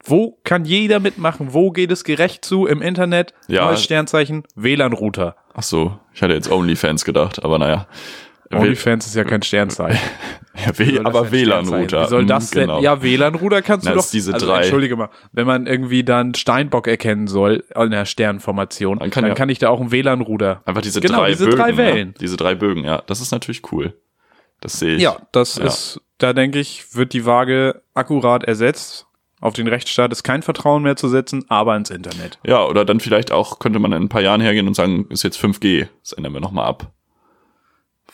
Wo 0.03 0.39
kann 0.43 0.65
jeder 0.65 0.99
mitmachen? 0.99 1.53
Wo 1.53 1.69
geht 1.71 1.91
es 1.91 2.03
gerecht 2.03 2.43
zu? 2.43 2.65
Im 2.65 2.81
Internet? 2.81 3.35
Ja. 3.47 3.65
Neues 3.65 3.83
Sternzeichen? 3.83 4.43
WLAN-Router. 4.55 5.35
Ach 5.53 5.61
so, 5.63 5.99
ich 6.13 6.23
hatte 6.23 6.33
jetzt 6.33 6.51
OnlyFans 6.51 7.05
gedacht, 7.05 7.43
aber 7.45 7.59
naja. 7.59 7.85
OnlyFans 8.53 9.05
ist 9.07 9.15
ja 9.15 9.23
kein 9.23 9.41
Sternzeichen. 9.41 9.99
Ja, 10.53 10.77
w 10.77 10.99
aber? 10.99 11.31
WLAN-Router. 11.31 12.03
Wie 12.03 12.09
soll 12.09 12.21
Hm, 12.21 12.27
das 12.27 12.51
denn? 12.51 12.63
genau. 12.63 12.81
Ja, 12.81 13.01
WLAN-Router 13.01 13.61
kannst 13.61 13.85
Na, 13.85 13.93
du 13.93 13.99
doch. 13.99 14.09
diese 14.11 14.33
also, 14.33 14.45
drei. 14.47 14.57
Entschuldige 14.57 14.97
mal, 14.97 15.09
wenn 15.31 15.47
man 15.47 15.65
irgendwie 15.65 16.03
dann 16.03 16.33
Steinbock 16.35 16.87
erkennen 16.89 17.27
soll 17.27 17.63
in 17.73 17.89
der 17.91 18.03
Sternformation, 18.05 18.99
dann 18.99 19.09
kann 19.11 19.33
kann, 19.33 19.47
ja- 19.47 19.51
ich 19.53 19.59
da 19.59 19.69
auch 19.69 19.79
ein 19.79 19.91
WLAN-Router. 19.93 20.61
Einfach 20.65 20.81
diese 20.81 20.99
Genau, 20.99 21.19
drei 21.19 21.29
diese 21.29 21.45
Bögen. 21.45 21.57
drei 21.57 21.71
ne? 21.71 21.77
Wellen. 21.77 22.15
Diese 22.19 22.35
drei 22.35 22.55
Bögen, 22.55 22.83
ja. 22.83 23.01
Das 23.07 23.21
ist 23.21 23.31
natürlich 23.31 23.71
cool. 23.71 23.93
Das 24.59 24.77
sehe 24.77 24.95
ich. 24.97 25.01
Ja, 25.01 25.15
das 25.31 25.55
Ja. 25.55 25.63
ist, 25.65 26.01
da 26.17 26.33
denke 26.33 26.59
ich, 26.59 26.95
wird 26.97 27.13
die 27.13 27.25
Waage 27.25 27.81
akkurat 27.93 28.43
ersetzt. 28.43 29.07
Auf 29.39 29.53
den 29.53 29.67
Rechtsstaat 29.69 30.11
ist 30.11 30.23
kein 30.23 30.41
Vertrauen 30.43 30.83
mehr 30.83 30.97
zu 30.97 31.07
setzen, 31.07 31.45
aber 31.47 31.77
ins 31.77 31.89
Internet. 31.91 32.39
Ja, 32.45 32.65
oder 32.65 32.83
dann 32.83 32.99
vielleicht 32.99 33.31
auch, 33.31 33.57
könnte 33.59 33.79
man 33.79 33.93
in 33.93 34.03
ein 34.03 34.09
paar 34.09 34.21
Jahren 34.21 34.41
hergehen 34.41 34.67
und 34.67 34.75
sagen, 34.75 35.05
ist 35.09 35.23
jetzt 35.23 35.37
5G. 35.39 35.87
Das 36.03 36.11
ändern 36.11 36.33
wir 36.33 36.41
nochmal 36.41 36.67
ab. 36.67 36.91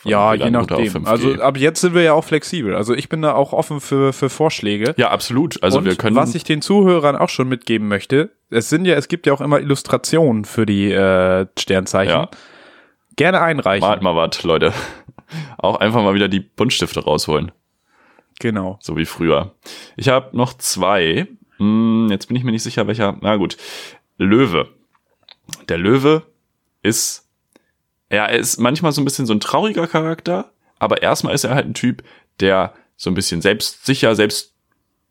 Ja, 0.04 0.34
je 0.34 0.50
nachdem. 0.50 0.78
5G. 0.78 1.06
Also 1.06 1.34
ab 1.42 1.56
jetzt 1.56 1.80
sind 1.80 1.94
wir 1.94 2.02
ja 2.02 2.12
auch 2.12 2.24
flexibel. 2.24 2.74
Also 2.74 2.94
ich 2.94 3.08
bin 3.08 3.22
da 3.22 3.34
auch 3.34 3.52
offen 3.52 3.80
für, 3.80 4.12
für 4.12 4.30
Vorschläge. 4.30 4.94
ja, 4.96 5.10
absolut. 5.10 5.62
Also 5.62 5.78
und 5.78 5.84
wir 5.84 5.96
können. 5.96 6.16
was 6.16 6.34
ich 6.34 6.44
den 6.44 6.62
Zuhörern 6.62 7.16
auch 7.16 7.28
schon 7.28 7.48
mitgeben 7.48 7.88
möchte, 7.88 8.30
es 8.50 8.68
sind 8.68 8.84
ja, 8.84 8.94
es 8.94 9.08
gibt 9.08 9.26
ja 9.26 9.32
auch 9.32 9.40
immer 9.40 9.60
Illustrationen 9.60 10.44
für 10.44 10.66
die 10.66 10.92
äh, 10.92 11.46
Sternzeichen. 11.58 12.12
Ja. 12.12 12.30
Gerne 13.16 13.40
einreichen. 13.40 13.86
Malt 13.86 14.00
mal 14.00 14.14
was, 14.14 14.42
Leute. 14.44 14.72
Auch 15.58 15.76
einfach 15.80 16.02
mal 16.02 16.14
wieder 16.14 16.28
die 16.28 16.40
Buntstifte 16.40 17.00
rausholen. 17.00 17.50
Genau. 18.38 18.78
So 18.80 18.96
wie 18.96 19.04
früher. 19.04 19.52
Ich 19.96 20.08
habe 20.08 20.36
noch 20.36 20.54
zwei. 20.54 21.26
Hm, 21.56 22.06
jetzt 22.10 22.28
bin 22.28 22.36
ich 22.36 22.44
mir 22.44 22.52
nicht 22.52 22.62
sicher, 22.62 22.86
welcher. 22.86 23.16
Na 23.20 23.36
gut. 23.36 23.56
Löwe. 24.16 24.68
Der 25.68 25.78
Löwe 25.78 26.22
ist, 26.82 27.27
ja, 28.10 28.26
er 28.26 28.38
ist 28.38 28.58
manchmal 28.58 28.92
so 28.92 29.00
ein 29.00 29.04
bisschen 29.04 29.26
so 29.26 29.32
ein 29.34 29.40
trauriger 29.40 29.86
Charakter, 29.86 30.50
aber 30.78 31.02
erstmal 31.02 31.34
ist 31.34 31.44
er 31.44 31.54
halt 31.54 31.66
ein 31.66 31.74
Typ, 31.74 32.02
der 32.40 32.72
so 32.96 33.10
ein 33.10 33.14
bisschen 33.14 33.40
selbstsicher, 33.42 34.14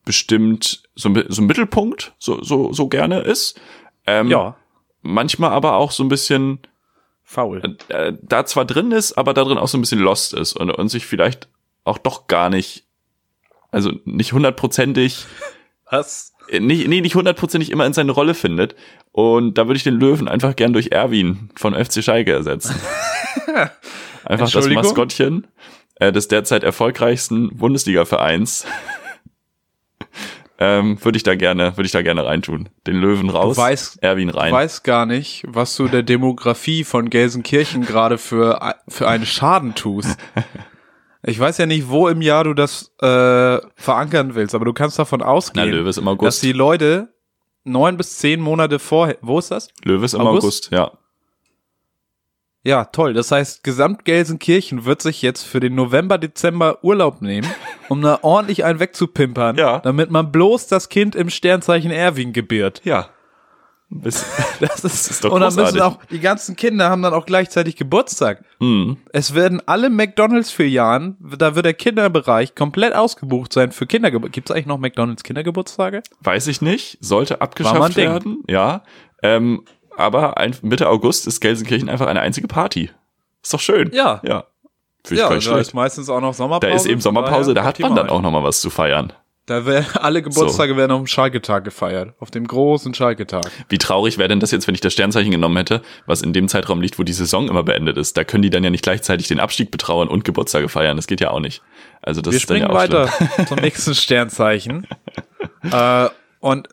selbstbestimmt, 0.05 0.83
so, 0.95 1.10
ein- 1.10 1.25
so 1.29 1.41
ein 1.41 1.45
Mittelpunkt, 1.45 2.13
so, 2.17 2.41
so, 2.43 2.73
so 2.73 2.88
gerne 2.88 3.21
ist. 3.21 3.60
Ähm, 4.05 4.29
Ja, 4.29 4.55
Manchmal 5.03 5.51
aber 5.51 5.75
auch 5.75 5.91
so 5.91 6.03
ein 6.03 6.10
bisschen, 6.10 6.60
faul. 7.23 7.77
äh, 7.89 8.13
da 8.21 8.45
zwar 8.45 8.65
drin 8.65 8.91
ist, 8.91 9.13
aber 9.13 9.33
da 9.33 9.43
drin 9.45 9.57
auch 9.57 9.67
so 9.67 9.77
ein 9.77 9.81
bisschen 9.81 9.99
lost 9.99 10.33
ist 10.33 10.53
und, 10.53 10.69
und 10.71 10.89
sich 10.89 11.05
vielleicht 11.05 11.47
auch 11.86 11.97
doch 11.97 12.27
gar 12.27 12.49
nicht, 12.49 12.86
also 13.71 13.91
nicht 14.05 14.33
hundertprozentig, 14.33 15.25
Was? 15.89 16.33
Nicht, 16.60 16.88
nee, 16.88 17.01
nicht 17.01 17.15
hundertprozentig 17.15 17.71
immer 17.71 17.86
in 17.86 17.93
seine 17.93 18.12
Rolle 18.12 18.33
findet. 18.33 18.75
Und 19.12 19.57
da 19.57 19.67
würde 19.67 19.77
ich 19.77 19.83
den 19.83 19.95
Löwen 19.95 20.27
einfach 20.27 20.55
gern 20.55 20.73
durch 20.73 20.91
Erwin 20.91 21.49
von 21.55 21.73
FC 21.73 22.03
Schalke 22.03 22.33
ersetzen. 22.33 22.75
einfach 24.25 24.49
das? 24.51 24.67
Maskottchen 24.69 25.47
äh, 25.95 26.12
des 26.12 26.27
derzeit 26.27 26.63
erfolgreichsten 26.63 27.55
Bundesliga-Vereins. 27.57 28.65
ähm, 30.60 31.03
würde 31.03 31.17
ich 31.17 31.23
da 31.23 31.36
gerne, 31.36 31.77
würde 31.77 31.86
ich 31.86 31.91
da 31.91 32.01
gerne 32.01 32.25
reintun. 32.25 32.69
Den 32.86 32.95
Löwen 32.95 33.29
raus, 33.29 33.57
weißt- 33.57 33.99
Erwin 34.01 34.29
Ich 34.29 34.36
rein. 34.36 34.51
weiß 34.53 34.83
gar 34.83 35.05
nicht, 35.05 35.43
was 35.47 35.75
du 35.75 35.88
der 35.88 36.03
Demografie 36.03 36.83
von 36.83 37.10
Gelsenkirchen 37.10 37.86
gerade 37.86 38.17
für, 38.17 38.75
für 38.88 39.07
einen 39.07 39.25
Schaden 39.25 39.75
tust. 39.75 40.17
Ich 41.29 41.37
weiß 41.39 41.57
ja 41.57 41.65
nicht, 41.65 41.89
wo 41.89 42.07
im 42.07 42.21
Jahr 42.21 42.45
du 42.45 42.53
das 42.53 42.93
äh, 43.01 43.57
verankern 43.75 44.33
willst, 44.35 44.55
aber 44.55 44.63
du 44.65 44.71
kannst 44.73 44.97
davon 44.97 45.19
Na, 45.19 45.25
ausgehen, 45.25 45.69
Löwe 45.69 45.89
ist 45.89 45.97
im 45.97 46.05
dass 46.05 46.13
August. 46.13 46.43
die 46.43 46.53
Leute 46.53 47.13
neun 47.65 47.97
bis 47.97 48.17
zehn 48.17 48.39
Monate 48.39 48.79
vorher. 48.79 49.17
Wo 49.21 49.37
ist 49.37 49.51
das? 49.51 49.67
Löwe 49.83 50.05
ist 50.05 50.13
im 50.13 50.21
August? 50.21 50.43
August, 50.43 50.71
ja. 50.71 50.91
Ja, 52.63 52.85
toll. 52.85 53.13
Das 53.13 53.31
heißt, 53.31 53.63
Gesamt 53.63 54.03
Gelsenkirchen 54.05 54.85
wird 54.85 55.01
sich 55.01 55.21
jetzt 55.21 55.43
für 55.43 55.59
den 55.59 55.75
November, 55.75 56.17
Dezember 56.17 56.83
Urlaub 56.83 57.21
nehmen, 57.21 57.47
um 57.89 58.01
da 58.01 58.19
ordentlich 58.21 58.63
einen 58.65 58.79
wegzupimpern, 58.79 59.57
Ja. 59.57 59.79
damit 59.79 60.11
man 60.11 60.31
bloß 60.31 60.67
das 60.67 60.89
Kind 60.89 61.15
im 61.15 61.29
Sternzeichen 61.29 61.91
Erwin 61.91 62.33
gebiert. 62.33 62.81
Ja. 62.83 63.09
Bis, 63.89 64.26
Das 64.60 64.84
ist, 64.84 65.10
ist 65.10 65.23
doch 65.23 65.32
und 65.32 65.39
dann 65.41 65.56
müssen 65.56 65.78
großartig. 65.78 65.82
auch, 65.82 66.06
die 66.12 66.19
ganzen 66.19 66.56
Kinder 66.56 66.89
haben 66.89 67.02
dann 67.02 67.13
auch 67.13 67.26
gleichzeitig 67.26 67.76
Geburtstag. 67.78 68.43
hm. 68.60 68.97
Es 69.13 69.34
werden 69.34 69.62
alle 69.65 69.89
McDonalds-Filialen, 69.89 71.15
da 71.38 71.56
wird 71.56 71.65
der 71.65 71.73
Kinderbereich 71.73 72.54
komplett 72.56 72.93
ausgebucht 72.93 73.54
sein 73.54 73.71
für 73.71 73.88
Kindergeburtstage. 73.88 74.32
Gibt 74.34 74.50
es 74.50 74.56
eigentlich 74.56 74.65
noch 74.67 74.78
McDonalds 74.78 75.23
Kindergeburtstage? 75.23 76.04
Weiß 76.21 76.47
ich 76.47 76.62
nicht. 76.62 76.97
Sollte 77.02 77.36
mal 77.36 77.41
abgeschafft 77.41 77.95
Ding. 77.97 78.10
werden. 78.10 78.43
Ja. 78.50 78.84
Ähm, 79.23 79.63
aber 79.95 80.38
ein, 80.38 80.56
Mitte 80.62 80.89
August 80.89 81.26
ist 81.26 81.39
Gelsenkirchen 81.39 81.89
einfach 81.89 82.08
eine 82.08 82.19
einzige 82.21 82.47
Party. 82.47 82.91
Ist 83.41 83.54
doch 83.54 83.60
schön. 83.60 83.91
Ja. 83.93 84.21
Ja. 84.26 84.43
Finde 85.04 85.13
ich 85.15 85.19
Ja, 85.21 85.30
da 85.30 85.36
nicht 85.36 85.45
ist 85.47 85.52
schlecht. 85.52 85.73
meistens 85.73 86.10
auch 86.10 86.19
noch 86.21 86.34
Sommerpause. 86.34 86.69
Da 86.69 86.76
ist 86.76 86.86
eben 86.86 87.00
Sommerpause, 87.02 87.54
da 87.54 87.63
hat 87.63 87.80
man 87.80 87.95
dann 87.95 88.10
auch 88.10 88.21
nochmal 88.21 88.43
was 88.43 88.60
zu 88.60 88.69
feiern. 88.69 89.13
Da 89.47 89.65
werden 89.65 89.86
alle 89.93 90.21
Geburtstage 90.21 90.77
werden 90.77 90.91
auf 90.91 90.99
dem 90.99 91.07
Schalke-Tag 91.07 91.63
gefeiert. 91.63 92.13
Auf 92.19 92.29
dem 92.29 92.45
großen 92.45 92.93
Schalke-Tag. 92.93 93.49
Wie 93.69 93.77
traurig 93.77 94.17
wäre 94.17 94.27
denn 94.27 94.41
das 94.41 94.51
jetzt, 94.51 94.67
wenn 94.67 94.75
ich 94.75 94.81
das 94.81 94.93
Sternzeichen 94.93 95.31
genommen 95.31 95.57
hätte, 95.57 95.81
was 96.05 96.21
in 96.21 96.33
dem 96.33 96.49
Zeitraum 96.49 96.81
liegt, 96.81 96.99
wo 96.99 97.03
die 97.03 97.13
Saison 97.13 97.47
immer 97.47 97.63
beendet 97.63 97.97
ist? 97.97 98.17
Da 98.17 98.25
können 98.25 98.43
die 98.43 98.49
dann 98.49 98.63
ja 98.63 98.69
nicht 98.69 98.83
gleichzeitig 98.83 99.27
den 99.29 99.39
Abstieg 99.39 99.71
betrauern 99.71 100.10
und 100.10 100.25
Geburtstage 100.25 100.67
feiern. 100.69 100.97
Das 100.97 101.07
geht 101.07 101.21
ja 101.21 101.31
auch 101.31 101.39
nicht. 101.39 101.63
Also 102.01 102.21
das 102.21 102.33
Wir 102.33 102.38
ist 102.38 102.49
dann 102.49 102.57
springen 102.57 102.69
ja 102.69 102.75
auch 102.75 102.79
weiter 102.79 103.07
schlimm. 103.07 103.47
zum 103.47 103.57
nächsten 103.60 103.95
Sternzeichen. 103.95 104.86
äh, 105.71 106.10
und 106.41 106.67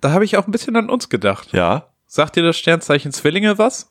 da 0.00 0.10
habe 0.10 0.24
ich 0.24 0.36
auch 0.36 0.46
ein 0.46 0.52
bisschen 0.52 0.76
an 0.76 0.90
uns 0.90 1.08
gedacht. 1.08 1.52
Ja. 1.52 1.88
Sagt 2.06 2.36
dir 2.36 2.42
das 2.42 2.58
Sternzeichen 2.58 3.10
Zwillinge 3.10 3.56
was? 3.58 3.90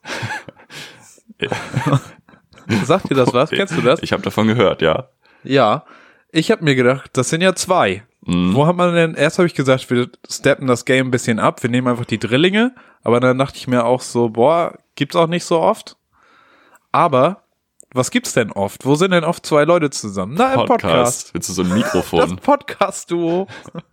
Sagt 2.83 3.09
dir 3.09 3.15
das 3.15 3.33
was? 3.33 3.49
Kennst 3.49 3.75
du 3.75 3.81
das? 3.81 4.01
Ich 4.03 4.13
habe 4.13 4.21
davon 4.21 4.47
gehört, 4.47 4.83
ja. 4.83 5.09
Ja. 5.43 5.85
Ich 6.31 6.51
habe 6.51 6.63
mir 6.63 6.75
gedacht, 6.75 7.11
das 7.13 7.29
sind 7.29 7.41
ja 7.41 7.55
zwei. 7.55 8.03
Mhm. 8.27 8.53
Wo 8.53 8.67
hat 8.67 8.75
man 8.75 8.93
denn, 8.93 9.15
erst 9.15 9.37
habe 9.39 9.47
ich 9.47 9.53
gesagt, 9.55 9.89
wir 9.89 10.09
steppen 10.29 10.67
das 10.67 10.85
Game 10.85 11.07
ein 11.07 11.11
bisschen 11.11 11.39
ab, 11.39 11.63
wir 11.63 11.69
nehmen 11.69 11.87
einfach 11.87 12.05
die 12.05 12.19
Drillinge, 12.19 12.75
aber 13.03 13.19
dann 13.19 13.37
dachte 13.37 13.57
ich 13.57 13.67
mir 13.67 13.85
auch 13.85 14.01
so, 14.01 14.29
boah, 14.29 14.77
gibt's 14.95 15.15
auch 15.15 15.27
nicht 15.27 15.45
so 15.45 15.59
oft. 15.59 15.95
Aber, 16.91 17.43
was 17.93 18.11
gibt's 18.11 18.33
denn 18.33 18.51
oft? 18.51 18.85
Wo 18.85 18.95
sind 18.95 19.11
denn 19.11 19.23
oft 19.23 19.45
zwei 19.45 19.63
Leute 19.63 19.89
zusammen? 19.89 20.35
Na, 20.37 20.53
im 20.55 20.65
Podcast. 20.65 21.33
Willst 21.33 21.49
du 21.49 21.53
so 21.53 21.61
ein 21.61 21.69
Das 21.69 21.77
Mikrofon? 21.77 22.35
Podcast-Duo. 22.37 23.47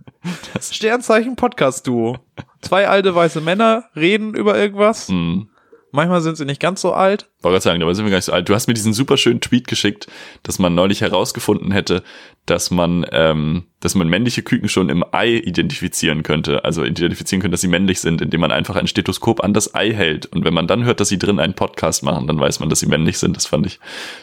Sternzeichen 0.61 1.37
Podcast-Duo. 1.37 2.18
Zwei 2.61 2.88
alte 2.88 3.14
weiße 3.14 3.40
Männer 3.40 3.85
reden 3.94 4.35
über 4.35 4.59
irgendwas. 4.59 5.09
Mhm. 5.11 5.49
Manchmal 5.94 6.22
sind 6.22 6.37
sie 6.37 6.44
nicht 6.44 6.61
ganz 6.61 6.80
so 6.80 6.92
alt. 6.92 7.28
Wollte 7.40 7.52
gerade 7.52 7.62
sagen, 7.62 7.83
aber 7.85 7.94
sind 7.94 8.04
wir 8.04 8.11
gar 8.11 8.18
nicht 8.18 8.24
so 8.24 8.33
alt. 8.33 8.48
Du 8.48 8.54
hast 8.54 8.66
mir 8.66 8.74
diesen 8.74 8.92
super 8.92 9.16
schönen 9.16 9.40
Tweet 9.40 9.68
geschickt, 9.68 10.09
dass 10.42 10.59
man 10.59 10.74
neulich 10.74 11.02
herausgefunden 11.02 11.70
hätte, 11.70 12.02
dass 12.46 12.72
man, 12.72 13.07
ähm, 13.12 13.66
dass 13.78 13.94
man 13.94 14.09
männliche 14.09 14.42
Küken 14.42 14.68
schon 14.68 14.88
im 14.88 15.04
Ei 15.12 15.37
identifizieren 15.37 16.24
könnte. 16.24 16.64
Also 16.64 16.83
identifizieren 16.83 17.40
könnte, 17.40 17.52
dass 17.52 17.61
sie 17.61 17.68
männlich 17.68 18.00
sind, 18.00 18.20
indem 18.20 18.40
man 18.40 18.50
einfach 18.50 18.74
ein 18.74 18.88
Stethoskop 18.88 19.44
an 19.44 19.54
das 19.54 19.76
Ei 19.76 19.92
hält. 19.92 20.26
Und 20.26 20.44
wenn 20.44 20.52
man 20.52 20.66
dann 20.66 20.83
hört, 20.83 20.98
dass 20.98 21.11
sie 21.11 21.18
drin 21.18 21.38
einen 21.38 21.54
Podcast 21.54 22.02
machen, 22.02 22.26
dann 22.26 22.40
weiß 22.40 22.59
man, 22.59 22.68
dass 22.68 22.80
sie 22.80 22.87
männlich 22.87 23.18
sind. 23.18 23.37
Das 23.37 23.46
fand 23.46 23.64
ich, 23.64 23.78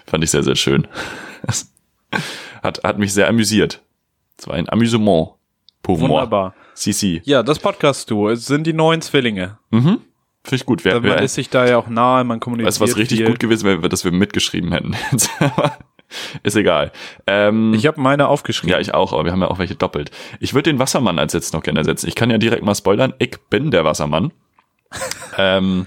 fand 0.05 0.25
ich 0.25 0.31
sehr, 0.31 0.43
sehr 0.43 0.57
schön. 0.57 0.89
Das 1.43 1.71
hat, 2.61 2.83
hat 2.83 2.99
mich 2.99 3.13
sehr 3.13 3.29
amüsiert. 3.29 3.81
Es 4.37 4.45
war 4.45 4.55
ein 4.55 4.67
Amüsement. 4.67 5.29
Moi. 5.87 5.99
Wunderbar. 5.99 6.53
Si, 6.73 6.91
si. 6.91 7.21
Ja, 7.23 7.43
das 7.43 7.59
Podcast-Duo. 7.59 8.29
Es 8.29 8.45
sind 8.45 8.67
die 8.67 8.73
neuen 8.73 9.01
Zwillinge. 9.01 9.57
Mhm. 9.69 10.01
Finde 10.43 10.55
ich 10.55 10.65
gut. 10.65 10.83
Wer, 10.85 10.95
Man 10.95 11.03
wer, 11.03 11.21
ist 11.21 11.35
sich 11.35 11.49
da 11.49 11.67
ja 11.67 11.77
auch 11.77 11.87
nahe, 11.87 12.23
man 12.23 12.39
kommuniziert 12.39 12.67
weißt 12.67 12.81
du, 12.81 12.83
was 12.83 12.97
richtig 12.97 13.19
viel. 13.19 13.27
gut 13.27 13.39
gewesen 13.39 13.65
wäre, 13.65 13.89
dass 13.89 14.03
wir 14.03 14.11
mitgeschrieben 14.11 14.71
hätten. 14.71 14.95
ist 16.43 16.55
egal. 16.55 16.91
Ähm, 17.27 17.73
Ich 17.75 17.85
habe 17.85 18.01
meine 18.01 18.27
aufgeschrieben. 18.27 18.71
ja, 18.71 18.79
ich 18.79 18.93
auch, 18.93 19.13
aber 19.13 19.25
wir 19.25 19.31
haben 19.31 19.41
ja 19.41 19.47
auch 19.49 19.59
welche 19.59 19.75
doppelt. 19.75 20.09
Ich 20.39 20.53
würde 20.53 20.71
den 20.71 20.79
Wassermann 20.79 21.19
als 21.19 21.33
jetzt 21.33 21.53
noch 21.53 21.61
gerne 21.61 21.79
ersetzen. 21.79 22.07
Ich 22.07 22.15
kann 22.15 22.31
ja 22.31 22.39
direkt 22.39 22.63
mal 22.63 22.75
spoilern. 22.75 23.13
Ich 23.19 23.37
bin 23.49 23.69
der 23.69 23.85
Wassermann. 23.85 24.33
ähm, 25.37 25.85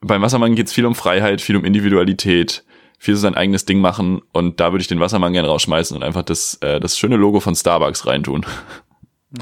beim 0.00 0.22
Wassermann 0.22 0.54
geht's 0.54 0.72
viel 0.72 0.86
um 0.86 0.94
Freiheit, 0.94 1.40
viel 1.40 1.56
um 1.56 1.64
Individualität, 1.64 2.64
viel 2.98 3.14
so 3.14 3.20
sein 3.20 3.34
eigenes 3.34 3.66
Ding 3.66 3.80
machen 3.80 4.22
und 4.32 4.58
da 4.58 4.72
würde 4.72 4.82
ich 4.82 4.88
den 4.88 5.00
Wassermann 5.00 5.32
gerne 5.32 5.48
rausschmeißen 5.48 5.96
und 5.96 6.02
einfach 6.02 6.22
das, 6.22 6.54
äh, 6.62 6.80
das 6.80 6.98
schöne 6.98 7.16
Logo 7.16 7.40
von 7.40 7.54
Starbucks 7.54 8.06
reintun. 8.06 8.46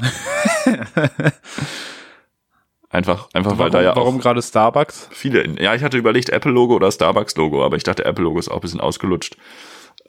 einfach, 2.95 3.29
einfach 3.33 3.51
weil 3.51 3.57
warum, 3.59 3.71
da 3.71 3.81
ja 3.81 3.91
auch 3.91 3.97
warum 3.97 4.19
gerade 4.19 4.41
Starbucks? 4.41 5.09
viele. 5.11 5.61
Ja, 5.61 5.75
ich 5.75 5.83
hatte 5.83 5.97
überlegt 5.97 6.29
Apple-Logo 6.29 6.75
oder 6.75 6.91
Starbucks-Logo, 6.91 7.63
aber 7.63 7.77
ich 7.77 7.83
dachte, 7.83 8.05
Apple-Logo 8.05 8.39
ist 8.39 8.49
auch 8.49 8.55
ein 8.55 8.61
bisschen 8.61 8.79
ausgelutscht. 8.81 9.37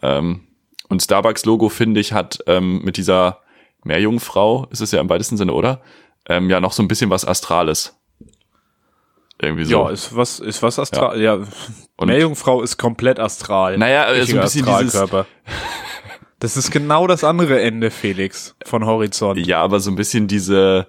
Ähm, 0.03 0.47
und 0.89 1.03
Starbucks-Logo, 1.03 1.69
finde 1.69 2.01
ich, 2.01 2.13
hat 2.13 2.39
ähm, 2.47 2.81
mit 2.83 2.97
dieser 2.97 3.41
Meerjungfrau, 3.85 4.67
ist 4.71 4.81
es 4.81 4.93
ja 4.93 5.01
im 5.01 5.09
weitesten 5.09 5.37
Sinne, 5.37 5.53
oder? 5.53 5.81
Ähm, 6.29 6.49
ja, 6.51 6.61
noch 6.61 6.73
so 6.73 6.83
ein 6.83 6.89
bisschen 6.89 7.11
was 7.11 7.25
Astrales. 7.25 7.97
Irgendwie 9.41 9.65
so. 9.65 9.85
Ja, 9.85 9.91
ist 9.91 10.17
was, 10.17 10.41
ist 10.41 10.63
was 10.63 10.79
astral. 10.79 11.21
Ja, 11.21 11.35
Und- 11.97 12.09
Meerjungfrau 12.09 12.63
ist 12.63 12.79
komplett 12.79 13.19
astral. 13.21 13.77
Naja, 13.77 14.05
äh, 14.05 14.25
so 14.25 14.37
ein 14.37 14.41
Richtiger 14.41 14.41
bisschen 14.43 14.67
dieses-. 14.67 15.27
Das 16.39 16.57
ist 16.57 16.71
genau 16.71 17.07
das 17.07 17.25
andere 17.25 17.61
Ende, 17.61 17.91
Felix, 17.91 18.55
von 18.65 18.85
Horizont. 18.85 19.47
ja, 19.47 19.63
aber 19.63 19.81
so 19.81 19.91
ein 19.91 19.97
bisschen 19.97 20.27
diese, 20.27 20.87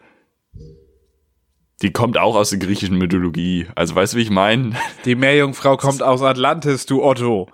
die 1.82 1.92
kommt 1.92 2.18
auch 2.18 2.36
aus 2.36 2.50
der 2.50 2.60
griechischen 2.60 2.98
Mythologie. 2.98 3.68
Also 3.76 3.96
weißt 3.96 4.13
du, 4.13 4.18
wie 4.18 4.22
ich 4.24 4.30
meine? 4.32 4.76
Die 5.06 5.16
Meerjungfrau 5.16 5.78
kommt 5.78 6.02
aus 6.02 6.22
Atlantis, 6.22 6.86
du 6.86 7.04
Otto. 7.04 7.50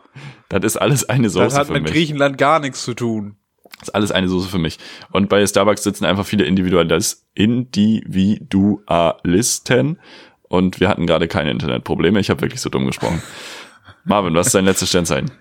Das 0.49 0.63
ist 0.63 0.77
alles 0.77 1.07
eine 1.09 1.23
Das 1.23 1.33
Soße 1.33 1.57
hat 1.57 1.67
für 1.67 1.73
mit 1.73 1.83
mich. 1.83 1.91
Griechenland 1.91 2.37
gar 2.37 2.59
nichts 2.59 2.83
zu 2.83 2.93
tun. 2.93 3.35
Das 3.79 3.89
ist 3.89 3.95
alles 3.95 4.11
eine 4.11 4.29
Soße 4.29 4.47
für 4.47 4.59
mich. 4.59 4.77
Und 5.11 5.27
bei 5.27 5.45
Starbucks 5.45 5.83
sitzen 5.83 6.05
einfach 6.05 6.25
viele 6.25 6.45
Individualis 6.45 7.25
Individualisten 7.33 9.99
und 10.47 10.79
wir 10.79 10.89
hatten 10.89 11.07
gerade 11.07 11.27
keine 11.27 11.51
Internetprobleme. 11.51 12.19
Ich 12.19 12.29
habe 12.29 12.41
wirklich 12.41 12.61
so 12.61 12.69
dumm 12.69 12.85
gesprochen. 12.85 13.21
Marvin, 14.05 14.33
was 14.35 14.47
ist 14.47 14.55
dein 14.55 14.65
letztes 14.65 14.89
Sternzeichen? 14.89 15.31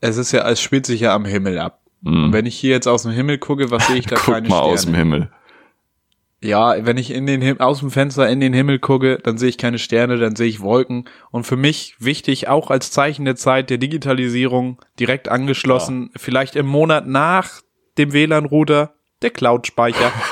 Es 0.00 0.16
ist 0.16 0.32
ja, 0.32 0.48
es 0.48 0.60
spielt 0.60 0.86
sich 0.86 1.00
ja 1.00 1.14
am 1.14 1.24
Himmel 1.24 1.58
ab. 1.58 1.80
Hm. 2.04 2.26
Und 2.26 2.32
wenn 2.32 2.46
ich 2.46 2.56
hier 2.56 2.70
jetzt 2.70 2.86
aus 2.86 3.02
dem 3.02 3.12
Himmel 3.12 3.38
gucke, 3.38 3.70
was 3.70 3.86
sehe 3.86 3.96
ich 3.96 4.06
da 4.06 4.16
Guck 4.24 4.34
keine 4.34 4.48
mal 4.48 4.56
Sterne? 4.58 4.72
aus 4.72 4.84
dem 4.84 4.94
Himmel. 4.94 5.30
Ja, 6.46 6.86
wenn 6.86 6.96
ich 6.96 7.10
in 7.10 7.26
den 7.26 7.40
Him 7.40 7.58
aus 7.58 7.80
dem 7.80 7.90
Fenster 7.90 8.28
in 8.28 8.38
den 8.38 8.52
Himmel 8.52 8.78
gucke, 8.78 9.18
dann 9.20 9.36
sehe 9.36 9.48
ich 9.48 9.58
keine 9.58 9.80
Sterne, 9.80 10.16
dann 10.16 10.36
sehe 10.36 10.46
ich 10.46 10.60
Wolken. 10.60 11.06
Und 11.32 11.44
für 11.44 11.56
mich 11.56 11.96
wichtig, 11.98 12.46
auch 12.46 12.70
als 12.70 12.92
Zeichen 12.92 13.24
der 13.24 13.34
Zeit 13.34 13.68
der 13.68 13.78
Digitalisierung, 13.78 14.80
direkt 15.00 15.28
angeschlossen, 15.28 16.10
vielleicht 16.14 16.54
im 16.54 16.66
Monat 16.66 17.08
nach 17.08 17.62
dem 17.98 18.12
WLAN-Router, 18.12 18.94
der 19.22 19.30
Cloud-Speicher. 19.30 20.12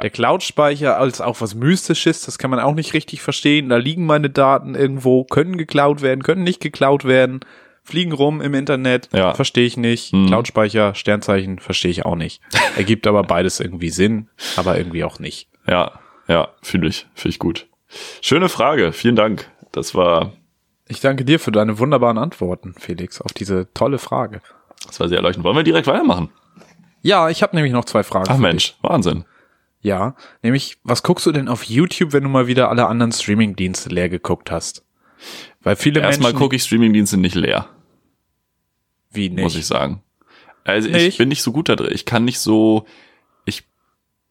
Der 0.00 0.10
Cloud-Speicher 0.10 0.96
als 0.96 1.20
auch 1.20 1.40
was 1.40 1.56
Mystisches, 1.56 2.24
das 2.24 2.38
kann 2.38 2.52
man 2.52 2.60
auch 2.60 2.74
nicht 2.74 2.94
richtig 2.94 3.20
verstehen. 3.20 3.68
Da 3.68 3.78
liegen 3.78 4.06
meine 4.06 4.30
Daten 4.30 4.76
irgendwo, 4.76 5.24
können 5.24 5.58
geklaut 5.58 6.02
werden, 6.02 6.22
können 6.22 6.44
nicht 6.44 6.60
geklaut 6.60 7.04
werden, 7.04 7.40
fliegen 7.88 8.12
rum 8.12 8.40
im 8.40 8.54
Internet, 8.54 9.08
Ja. 9.12 9.34
verstehe 9.34 9.66
ich 9.66 9.76
nicht. 9.76 10.12
Mhm. 10.12 10.26
Cloud-Speicher, 10.26 10.94
Sternzeichen, 10.94 11.58
verstehe 11.58 11.90
ich 11.90 12.04
auch 12.04 12.14
nicht. 12.16 12.40
Ergibt 12.76 13.06
aber 13.06 13.22
beides 13.22 13.58
irgendwie 13.60 13.90
Sinn, 13.90 14.28
aber 14.56 14.76
irgendwie 14.78 15.04
auch 15.04 15.18
nicht. 15.18 15.48
Ja, 15.66 15.98
ja, 16.28 16.48
fühle 16.62 16.88
ich, 16.88 17.06
fühle 17.14 17.30
ich 17.30 17.38
gut. 17.38 17.66
Schöne 18.20 18.48
Frage, 18.48 18.92
vielen 18.92 19.16
Dank. 19.16 19.50
Das 19.72 19.94
war, 19.94 20.32
Ich 20.86 21.00
danke 21.00 21.24
dir 21.24 21.40
für 21.40 21.50
deine 21.52 21.78
wunderbaren 21.78 22.18
Antworten, 22.18 22.74
Felix, 22.78 23.20
auf 23.20 23.32
diese 23.32 23.72
tolle 23.74 23.98
Frage. 23.98 24.40
das 24.86 25.00
war 25.00 25.08
sehr 25.08 25.18
erleuchtend. 25.18 25.44
Wollen 25.44 25.56
wir 25.56 25.62
direkt 25.64 25.86
weitermachen? 25.86 26.30
Ja, 27.02 27.28
ich 27.30 27.42
habe 27.42 27.54
nämlich 27.56 27.72
noch 27.72 27.84
zwei 27.84 28.02
Fragen. 28.02 28.26
Ach 28.28 28.38
Mensch, 28.38 28.76
Wahnsinn. 28.82 29.18
Dich. 29.18 29.24
Ja, 29.80 30.16
nämlich, 30.42 30.78
was 30.82 31.02
guckst 31.04 31.24
du 31.26 31.32
denn 31.32 31.48
auf 31.48 31.62
YouTube, 31.64 32.12
wenn 32.12 32.24
du 32.24 32.28
mal 32.28 32.46
wieder 32.48 32.68
alle 32.68 32.86
anderen 32.86 33.12
Streaming-Dienste 33.12 33.88
leer 33.90 34.08
geguckt 34.08 34.50
hast? 34.50 34.84
Weil 35.62 35.76
viele 35.76 36.00
Erstmal 36.00 36.30
Menschen... 36.32 36.38
gucke 36.42 36.56
ich 36.56 36.62
Streamingdienste 36.64 37.16
nicht 37.16 37.34
leer. 37.36 37.68
Wie 39.10 39.30
nicht? 39.30 39.42
muss 39.42 39.56
ich 39.56 39.66
sagen. 39.66 40.02
Also 40.64 40.88
ich 40.88 40.94
Nicht? 40.94 41.18
bin 41.18 41.28
nicht 41.28 41.42
so 41.42 41.52
gut 41.52 41.68
da 41.68 41.76
drin. 41.76 41.90
Ich 41.92 42.04
kann 42.04 42.24
nicht 42.24 42.40
so, 42.40 42.86
ich, 43.46 43.64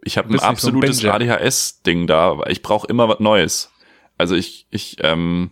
ich 0.04 0.18
habe 0.18 0.30
ein 0.30 0.38
so 0.38 0.46
absolutes 0.46 1.02
Binger. 1.02 1.16
ADHS-Ding 1.16 2.06
da. 2.06 2.40
Ich 2.48 2.62
brauche 2.62 2.86
immer 2.88 3.10
was 3.10 3.20
Neues. 3.20 3.72
Also 4.20 4.36
ich, 4.36 4.68
ich, 4.70 4.98
ähm, 5.02 5.52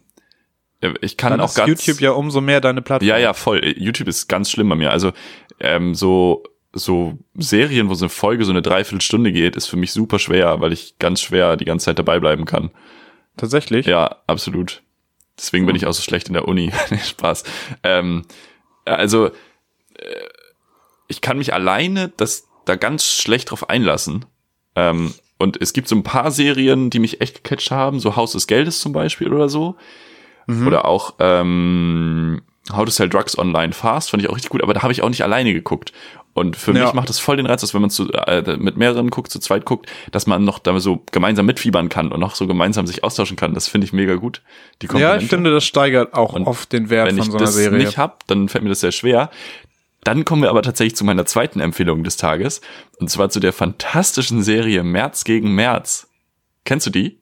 ich 1.01 1.17
kann 1.17 1.31
Dann 1.31 1.41
auch 1.41 1.49
ist 1.49 1.55
ganz, 1.55 1.69
YouTube 1.85 2.01
ja 2.01 2.11
umso 2.11 2.41
mehr 2.41 2.61
deine 2.61 2.83
Plattform. 2.83 3.07
ja, 3.07 3.17
ja, 3.17 3.33
voll. 3.33 3.65
YouTube 3.77 4.07
ist 4.07 4.27
ganz 4.27 4.51
schlimm 4.51 4.69
bei 4.69 4.75
mir. 4.75 4.91
Also 4.91 5.11
ähm, 5.59 5.95
so 5.95 6.43
so 6.77 7.17
Serien, 7.35 7.89
wo 7.89 7.93
so 7.93 8.05
eine 8.05 8.09
Folge 8.09 8.43
so 8.43 8.51
eine 8.51 8.61
Dreiviertelstunde 8.61 9.31
geht, 9.31 9.55
ist 9.55 9.67
für 9.67 9.77
mich 9.77 9.93
super 9.93 10.19
schwer, 10.19 10.59
weil 10.59 10.73
ich 10.73 10.99
ganz 10.99 11.21
schwer 11.21 11.55
die 11.55 11.63
ganze 11.65 11.85
Zeit 11.85 11.97
dabei 11.97 12.19
bleiben 12.19 12.43
kann. 12.45 12.69
Tatsächlich? 13.37 13.85
Ja, 13.85 14.17
absolut. 14.27 14.83
Deswegen 15.37 15.65
bin 15.65 15.75
ich 15.75 15.85
auch 15.85 15.93
so 15.93 16.01
schlecht 16.01 16.27
in 16.27 16.33
der 16.33 16.47
Uni. 16.47 16.71
Spaß. 17.03 17.45
Ähm, 17.83 18.23
also, 18.85 19.27
äh, 19.27 19.31
ich 21.07 21.21
kann 21.21 21.37
mich 21.37 21.53
alleine 21.53 22.11
das 22.17 22.47
da 22.65 22.75
ganz 22.75 23.05
schlecht 23.05 23.51
drauf 23.51 23.69
einlassen. 23.69 24.25
Ähm, 24.75 25.13
und 25.37 25.61
es 25.61 25.73
gibt 25.73 25.87
so 25.87 25.95
ein 25.95 26.03
paar 26.03 26.31
Serien, 26.31 26.89
die 26.89 26.99
mich 26.99 27.21
echt 27.21 27.43
gecatcht 27.43 27.71
haben, 27.71 27.99
so 27.99 28.15
Haus 28.15 28.31
des 28.31 28.47
Geldes 28.47 28.79
zum 28.79 28.93
Beispiel 28.93 29.31
oder 29.31 29.49
so. 29.49 29.75
Mhm. 30.47 30.67
Oder 30.67 30.85
auch 30.85 31.15
ähm, 31.19 32.41
How 32.71 32.85
to 32.85 32.91
Sell 32.91 33.09
Drugs 33.09 33.37
Online 33.37 33.73
Fast, 33.73 34.09
fand 34.09 34.23
ich 34.23 34.29
auch 34.29 34.35
richtig 34.35 34.49
gut, 34.49 34.63
aber 34.63 34.73
da 34.73 34.81
habe 34.81 34.93
ich 34.93 35.01
auch 35.01 35.09
nicht 35.09 35.23
alleine 35.23 35.53
geguckt. 35.53 35.91
Und 36.37 36.57
für 36.57 36.73
Ja. 36.73 36.83
mich 36.83 36.93
macht 36.93 37.09
es 37.09 37.17
voll 37.17 37.37
den 37.37 37.45
Reiz, 37.45 37.61
dass 37.61 37.73
wenn 37.73 37.79
man 37.79 37.89
zu, 37.89 38.11
äh, 38.11 38.57
mit 38.57 38.75
mehreren 38.75 39.09
guckt, 39.09 39.31
zu 39.31 39.39
zweit 39.39 39.63
guckt, 39.63 39.89
dass 40.11 40.27
man 40.27 40.43
noch 40.43 40.59
da 40.59 40.77
so 40.81 41.01
gemeinsam 41.13 41.45
mitfiebern 41.45 41.87
kann 41.87 42.11
und 42.11 42.19
noch 42.19 42.35
so 42.35 42.45
gemeinsam 42.45 42.85
sich 42.87 43.05
austauschen 43.05 43.37
kann. 43.37 43.53
Das 43.53 43.69
finde 43.69 43.85
ich 43.85 43.93
mega 43.93 44.15
gut. 44.15 44.41
Die 44.81 44.87
Ja, 44.97 45.15
ich 45.15 45.27
finde, 45.27 45.49
das 45.51 45.63
steigert 45.63 46.13
auch 46.13 46.33
Und 46.33 46.45
oft 46.45 46.73
den 46.73 46.89
Wert 46.89 47.07
wenn 47.07 47.15
von 47.15 47.23
ich 47.25 47.31
so 47.31 47.37
einer 47.37 47.45
das 47.45 47.55
Serie. 47.55 47.79
nicht 47.79 47.97
hab, 47.97 48.27
dann 48.27 48.49
fällt 48.49 48.65
mir 48.65 48.69
das 48.69 48.81
sehr 48.81 48.91
schwer. 48.91 49.31
Dann 50.03 50.25
kommen 50.25 50.41
wir 50.41 50.49
aber 50.49 50.61
tatsächlich 50.61 50.97
zu 50.97 51.05
meiner 51.05 51.25
zweiten 51.25 51.61
Empfehlung 51.61 52.03
des 52.03 52.17
Tages. 52.17 52.59
Und 52.99 53.09
zwar 53.09 53.29
zu 53.29 53.39
der 53.39 53.53
fantastischen 53.53 54.43
Serie 54.43 54.83
März 54.83 55.23
gegen 55.23 55.55
März. 55.55 56.09
Kennst 56.65 56.85
du 56.85 56.91
die? 56.91 57.17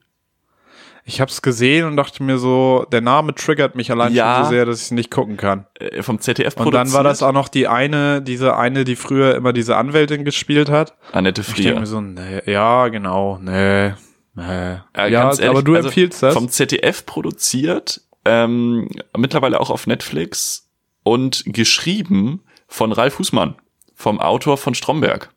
Ich 1.06 1.20
habe 1.20 1.30
es 1.30 1.42
gesehen 1.42 1.84
und 1.84 1.96
dachte 1.98 2.22
mir 2.22 2.38
so, 2.38 2.86
der 2.90 3.02
Name 3.02 3.34
triggert 3.34 3.74
mich 3.74 3.90
allein 3.90 4.14
Ja. 4.14 4.36
schon 4.36 4.44
so 4.44 4.50
sehr, 4.50 4.64
dass 4.64 4.78
ich 4.78 4.84
es 4.84 4.90
nicht 4.90 5.10
gucken 5.10 5.36
kann. 5.36 5.66
Äh, 5.78 6.02
vom 6.02 6.18
ZDF 6.18 6.56
Und 6.56 6.72
dann 6.72 6.92
war 6.94 7.04
das 7.04 7.22
auch 7.22 7.32
noch 7.32 7.48
die 7.48 7.68
eine, 7.68 8.22
diese 8.22 8.56
eine, 8.56 8.84
die 8.84 8.96
früher 8.96 9.34
immer 9.34 9.52
diese 9.52 9.76
Anwältin 9.76 10.24
gespielt 10.24 10.70
hat. 10.70 10.94
Annette 11.12 11.42
Ich 11.42 11.48
denke 11.48 11.62
Frier. 11.62 11.80
mir 11.80 11.86
so, 11.86 12.00
nee, 12.00 12.40
ja, 12.50 12.88
genau, 12.88 13.38
nee, 13.42 13.92
nee. 14.34 14.42
Äh, 14.42 14.76
ja, 14.96 15.08
ganz 15.10 15.38
ehrlich, 15.40 15.50
aber 15.50 15.62
du 15.62 15.74
also 15.74 15.88
empfiehlst 15.88 16.22
das? 16.22 16.32
Vom 16.32 16.48
ZDF 16.48 17.04
produziert, 17.04 18.00
ähm, 18.24 18.88
mittlerweile 19.14 19.60
auch 19.60 19.68
auf 19.68 19.86
Netflix 19.86 20.70
und 21.02 21.42
geschrieben 21.46 22.40
von 22.66 22.92
Ralf 22.92 23.18
Husmann, 23.18 23.56
vom 23.94 24.20
Autor 24.20 24.56
von 24.56 24.74
Stromberg. 24.74 25.28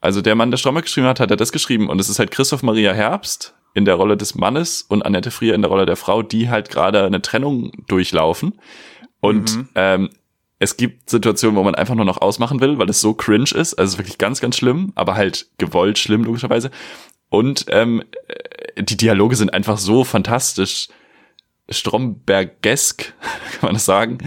Also 0.00 0.20
der 0.20 0.34
Mann, 0.34 0.50
der 0.50 0.58
Stromberg 0.58 0.86
geschrieben 0.86 1.06
hat, 1.06 1.20
hat 1.20 1.30
er 1.30 1.36
das 1.36 1.52
geschrieben 1.52 1.88
und 1.88 2.00
es 2.00 2.08
ist 2.08 2.18
halt 2.18 2.32
Christoph 2.32 2.64
Maria 2.64 2.92
Herbst 2.92 3.54
in 3.74 3.84
der 3.84 3.94
Rolle 3.94 4.16
des 4.16 4.34
Mannes 4.34 4.82
und 4.82 5.02
Annette 5.04 5.30
Frier 5.30 5.54
in 5.54 5.62
der 5.62 5.70
Rolle 5.70 5.86
der 5.86 5.96
Frau, 5.96 6.22
die 6.22 6.48
halt 6.50 6.68
gerade 6.70 7.04
eine 7.04 7.22
Trennung 7.22 7.72
durchlaufen 7.88 8.54
und 9.20 9.56
Mhm. 9.56 9.68
ähm, 9.74 10.10
es 10.58 10.76
gibt 10.76 11.10
Situationen, 11.10 11.56
wo 11.56 11.64
man 11.64 11.74
einfach 11.74 11.96
nur 11.96 12.04
noch 12.04 12.20
ausmachen 12.20 12.60
will, 12.60 12.78
weil 12.78 12.88
es 12.88 13.00
so 13.00 13.14
cringe 13.14 13.50
ist. 13.52 13.74
Also 13.74 13.82
es 13.82 13.90
ist 13.94 13.98
wirklich 13.98 14.18
ganz, 14.18 14.40
ganz 14.40 14.56
schlimm, 14.56 14.92
aber 14.94 15.16
halt 15.16 15.48
gewollt 15.58 15.98
schlimm, 15.98 16.22
logischerweise. 16.22 16.70
Und 17.30 17.64
ähm, 17.70 18.04
äh, 18.28 18.82
die 18.84 18.96
Dialoge 18.96 19.34
sind 19.34 19.52
einfach 19.52 19.76
so 19.78 20.04
fantastisch 20.04 20.86
Strombergesk, 21.68 23.12
kann 23.52 23.62
man 23.62 23.74
das 23.74 23.84
sagen. 23.84 24.18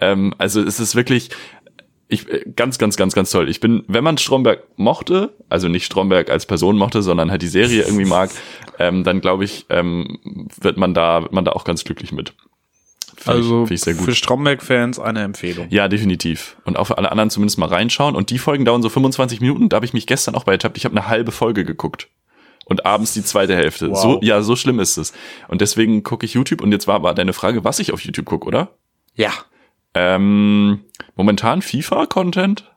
Ähm, 0.00 0.34
also 0.38 0.62
es 0.62 0.80
ist 0.80 0.94
wirklich, 0.94 1.30
ich, 2.12 2.28
äh, 2.28 2.44
ganz, 2.54 2.78
ganz, 2.78 2.96
ganz, 2.96 3.14
ganz 3.14 3.30
toll. 3.30 3.48
Ich 3.48 3.60
bin, 3.60 3.84
wenn 3.88 4.04
man 4.04 4.18
Stromberg 4.18 4.64
mochte, 4.76 5.34
also 5.48 5.68
nicht 5.68 5.86
Stromberg 5.86 6.30
als 6.30 6.46
Person 6.46 6.76
mochte, 6.76 7.02
sondern 7.02 7.30
halt 7.30 7.42
die 7.42 7.48
Serie 7.48 7.82
irgendwie 7.82 8.04
mag, 8.04 8.30
ähm, 8.78 9.04
dann 9.04 9.20
glaube 9.20 9.44
ich, 9.44 9.66
ähm, 9.70 10.18
wird 10.60 10.76
man 10.76 10.94
da, 10.94 11.22
wird 11.22 11.32
man 11.32 11.44
da 11.44 11.52
auch 11.52 11.64
ganz 11.64 11.84
glücklich 11.84 12.12
mit. 12.12 12.34
Find 13.16 13.36
also 13.36 13.66
ich, 13.70 13.86
ich 13.86 13.96
für 13.96 14.14
Stromberg-Fans 14.14 14.98
eine 14.98 15.22
Empfehlung. 15.22 15.68
Ja, 15.70 15.86
definitiv. 15.86 16.56
Und 16.64 16.76
auch 16.76 16.86
für 16.86 16.98
alle 16.98 17.10
anderen 17.12 17.30
zumindest 17.30 17.58
mal 17.58 17.66
reinschauen. 17.66 18.16
Und 18.16 18.30
die 18.30 18.38
Folgen 18.38 18.64
dauern 18.64 18.82
so 18.82 18.88
25 18.88 19.40
Minuten. 19.40 19.68
Da 19.68 19.76
habe 19.76 19.86
ich 19.86 19.92
mich 19.92 20.06
gestern 20.06 20.34
auch 20.34 20.44
bei 20.44 20.52
ertappt. 20.52 20.76
Ich 20.76 20.84
habe 20.84 20.96
eine 20.96 21.06
halbe 21.06 21.30
Folge 21.30 21.64
geguckt. 21.64 22.08
Und 22.64 22.84
abends 22.84 23.14
die 23.14 23.22
zweite 23.22 23.54
Hälfte. 23.54 23.90
Wow. 23.90 24.02
So, 24.02 24.20
ja, 24.22 24.42
so 24.42 24.56
schlimm 24.56 24.80
ist 24.80 24.96
es. 24.96 25.12
Und 25.48 25.60
deswegen 25.60 26.02
gucke 26.02 26.26
ich 26.26 26.34
YouTube. 26.34 26.62
Und 26.62 26.72
jetzt 26.72 26.88
war 26.88 26.96
aber 26.96 27.14
deine 27.14 27.32
Frage, 27.32 27.64
was 27.64 27.78
ich 27.78 27.92
auf 27.92 28.00
YouTube 28.00 28.26
gucke, 28.26 28.46
oder? 28.46 28.76
Ja. 29.14 29.32
Ähm, 29.94 30.84
momentan 31.16 31.62
FIFA-Content. 31.62 32.70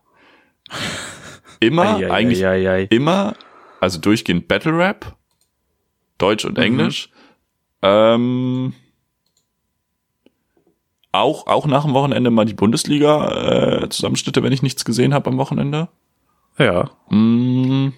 Immer, 1.59 1.95
ei, 1.97 2.05
ei, 2.05 2.11
eigentlich 2.11 2.45
ei, 2.45 2.83
immer, 2.89 3.35
also 3.79 3.99
durchgehend 3.99 4.47
Battle 4.47 4.77
Rap. 4.77 5.15
Deutsch 6.17 6.45
und 6.45 6.57
mhm. 6.57 6.63
Englisch. 6.63 7.09
Ähm, 7.81 8.73
auch, 11.11 11.47
auch 11.47 11.65
nach 11.65 11.85
dem 11.85 11.93
Wochenende 11.93 12.29
mal 12.29 12.45
die 12.45 12.53
Bundesliga-Zusammenschnitte, 12.53 14.39
äh, 14.39 14.43
wenn 14.43 14.51
ich 14.51 14.61
nichts 14.61 14.85
gesehen 14.85 15.13
habe 15.13 15.29
am 15.29 15.37
Wochenende. 15.37 15.89
Ja. 16.57 16.89
Mm, 17.09 17.89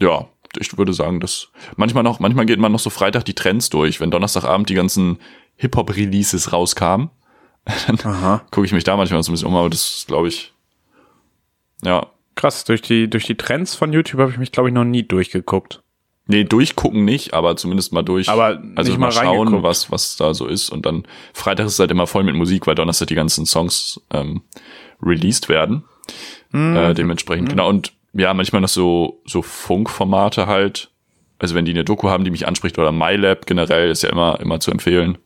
ja, 0.00 0.28
ich 0.58 0.76
würde 0.76 0.92
sagen, 0.92 1.20
dass 1.20 1.48
manchmal 1.76 2.02
noch, 2.02 2.20
manchmal 2.20 2.46
geht 2.46 2.58
man 2.58 2.72
noch 2.72 2.80
so 2.80 2.90
Freitag 2.90 3.24
die 3.24 3.34
Trends 3.34 3.70
durch, 3.70 4.00
wenn 4.00 4.10
Donnerstagabend 4.10 4.68
die 4.68 4.74
ganzen 4.74 5.18
Hip-Hop-Releases 5.56 6.52
rauskamen. 6.52 7.10
Dann 7.86 8.40
gucke 8.50 8.66
ich 8.66 8.72
mich 8.72 8.84
da 8.84 8.96
manchmal 8.96 9.22
so 9.22 9.30
ein 9.30 9.34
bisschen 9.34 9.48
um, 9.48 9.56
aber 9.56 9.70
das 9.70 10.04
glaube 10.06 10.28
ich, 10.28 10.52
ja. 11.82 12.06
Krass, 12.34 12.64
durch 12.64 12.80
die, 12.80 13.10
durch 13.10 13.26
die 13.26 13.34
Trends 13.34 13.74
von 13.74 13.92
YouTube 13.92 14.20
habe 14.20 14.30
ich 14.30 14.38
mich, 14.38 14.52
glaube 14.52 14.70
ich, 14.70 14.74
noch 14.74 14.84
nie 14.84 15.02
durchgeguckt. 15.02 15.82
Nee, 16.26 16.44
durchgucken 16.44 17.04
nicht, 17.04 17.34
aber 17.34 17.56
zumindest 17.56 17.92
mal 17.92 18.02
durch. 18.02 18.28
Aber 18.28 18.62
also 18.76 18.92
mal, 18.92 18.98
mal 18.98 19.12
schauen, 19.12 19.62
was, 19.62 19.90
was 19.90 20.16
da 20.16 20.32
so 20.34 20.46
ist. 20.46 20.70
Und 20.70 20.86
dann 20.86 21.02
Freitag 21.34 21.66
ist 21.66 21.74
es 21.74 21.78
halt 21.78 21.90
immer 21.90 22.06
voll 22.06 22.22
mit 22.22 22.34
Musik, 22.34 22.66
weil 22.66 22.74
Donnerstag 22.74 23.08
die 23.08 23.16
ganzen 23.16 23.44
Songs 23.44 24.00
ähm, 24.12 24.42
released 25.02 25.48
werden. 25.48 25.84
Mhm. 26.52 26.76
Äh, 26.76 26.94
dementsprechend, 26.94 27.48
mhm. 27.48 27.50
genau. 27.50 27.68
Und 27.68 27.92
ja, 28.14 28.32
manchmal 28.32 28.62
noch 28.62 28.68
so, 28.68 29.20
so 29.26 29.42
Funkformate 29.42 30.46
halt. 30.46 30.90
Also 31.38 31.54
wenn 31.56 31.64
die 31.64 31.72
eine 31.72 31.84
Doku 31.84 32.08
haben, 32.08 32.24
die 32.24 32.30
mich 32.30 32.46
anspricht, 32.46 32.78
oder 32.78 32.92
MyLab 32.92 33.46
generell, 33.46 33.90
ist 33.90 34.02
ja 34.02 34.10
immer, 34.10 34.38
immer 34.40 34.60
zu 34.60 34.70
empfehlen. 34.70 35.18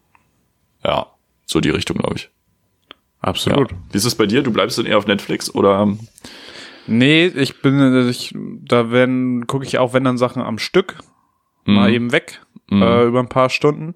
Ja, 0.83 1.07
so 1.47 1.61
die 1.61 1.71
Richtung, 1.71 1.97
glaube 1.97 2.17
ich. 2.17 2.31
Absolut. 3.21 3.73
Ja. 3.73 3.79
Wie 3.91 3.97
ist 3.97 4.05
es 4.05 4.15
bei 4.15 4.27
dir? 4.27 4.43
Du 4.43 4.53
bleibst 4.53 4.79
dann 4.79 4.87
eher 4.87 4.99
auf 4.99 5.07
Netflix 5.07 5.55
oder? 5.55 5.97
Nee, 6.87 7.27
ich 7.27 7.63
bin, 7.63 8.09
ich, 8.09 8.35
da 8.37 8.91
werden, 8.91 9.47
gucke 9.47 9.65
ich 9.65 9.79
auch, 9.79 9.93
wenn 9.93 10.05
dann 10.05 10.19
Sachen 10.19 10.43
am 10.43 10.59
Stück 10.59 10.99
mhm. 11.65 11.75
mal 11.75 11.93
eben 11.93 12.13
weg, 12.13 12.43
mhm. 12.71 12.83
äh, 12.83 13.05
über 13.05 13.21
ein 13.21 13.29
paar 13.29 13.51
Stunden, 13.51 13.95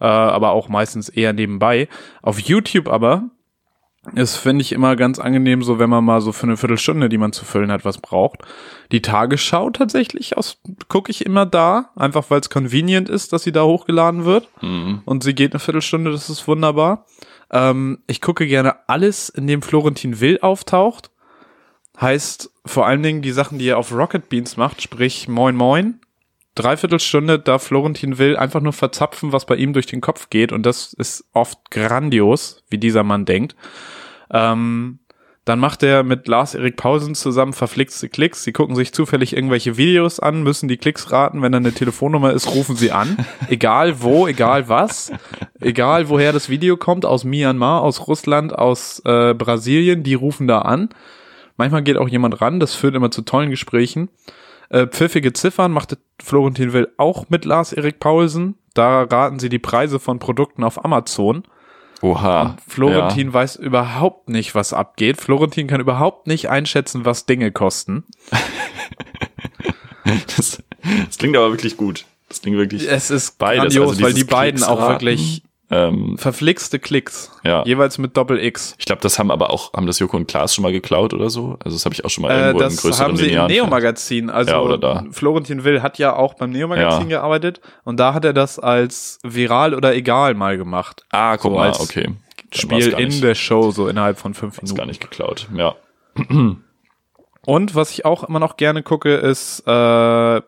äh, 0.00 0.04
aber 0.04 0.50
auch 0.50 0.68
meistens 0.68 1.08
eher 1.08 1.32
nebenbei. 1.32 1.88
Auf 2.22 2.40
YouTube 2.40 2.88
aber 2.88 3.30
ist, 4.14 4.36
finde 4.36 4.62
ich, 4.62 4.72
immer 4.72 4.96
ganz 4.96 5.18
angenehm, 5.18 5.62
so 5.62 5.78
wenn 5.78 5.90
man 5.90 6.04
mal 6.04 6.20
so 6.20 6.32
für 6.32 6.44
eine 6.44 6.56
Viertelstunde, 6.56 7.08
die 7.08 7.18
man 7.18 7.32
zu 7.32 7.44
füllen 7.44 7.70
hat, 7.70 7.84
was 7.84 7.98
braucht. 7.98 8.40
Die 8.92 9.02
Tagesschau 9.02 9.70
tatsächlich 9.70 10.36
aus 10.36 10.60
gucke 10.88 11.10
ich 11.10 11.26
immer 11.26 11.46
da, 11.46 11.90
einfach 11.96 12.30
weil 12.30 12.40
es 12.40 12.50
convenient 12.50 13.08
ist, 13.08 13.32
dass 13.32 13.42
sie 13.42 13.52
da 13.52 13.64
hochgeladen 13.64 14.24
wird. 14.24 14.48
Mhm. 14.62 15.02
Und 15.04 15.24
sie 15.24 15.34
geht 15.34 15.52
eine 15.52 15.60
Viertelstunde, 15.60 16.10
das 16.10 16.30
ist 16.30 16.46
wunderbar. 16.48 17.06
Ähm, 17.50 17.98
ich 18.06 18.20
gucke 18.20 18.46
gerne 18.46 18.88
alles, 18.88 19.28
in 19.28 19.46
dem 19.46 19.62
Florentin 19.62 20.20
Will 20.20 20.38
auftaucht. 20.40 21.10
Heißt 22.00 22.50
vor 22.64 22.86
allen 22.86 23.02
Dingen 23.02 23.22
die 23.22 23.32
Sachen, 23.32 23.58
die 23.58 23.68
er 23.68 23.78
auf 23.78 23.92
Rocket 23.92 24.28
Beans 24.28 24.56
macht, 24.56 24.80
sprich 24.82 25.26
Moin 25.28 25.56
Moin. 25.56 26.00
Dreiviertelstunde 26.58 27.38
da 27.38 27.58
Florentin 27.58 28.18
Will 28.18 28.36
einfach 28.36 28.60
nur 28.60 28.72
verzapfen, 28.72 29.32
was 29.32 29.46
bei 29.46 29.56
ihm 29.56 29.72
durch 29.72 29.86
den 29.86 30.00
Kopf 30.00 30.30
geht. 30.30 30.52
Und 30.52 30.66
das 30.66 30.92
ist 30.92 31.24
oft 31.32 31.70
grandios, 31.70 32.64
wie 32.68 32.78
dieser 32.78 33.04
Mann 33.04 33.24
denkt. 33.24 33.54
Ähm, 34.30 34.98
dann 35.44 35.60
macht 35.60 35.82
er 35.82 36.02
mit 36.02 36.28
Lars-Erik 36.28 36.76
Pausen 36.76 37.14
zusammen 37.14 37.54
verflixte 37.54 38.10
Klicks. 38.10 38.44
Sie 38.44 38.52
gucken 38.52 38.76
sich 38.76 38.92
zufällig 38.92 39.34
irgendwelche 39.34 39.78
Videos 39.78 40.20
an, 40.20 40.42
müssen 40.42 40.68
die 40.68 40.76
Klicks 40.76 41.10
raten. 41.10 41.40
Wenn 41.40 41.52
da 41.52 41.58
eine 41.58 41.72
Telefonnummer 41.72 42.34
ist, 42.34 42.54
rufen 42.54 42.76
sie 42.76 42.92
an. 42.92 43.16
egal 43.48 44.02
wo, 44.02 44.26
egal 44.26 44.68
was. 44.68 45.10
Egal 45.58 46.10
woher 46.10 46.34
das 46.34 46.50
Video 46.50 46.76
kommt, 46.76 47.06
aus 47.06 47.24
Myanmar, 47.24 47.80
aus 47.80 48.08
Russland, 48.08 48.54
aus 48.54 49.00
äh, 49.06 49.32
Brasilien, 49.32 50.02
die 50.02 50.14
rufen 50.14 50.48
da 50.48 50.58
an. 50.60 50.90
Manchmal 51.56 51.82
geht 51.82 51.96
auch 51.96 52.08
jemand 52.08 52.42
ran, 52.42 52.60
das 52.60 52.74
führt 52.74 52.94
immer 52.94 53.10
zu 53.10 53.22
tollen 53.22 53.48
Gesprächen. 53.48 54.10
Äh, 54.70 54.86
pfiffige 54.86 55.32
Ziffern 55.32 55.72
machte 55.72 55.98
Florentin 56.22 56.72
Will 56.72 56.88
auch 56.96 57.28
mit 57.28 57.44
Lars-Erik 57.44 58.00
Paulsen. 58.00 58.56
Da 58.74 59.02
raten 59.02 59.38
sie 59.38 59.48
die 59.48 59.58
Preise 59.58 59.98
von 59.98 60.18
Produkten 60.18 60.62
auf 60.62 60.84
Amazon. 60.84 61.44
Oha. 62.02 62.42
Und 62.42 62.60
Florentin 62.60 63.28
ja. 63.28 63.34
weiß 63.34 63.56
überhaupt 63.56 64.28
nicht, 64.28 64.54
was 64.54 64.72
abgeht. 64.72 65.20
Florentin 65.20 65.66
kann 65.66 65.80
überhaupt 65.80 66.26
nicht 66.26 66.48
einschätzen, 66.48 67.04
was 67.04 67.26
Dinge 67.26 67.50
kosten. 67.50 68.04
das, 70.36 70.62
das 71.06 71.18
klingt 71.18 71.36
aber 71.36 71.50
wirklich 71.50 71.76
gut. 71.76 72.04
Das 72.28 72.42
klingt 72.42 72.58
wirklich. 72.58 72.88
Es 72.88 73.10
ist 73.10 73.38
beides, 73.38 73.74
grandios, 73.74 73.90
also 73.90 74.02
weil 74.02 74.12
die 74.12 74.24
beiden 74.24 74.62
auch 74.62 74.88
wirklich 74.88 75.42
ähm, 75.70 76.16
Verflixte 76.16 76.78
Klicks. 76.78 77.30
Ja. 77.44 77.62
Jeweils 77.64 77.98
mit 77.98 78.16
Doppel 78.16 78.42
X. 78.42 78.74
Ich 78.78 78.86
glaube, 78.86 79.02
das 79.02 79.18
haben 79.18 79.30
aber 79.30 79.50
auch, 79.50 79.72
haben 79.74 79.86
das 79.86 79.98
Joko 79.98 80.16
und 80.16 80.26
Klaas 80.26 80.54
schon 80.54 80.62
mal 80.62 80.72
geklaut 80.72 81.12
oder 81.12 81.28
so? 81.28 81.58
Also 81.62 81.76
das 81.76 81.84
habe 81.84 81.94
ich 81.94 82.04
auch 82.04 82.10
schon 82.10 82.22
mal 82.22 82.30
äh, 82.30 82.38
irgendwo 82.38 82.60
das 82.60 82.74
im 82.74 82.80
größeren 82.80 83.06
haben 83.06 83.16
sie 83.16 83.32
im 83.32 83.46
Neo-Magazin. 83.46 84.30
Also 84.30 84.52
ja, 84.52 84.60
oder 84.60 84.78
da. 84.78 85.04
Florentin 85.10 85.64
Will 85.64 85.82
hat 85.82 85.98
ja 85.98 86.16
auch 86.16 86.34
beim 86.34 86.50
Neo-Magazin 86.50 87.10
ja. 87.10 87.18
gearbeitet 87.18 87.60
und 87.84 88.00
da 88.00 88.14
hat 88.14 88.24
er 88.24 88.32
das 88.32 88.58
als 88.58 89.18
viral 89.22 89.74
oder 89.74 89.94
egal 89.94 90.34
mal 90.34 90.56
gemacht. 90.56 91.04
Ah, 91.10 91.36
guck 91.36 91.52
so 91.52 91.58
mal, 91.58 91.72
okay. 91.78 92.08
Spiel 92.50 92.88
in 92.94 93.20
der 93.20 93.34
Show, 93.34 93.70
so 93.70 93.88
innerhalb 93.88 94.18
von 94.18 94.32
fünf 94.32 94.56
Minuten. 94.56 94.72
Ist 94.72 94.78
gar 94.78 94.86
nicht 94.86 95.02
geklaut, 95.02 95.48
ja. 95.54 95.74
Und 97.44 97.74
was 97.74 97.92
ich 97.92 98.04
auch 98.04 98.24
immer 98.24 98.40
noch 98.40 98.56
gerne 98.56 98.82
gucke, 98.82 99.14
ist 99.14 99.60
äh, 99.66 100.40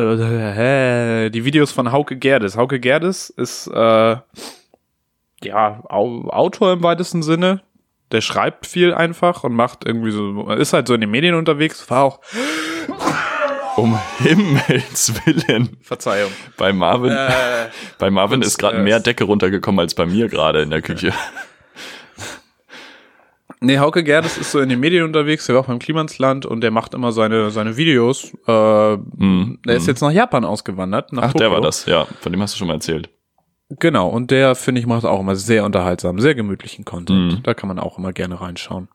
äh, 0.00 1.30
die 1.30 1.44
Videos 1.44 1.72
von 1.72 1.92
Hauke 1.92 2.16
Gerdes. 2.16 2.56
Hauke 2.56 2.80
Gerdes 2.80 3.30
ist 3.30 3.66
äh, 3.68 4.16
ja 5.42 5.82
Autor 5.88 6.72
im 6.72 6.82
weitesten 6.82 7.22
Sinne. 7.22 7.62
Der 8.12 8.20
schreibt 8.20 8.66
viel 8.66 8.92
einfach 8.92 9.44
und 9.44 9.54
macht 9.54 9.86
irgendwie 9.86 10.10
so, 10.10 10.50
ist 10.50 10.72
halt 10.72 10.88
so 10.88 10.94
in 10.94 11.00
den 11.00 11.10
Medien 11.10 11.34
unterwegs. 11.34 11.88
War 11.90 12.04
auch 12.04 12.20
um 13.76 13.98
Himmels 14.18 15.14
Willen. 15.24 15.76
Verzeihung. 15.82 16.32
Bei 16.56 16.72
Marvin, 16.72 17.12
äh, 17.12 17.68
bei 17.98 18.10
Marvin 18.10 18.42
ist 18.42 18.58
gerade 18.58 18.78
mehr 18.78 19.00
Decke 19.00 19.24
runtergekommen 19.24 19.80
als 19.80 19.94
bei 19.94 20.06
mir 20.06 20.28
gerade 20.28 20.62
in 20.62 20.70
der 20.70 20.82
Küche. 20.82 21.12
Nee, 23.62 23.78
Hauke 23.78 24.02
Gerdes 24.02 24.38
ist 24.38 24.52
so 24.52 24.60
in 24.60 24.70
den 24.70 24.80
Medien 24.80 25.04
unterwegs, 25.04 25.44
der 25.44 25.54
war 25.54 25.62
auch 25.62 25.66
beim 25.66 25.78
Klimansland 25.78 26.46
und 26.46 26.62
der 26.62 26.70
macht 26.70 26.94
immer 26.94 27.12
seine, 27.12 27.50
seine 27.50 27.76
Videos. 27.76 28.32
Äh, 28.46 28.96
mm, 28.96 29.58
der 29.66 29.76
ist 29.76 29.86
mm. 29.86 29.90
jetzt 29.90 30.00
nach 30.00 30.10
Japan 30.10 30.46
ausgewandert. 30.46 31.12
Nach 31.12 31.24
Ach, 31.24 31.32
Tokio. 31.32 31.40
der 31.40 31.50
war 31.52 31.60
das, 31.60 31.84
ja. 31.84 32.06
Von 32.20 32.32
dem 32.32 32.40
hast 32.40 32.54
du 32.54 32.58
schon 32.58 32.68
mal 32.68 32.74
erzählt. 32.74 33.10
Genau, 33.68 34.08
und 34.08 34.30
der, 34.30 34.54
finde 34.54 34.80
ich, 34.80 34.86
macht 34.86 35.04
auch 35.04 35.20
immer 35.20 35.36
sehr 35.36 35.64
unterhaltsam, 35.64 36.18
sehr 36.20 36.34
gemütlichen 36.34 36.86
Content. 36.86 37.40
Mm. 37.40 37.42
Da 37.42 37.52
kann 37.52 37.68
man 37.68 37.78
auch 37.78 37.98
immer 37.98 38.14
gerne 38.14 38.40
reinschauen. 38.40 38.88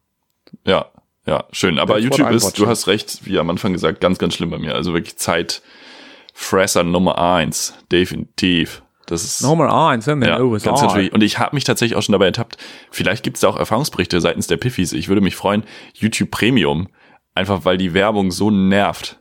Ja, 0.66 0.88
ja, 1.28 1.46
schön. 1.52 1.78
Aber 1.78 2.00
YouTube 2.00 2.32
ist, 2.32 2.58
du 2.58 2.68
hast 2.68 2.88
recht, 2.88 3.26
wie 3.26 3.38
am 3.38 3.50
Anfang 3.50 3.72
gesagt, 3.72 4.02
ganz, 4.02 4.18
ganz 4.18 4.36
schlimm 4.36 4.50
bei 4.50 4.58
mir. 4.58 4.74
Also 4.74 4.94
wirklich 4.94 5.18
Zeitfresser 5.18 6.84
Nummer 6.84 7.20
eins. 7.20 7.76
Definitiv. 7.92 8.84
Das 9.06 9.24
ist 9.24 9.42
Nummer 9.42 9.90
eins 9.90 10.08
in 10.08 10.22
den 10.22 10.30
ja, 10.30 10.40
USA. 10.40 10.72
Ganz 10.72 10.82
natürlich. 10.82 11.14
Und 11.14 11.22
ich 11.22 11.38
habe 11.38 11.56
mich 11.56 11.64
tatsächlich 11.64 11.96
auch 11.96 12.02
schon 12.02 12.14
dabei 12.14 12.26
ertappt. 12.26 12.58
Vielleicht 12.92 13.24
gibt 13.24 13.38
es 13.38 13.42
da 13.42 13.50
auch 13.50 13.58
Erfahrungsberichte 13.58 14.20
seitens 14.20 14.48
der 14.48 14.58
Piffis. 14.58 14.94
Ich 14.94 15.08
würde 15.08 15.22
mich 15.22 15.36
freuen. 15.36 15.64
YouTube 15.94 16.32
Premium. 16.32 16.88
Einfach 17.36 17.66
weil 17.66 17.78
die 17.78 17.94
Werbung 17.94 18.32
so 18.32 18.50
nervt. 18.50 19.20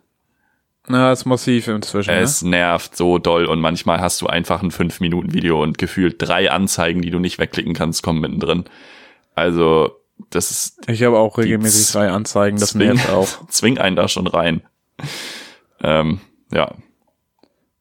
Na, 0.86 1.12
ist 1.12 1.24
massiv 1.24 1.68
inzwischen. 1.68 2.14
Ne? 2.14 2.20
Es 2.20 2.42
ne? 2.42 2.50
nervt 2.50 2.96
so 2.96 3.18
doll 3.18 3.46
und 3.46 3.60
manchmal 3.60 4.00
hast 4.00 4.20
du 4.20 4.26
einfach 4.26 4.62
ein 4.62 4.70
5-Minuten-Video 4.70 5.62
und 5.62 5.78
gefühlt 5.78 6.16
drei 6.18 6.50
Anzeigen, 6.50 7.00
die 7.00 7.10
du 7.10 7.18
nicht 7.18 7.38
wegklicken 7.38 7.74
kannst, 7.74 8.02
kommen 8.02 8.20
mittendrin. 8.20 8.64
Also, 9.34 9.92
das 10.30 10.50
ist. 10.50 10.88
Ich 10.88 11.02
habe 11.02 11.18
auch 11.18 11.38
regelmäßig 11.38 11.90
drei 11.92 12.10
Anzeigen, 12.10 12.58
das 12.58 12.70
zwing, 12.70 12.88
nervt 12.88 13.10
auch. 13.10 13.28
Zwing 13.48 13.78
einen 13.78 13.96
da 13.96 14.08
schon 14.08 14.26
rein. 14.26 14.62
Ähm, 15.82 16.20
ja, 16.52 16.74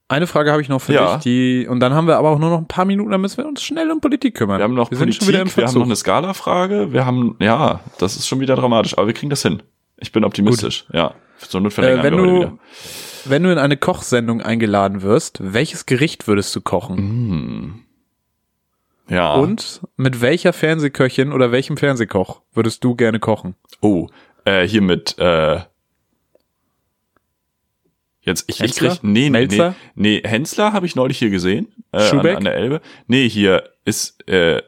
eine 0.08 0.28
Frage 0.28 0.52
habe 0.52 0.62
ich 0.62 0.70
noch 0.70 0.82
für 0.82 0.94
ja. 0.94 1.16
dich, 1.16 1.24
die 1.24 1.68
und 1.68 1.80
dann 1.80 1.94
haben 1.94 2.08
wir 2.08 2.18
aber 2.18 2.30
auch 2.30 2.40
nur 2.40 2.50
noch 2.50 2.60
ein 2.60 2.68
paar 2.68 2.86
Minuten, 2.86 3.12
dann 3.12 3.22
müssen 3.22 3.38
wir 3.38 3.48
uns 3.48 3.64
schnell 3.64 3.92
um 3.92 4.02
Politik 4.02 4.36
kümmern. 4.36 4.60
Wir 4.60 4.64
haben 4.64 4.74
noch 4.74 4.92
wir 4.92 4.98
Politik, 4.98 5.22
sind 5.22 5.26
schon 5.26 5.34
wieder 5.34 5.42
im 5.42 5.56
wir 5.56 5.68
haben 5.68 5.80
noch 5.80 5.86
eine 5.86 5.96
Skala-Frage, 5.96 6.94
wir 6.94 7.06
haben, 7.06 7.36
ja, 7.40 7.80
das 8.00 8.16
ist 8.16 8.28
schon 8.28 8.40
wieder 8.40 8.56
dramatisch, 8.56 8.98
aber 8.98 9.08
wir 9.08 9.14
kriegen 9.14 9.30
das 9.30 9.42
hin. 9.42 9.64
Ich 9.98 10.12
bin 10.12 10.24
optimistisch, 10.24 10.86
Gut. 10.88 10.96
ja. 10.96 11.16
So 11.38 11.60
Not 11.60 11.74
verlängern 11.74 12.00
äh, 12.00 12.04
wenn 12.04 12.18
wir 12.18 12.24
du, 12.24 12.36
wieder. 12.36 12.58
Wenn 13.26 13.44
du 13.44 13.52
in 13.52 13.58
eine 13.58 13.78
Kochsendung 13.78 14.42
eingeladen 14.42 15.02
wirst, 15.02 15.40
welches 15.42 15.86
Gericht 15.86 16.28
würdest 16.28 16.56
du 16.56 16.62
kochen? 16.62 17.86
Ja. 19.10 19.34
Und 19.34 19.82
mit 19.96 20.22
welcher 20.22 20.54
Fernsehköchin 20.54 21.32
oder 21.32 21.52
welchem 21.52 21.78
Fernsehkoch 21.78 22.42
würdest 22.54 22.84
du 22.84 22.96
gerne 22.96 23.20
kochen? 23.20 23.56
Oh, 23.82 24.08
äh, 24.46 24.68
hier 24.68 24.82
mit, 24.82 25.18
äh, 25.20 25.62
jetzt, 28.24 28.46
ich, 28.48 28.62
ich 28.62 28.76
krieg, 28.76 29.00
nee, 29.02 29.22
nee, 29.22 29.30
Melzer? 29.30 29.76
nee, 29.96 30.22
nee, 30.22 30.28
Hensler 30.28 30.74
habe 30.74 30.86
ich 30.86 30.96
neulich 30.96 31.18
hier 31.18 31.30
gesehen, 31.30 31.68
äh, 31.92 32.10
an, 32.10 32.26
an 32.26 32.44
der 32.44 32.56
Elbe. 32.56 32.82
Nee, 33.08 33.30
hier 33.30 33.70
ist, 33.86 34.28
äh, 34.28 34.62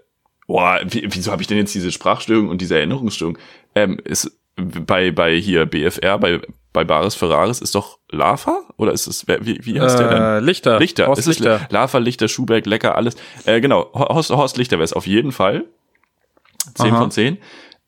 boah, 0.47 0.79
wie, 0.85 1.07
wieso 1.09 1.31
habe 1.31 1.41
ich 1.41 1.47
denn 1.47 1.57
jetzt 1.57 1.73
diese 1.73 1.91
Sprachstörung 1.91 2.49
und 2.49 2.61
diese 2.61 2.75
Erinnerungsstörung? 2.77 3.37
Ähm, 3.73 3.99
ist 4.03 4.31
bei, 4.55 5.11
bei 5.11 5.35
hier 5.35 5.65
BFR, 5.65 6.17
bei, 6.17 6.41
bei 6.71 6.83
Baris 6.83 7.15
Ferraris 7.15 7.61
ist 7.61 7.75
doch 7.75 7.99
Lava? 8.09 8.61
Oder 8.77 8.93
ist 8.93 9.07
es, 9.07 9.27
wie, 9.27 9.65
wie 9.65 9.79
heißt 9.79 9.99
der 9.99 10.09
denn? 10.09 10.21
Äh, 10.21 10.39
Lichter. 10.39 10.79
Lichter, 10.79 11.07
Horst 11.07 11.21
es 11.21 11.27
ist 11.27 11.39
Lichter. 11.39 11.67
Lava, 11.69 11.97
Lichter, 11.97 12.27
Schubeck, 12.27 12.65
lecker, 12.65 12.95
alles. 12.95 13.15
Äh, 13.45 13.61
genau, 13.61 13.89
Horst, 13.93 14.29
Horst 14.29 14.57
Lichter 14.57 14.77
wäre 14.77 14.85
es 14.85 14.93
auf 14.93 15.07
jeden 15.07 15.31
Fall. 15.31 15.65
10 16.75 16.91
Aha. 16.91 16.99
von 16.99 17.11
10. 17.11 17.37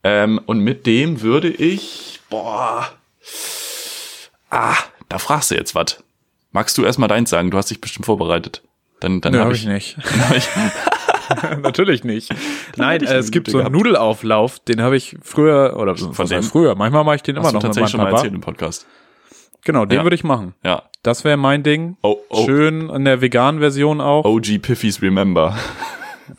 Ähm, 0.03 0.39
und 0.45 0.59
mit 0.59 0.85
dem 0.85 1.21
würde 1.21 1.49
ich, 1.49 2.19
boah, 2.29 2.87
ah, 4.49 4.75
da 5.09 5.17
fragst 5.19 5.51
du 5.51 5.55
jetzt 5.55 5.75
was. 5.75 6.03
Magst 6.51 6.77
du 6.77 6.83
erstmal 6.83 7.09
deins 7.09 7.29
sagen? 7.29 7.51
Du 7.51 7.57
hast 7.57 7.69
dich 7.69 7.81
bestimmt 7.81 8.05
vorbereitet. 8.05 8.63
Dann, 8.99 9.21
dann 9.21 9.33
Nö, 9.33 9.39
hab 9.39 9.47
hab 9.47 9.53
ich, 9.53 9.61
ich 9.63 9.67
nicht. 9.67 9.97
dann 10.03 10.29
hab 10.29 10.35
ich 10.35 10.47
Natürlich 11.61 12.03
nicht. 12.03 12.33
Nein, 12.77 12.91
hätte 12.93 13.05
ich 13.05 13.11
äh, 13.11 13.17
es 13.17 13.31
gibt 13.31 13.49
so 13.49 13.57
einen 13.57 13.65
gehabt. 13.65 13.75
Nudelauflauf, 13.75 14.59
den 14.59 14.81
habe 14.81 14.95
ich 14.95 15.17
früher, 15.21 15.75
oder 15.77 15.95
von 15.95 16.27
dem- 16.27 16.41
früher, 16.43 16.75
manchmal 16.75 17.03
mache 17.03 17.17
ich 17.17 17.23
den 17.23 17.35
immer 17.35 17.47
noch 17.47 17.53
mit 17.53 17.61
tatsächlich 17.63 17.93
meinem 17.93 18.01
schon 18.05 18.11
mal 18.11 18.17
erzählt 18.17 18.33
im 18.33 18.41
Podcast. 18.41 18.87
Genau, 19.65 19.85
den 19.85 19.97
Ja. 19.97 20.03
würde 20.03 20.15
ich 20.15 20.23
machen. 20.23 20.53
Ja. 20.63 20.83
Das 21.03 21.25
wäre 21.25 21.35
mein 21.37 21.63
Ding. 21.63 21.97
Oh, 22.01 22.17
oh, 22.29 22.45
Schön 22.45 22.89
in 22.89 23.03
der 23.05 23.19
veganen 23.21 23.59
Version 23.59 23.99
auch. 24.01 24.23
OG 24.25 24.59
Piffys 24.61 25.01
Remember. 25.01 25.57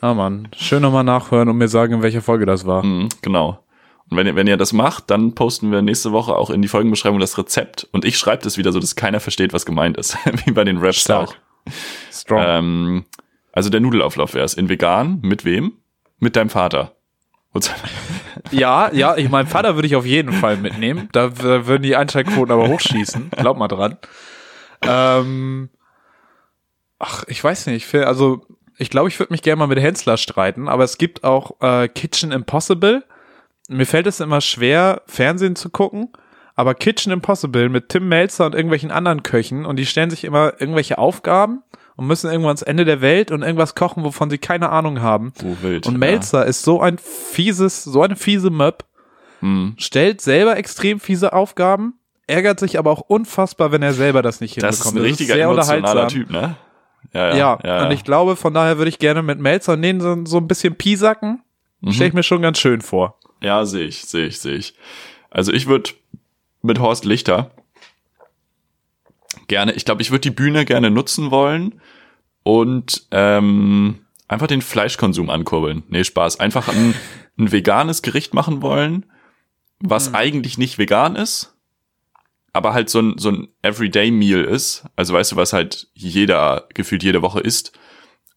Ah 0.01 0.13
Mann, 0.13 0.47
schön 0.55 0.81
nochmal 0.81 1.03
nachhören 1.03 1.49
und 1.49 1.57
mir 1.57 1.67
sagen, 1.67 1.93
in 1.93 2.01
welcher 2.01 2.21
Folge 2.21 2.45
das 2.45 2.65
war. 2.65 2.83
Mhm, 2.83 3.09
genau. 3.21 3.59
Und 4.09 4.17
wenn 4.17 4.25
ihr, 4.27 4.35
wenn 4.35 4.47
ihr 4.47 4.57
das 4.57 4.73
macht, 4.73 5.09
dann 5.11 5.35
posten 5.35 5.71
wir 5.71 5.81
nächste 5.81 6.11
Woche 6.11 6.35
auch 6.35 6.49
in 6.49 6.61
die 6.61 6.67
Folgenbeschreibung 6.67 7.19
das 7.19 7.37
Rezept. 7.37 7.87
Und 7.91 8.05
ich 8.05 8.17
schreibe 8.17 8.43
das 8.43 8.57
wieder 8.57 8.71
so, 8.71 8.79
dass 8.79 8.95
keiner 8.95 9.19
versteht, 9.19 9.53
was 9.53 9.65
gemeint 9.65 9.97
ist. 9.97 10.17
Wie 10.45 10.51
bei 10.51 10.63
den 10.63 10.77
Raps 10.79 11.01
Stark. 11.01 11.29
auch. 11.29 11.35
Strong. 12.11 12.43
Ähm, 12.45 13.05
also 13.51 13.69
der 13.69 13.79
Nudelauflauf 13.81 14.33
wäre 14.33 14.45
es. 14.45 14.53
In 14.55 14.67
vegan, 14.69 15.19
mit 15.21 15.45
wem? 15.45 15.73
Mit 16.19 16.35
deinem 16.35 16.49
Vater. 16.49 16.95
Ja, 18.51 18.91
ja, 18.93 19.17
ich 19.17 19.29
mein 19.29 19.47
Vater 19.47 19.75
würde 19.75 19.87
ich 19.87 19.95
auf 19.95 20.05
jeden 20.05 20.31
Fall 20.31 20.55
mitnehmen. 20.57 21.09
Da 21.11 21.37
w- 21.37 21.65
würden 21.67 21.83
die 21.83 21.95
Einschaltquoten 21.95 22.51
aber 22.51 22.67
hochschießen. 22.69 23.31
Glaub 23.31 23.57
mal 23.57 23.67
dran. 23.67 23.97
Ähm, 24.81 25.69
ach, 26.99 27.25
ich 27.27 27.43
weiß 27.43 27.67
nicht. 27.67 27.93
Also, 27.95 28.45
ich 28.77 28.89
glaube, 28.89 29.09
ich 29.09 29.19
würde 29.19 29.33
mich 29.33 29.41
gerne 29.41 29.57
mal 29.59 29.67
mit 29.67 29.79
Hensler 29.79 30.15
streiten, 30.17 30.67
aber 30.69 30.83
es 30.85 30.97
gibt 30.97 31.23
auch 31.23 31.59
äh, 31.61 31.87
Kitchen 31.89 32.31
Impossible. 32.31 33.03
Mir 33.69 33.85
fällt 33.85 34.07
es 34.07 34.19
immer 34.19 34.41
schwer, 34.41 35.01
Fernsehen 35.05 35.55
zu 35.55 35.69
gucken. 35.69 36.09
Aber 36.55 36.73
Kitchen 36.75 37.13
Impossible 37.13 37.69
mit 37.69 37.87
Tim 37.87 38.09
Melzer 38.09 38.45
und 38.45 38.53
irgendwelchen 38.53 38.91
anderen 38.91 39.23
Köchen 39.23 39.65
und 39.65 39.77
die 39.77 39.85
stellen 39.85 40.09
sich 40.09 40.25
immer 40.25 40.53
irgendwelche 40.59 40.97
Aufgaben 40.97 41.61
und 41.95 42.05
müssen 42.07 42.27
irgendwann 42.29 42.49
ans 42.49 42.63
Ende 42.63 42.83
der 42.83 42.99
Welt 42.99 43.31
und 43.31 43.43
irgendwas 43.43 43.75
kochen, 43.75 44.03
wovon 44.03 44.29
sie 44.29 44.39
keine 44.39 44.69
Ahnung 44.69 45.01
haben. 45.01 45.31
Oh, 45.41 45.55
wild. 45.61 45.87
Und 45.87 45.97
Melzer 45.97 46.45
ist 46.45 46.63
so 46.63 46.81
ein 46.81 46.97
fieses, 46.97 47.85
so 47.85 48.01
eine 48.01 48.17
fiese 48.17 48.49
Möb, 48.49 48.83
Ja. 49.41 49.47
Mhm. 49.47 49.75
stellt 49.77 50.19
selber 50.19 50.57
extrem 50.57 50.99
fiese 50.99 51.31
Aufgaben, 51.31 51.93
ärgert 52.27 52.59
sich 52.59 52.77
aber 52.77 52.91
auch 52.91 53.01
unfassbar, 53.01 53.71
wenn 53.71 53.81
er 53.81 53.93
selber 53.93 54.21
das 54.21 54.41
nicht 54.41 54.61
Das 54.61 54.79
ist 54.79 54.83
hinbekommt. 54.83 54.99
ein 54.99 55.09
richtiger 55.09 55.37
emotionaler 55.37 56.07
Typ, 56.09 56.29
ne? 56.29 56.55
Ja, 57.13 57.35
Ja, 57.37 57.59
ja. 57.63 57.85
und 57.85 57.91
ich 57.91 58.03
glaube, 58.03 58.35
von 58.35 58.53
daher 58.53 58.77
würde 58.77 58.89
ich 58.89 58.99
gerne 58.99 59.23
mit 59.23 59.39
Melzer 59.39 59.73
und 59.73 59.81
den 59.81 60.01
so, 60.01 60.25
so 60.25 60.37
ein 60.39 60.47
bisschen 60.49 60.75
piesacken. 60.75 61.41
Mhm. 61.79 61.93
Stelle 61.93 62.09
ich 62.09 62.13
mir 62.13 62.23
schon 62.23 62.41
ganz 62.41 62.59
schön 62.59 62.81
vor. 62.81 63.17
Ja, 63.41 63.65
sehe 63.65 63.85
ich, 63.85 64.01
sehe 64.01 64.27
ich, 64.27 64.39
sehe 64.39 64.55
ich. 64.55 64.73
Also 65.29 65.53
ich 65.53 65.67
würde 65.67 65.91
mit 66.61 66.79
Horst 66.79 67.05
Lichter 67.05 67.51
gerne, 69.47 69.73
ich 69.73 69.85
glaube, 69.85 70.01
ich 70.01 70.11
würde 70.11 70.21
die 70.21 70.31
Bühne 70.31 70.65
gerne 70.65 70.91
nutzen 70.91 71.31
wollen 71.31 71.81
und 72.43 73.07
ähm, 73.11 74.05
einfach 74.27 74.47
den 74.47 74.61
Fleischkonsum 74.61 75.29
ankurbeln. 75.29 75.83
Nee, 75.89 76.03
Spaß. 76.03 76.39
Einfach 76.39 76.67
ein, 76.67 76.95
ein 77.37 77.51
veganes 77.51 78.01
Gericht 78.01 78.33
machen 78.33 78.61
wollen, 78.61 79.05
was 79.79 80.13
eigentlich 80.13 80.57
nicht 80.57 80.77
vegan 80.77 81.15
ist, 81.15 81.55
aber 82.53 82.73
halt 82.73 82.89
so 82.89 82.99
ein, 82.99 83.17
so 83.17 83.29
ein 83.29 83.47
Everyday-Meal 83.61 84.43
ist. 84.43 84.85
Also 84.95 85.13
weißt 85.13 85.33
du, 85.33 85.35
was 85.35 85.53
halt 85.53 85.87
jeder 85.93 86.67
gefühlt 86.73 87.03
jede 87.03 87.21
Woche 87.21 87.39
isst 87.39 87.77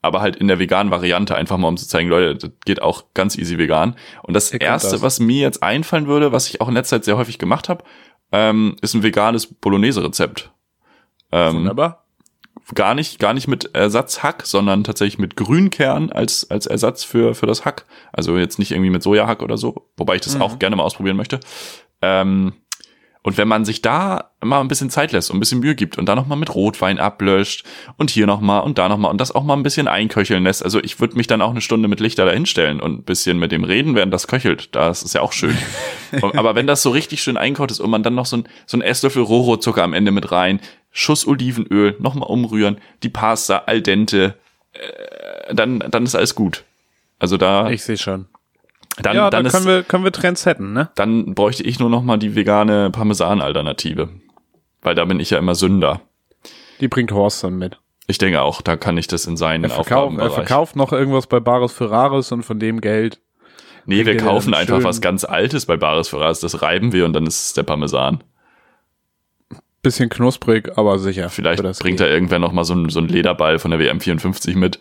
aber 0.02 0.20
halt 0.20 0.36
in 0.36 0.48
der 0.48 0.58
veganen 0.58 0.90
Variante, 0.90 1.34
einfach 1.36 1.56
mal 1.56 1.68
um 1.68 1.76
zu 1.76 1.86
zeigen, 1.88 2.08
Leute, 2.08 2.34
das 2.36 2.50
geht 2.64 2.82
auch 2.82 3.04
ganz 3.14 3.38
easy 3.38 3.56
vegan. 3.56 3.96
Und 4.22 4.34
das 4.34 4.50
Hier 4.50 4.60
erste, 4.60 4.90
das. 4.90 5.02
was 5.02 5.20
mir 5.20 5.40
jetzt 5.40 5.62
einfallen 5.62 6.06
würde, 6.06 6.32
was 6.32 6.48
ich 6.48 6.60
auch 6.60 6.68
in 6.68 6.74
letzter 6.74 6.96
Zeit 6.96 7.04
sehr 7.04 7.16
häufig 7.16 7.38
gemacht 7.38 7.68
habe, 7.68 7.84
ähm, 8.32 8.76
ist 8.82 8.94
ein 8.94 9.02
veganes 9.02 9.46
Bolognese-Rezept. 9.46 10.50
Ähm, 11.30 11.54
Wunderbar. 11.56 12.04
gar 12.74 12.94
nicht, 12.94 13.18
gar 13.18 13.32
nicht 13.34 13.48
mit 13.48 13.74
Ersatzhack, 13.74 14.42
sondern 14.44 14.84
tatsächlich 14.84 15.18
mit 15.18 15.36
Grünkern 15.36 16.10
als, 16.10 16.50
als 16.50 16.66
Ersatz 16.66 17.04
für, 17.04 17.34
für 17.34 17.46
das 17.46 17.64
Hack. 17.64 17.86
Also 18.12 18.36
jetzt 18.38 18.58
nicht 18.58 18.72
irgendwie 18.72 18.90
mit 18.90 19.02
Sojahack 19.02 19.42
oder 19.42 19.56
so, 19.56 19.88
wobei 19.96 20.16
ich 20.16 20.20
das 20.22 20.34
Mhm. 20.36 20.42
auch 20.42 20.58
gerne 20.58 20.76
mal 20.76 20.82
ausprobieren 20.82 21.16
möchte. 21.16 21.40
Ähm, 22.02 22.54
und 23.24 23.38
wenn 23.38 23.46
man 23.46 23.64
sich 23.64 23.82
da 23.82 24.30
mal 24.40 24.60
ein 24.60 24.68
bisschen 24.68 24.90
Zeit 24.90 25.12
lässt 25.12 25.30
und 25.30 25.36
ein 25.36 25.40
bisschen 25.40 25.60
Mühe 25.60 25.76
gibt 25.76 25.96
und 25.96 26.06
da 26.06 26.16
nochmal 26.16 26.38
mit 26.38 26.52
Rotwein 26.54 26.98
ablöscht 26.98 27.64
und 27.96 28.10
hier 28.10 28.26
nochmal 28.26 28.62
und 28.62 28.78
da 28.78 28.88
nochmal 28.88 29.12
und 29.12 29.20
das 29.20 29.32
auch 29.32 29.44
mal 29.44 29.54
ein 29.54 29.62
bisschen 29.62 29.86
einköcheln 29.86 30.42
lässt. 30.42 30.64
Also 30.64 30.82
ich 30.82 30.98
würde 30.98 31.16
mich 31.16 31.28
dann 31.28 31.40
auch 31.40 31.50
eine 31.50 31.60
Stunde 31.60 31.86
mit 31.86 32.00
Lichter 32.00 32.24
da 32.26 32.32
hinstellen 32.32 32.80
und 32.80 32.98
ein 32.98 33.02
bisschen 33.04 33.38
mit 33.38 33.52
dem 33.52 33.62
reden, 33.62 33.94
während 33.94 34.12
das 34.12 34.26
köchelt. 34.26 34.74
Das 34.74 35.04
ist 35.04 35.14
ja 35.14 35.20
auch 35.20 35.32
schön. 35.32 35.56
Aber 36.22 36.56
wenn 36.56 36.66
das 36.66 36.82
so 36.82 36.90
richtig 36.90 37.22
schön 37.22 37.36
eingekocht 37.36 37.70
ist 37.70 37.78
und 37.78 37.90
man 37.90 38.02
dann 38.02 38.16
noch 38.16 38.26
so 38.26 38.38
ein, 38.38 38.48
so 38.66 38.76
ein 38.76 38.82
Esslöffel 38.82 39.22
Roro-Zucker 39.22 39.84
am 39.84 39.94
Ende 39.94 40.10
mit 40.10 40.32
rein, 40.32 40.60
Schuss 40.90 41.26
Olivenöl, 41.26 41.96
nochmal 42.00 42.28
umrühren, 42.28 42.78
die 43.04 43.08
Pasta 43.08 43.62
al 43.66 43.82
dente, 43.82 44.34
äh, 44.72 45.54
dann, 45.54 45.78
dann 45.78 46.04
ist 46.04 46.16
alles 46.16 46.34
gut. 46.34 46.64
Also 47.20 47.36
da, 47.36 47.70
Ich 47.70 47.84
sehe 47.84 47.96
schon. 47.96 48.26
Dann, 49.00 49.16
ja, 49.16 49.30
dann 49.30 49.44
da 49.44 49.48
ist, 49.48 49.54
können 49.54 49.66
wir, 49.66 49.82
können 49.82 50.04
wir 50.04 50.12
Trends 50.12 50.44
hätten, 50.46 50.72
ne? 50.72 50.90
dann 50.94 51.34
bräuchte 51.34 51.62
ich 51.62 51.78
nur 51.78 51.88
noch 51.88 52.02
mal 52.02 52.18
die 52.18 52.34
vegane 52.34 52.90
Parmesan-Alternative. 52.90 54.08
Weil 54.82 54.94
da 54.94 55.04
bin 55.04 55.20
ich 55.20 55.30
ja 55.30 55.38
immer 55.38 55.54
Sünder. 55.54 56.00
Die 56.80 56.88
bringt 56.88 57.12
Horst 57.12 57.44
dann 57.44 57.56
mit. 57.56 57.78
Ich 58.08 58.18
denke 58.18 58.42
auch, 58.42 58.62
da 58.62 58.76
kann 58.76 58.98
ich 58.98 59.06
das 59.06 59.26
in 59.26 59.36
seinen 59.36 59.64
Er 59.64 59.70
verkauft, 59.70 60.18
er 60.18 60.30
verkauft 60.30 60.76
noch 60.76 60.92
irgendwas 60.92 61.28
bei 61.28 61.38
Bares 61.38 61.72
Ferraris 61.72 62.32
und 62.32 62.42
von 62.42 62.58
dem 62.58 62.80
Geld. 62.80 63.20
nee, 63.86 64.04
wir 64.04 64.16
kaufen 64.16 64.52
dann 64.52 64.60
einfach 64.60 64.82
was 64.82 65.00
ganz 65.00 65.24
Altes 65.24 65.66
bei 65.66 65.76
Bares 65.76 66.08
Ferraris, 66.08 66.40
das 66.40 66.62
reiben 66.62 66.92
wir 66.92 67.04
und 67.04 67.12
dann 67.12 67.26
ist 67.26 67.46
es 67.46 67.52
der 67.52 67.62
Parmesan. 67.62 68.24
Bisschen 69.82 70.08
knusprig, 70.08 70.76
aber 70.76 70.98
sicher. 70.98 71.28
Vielleicht 71.28 71.62
bringt 71.80 72.00
da 72.00 72.06
irgendwer 72.06 72.38
noch 72.38 72.52
mal 72.52 72.64
so 72.64 72.72
einen, 72.72 72.88
so 72.88 73.00
Lederball 73.00 73.58
von 73.58 73.70
der 73.70 73.80
WM54 73.80 74.56
mit. 74.56 74.78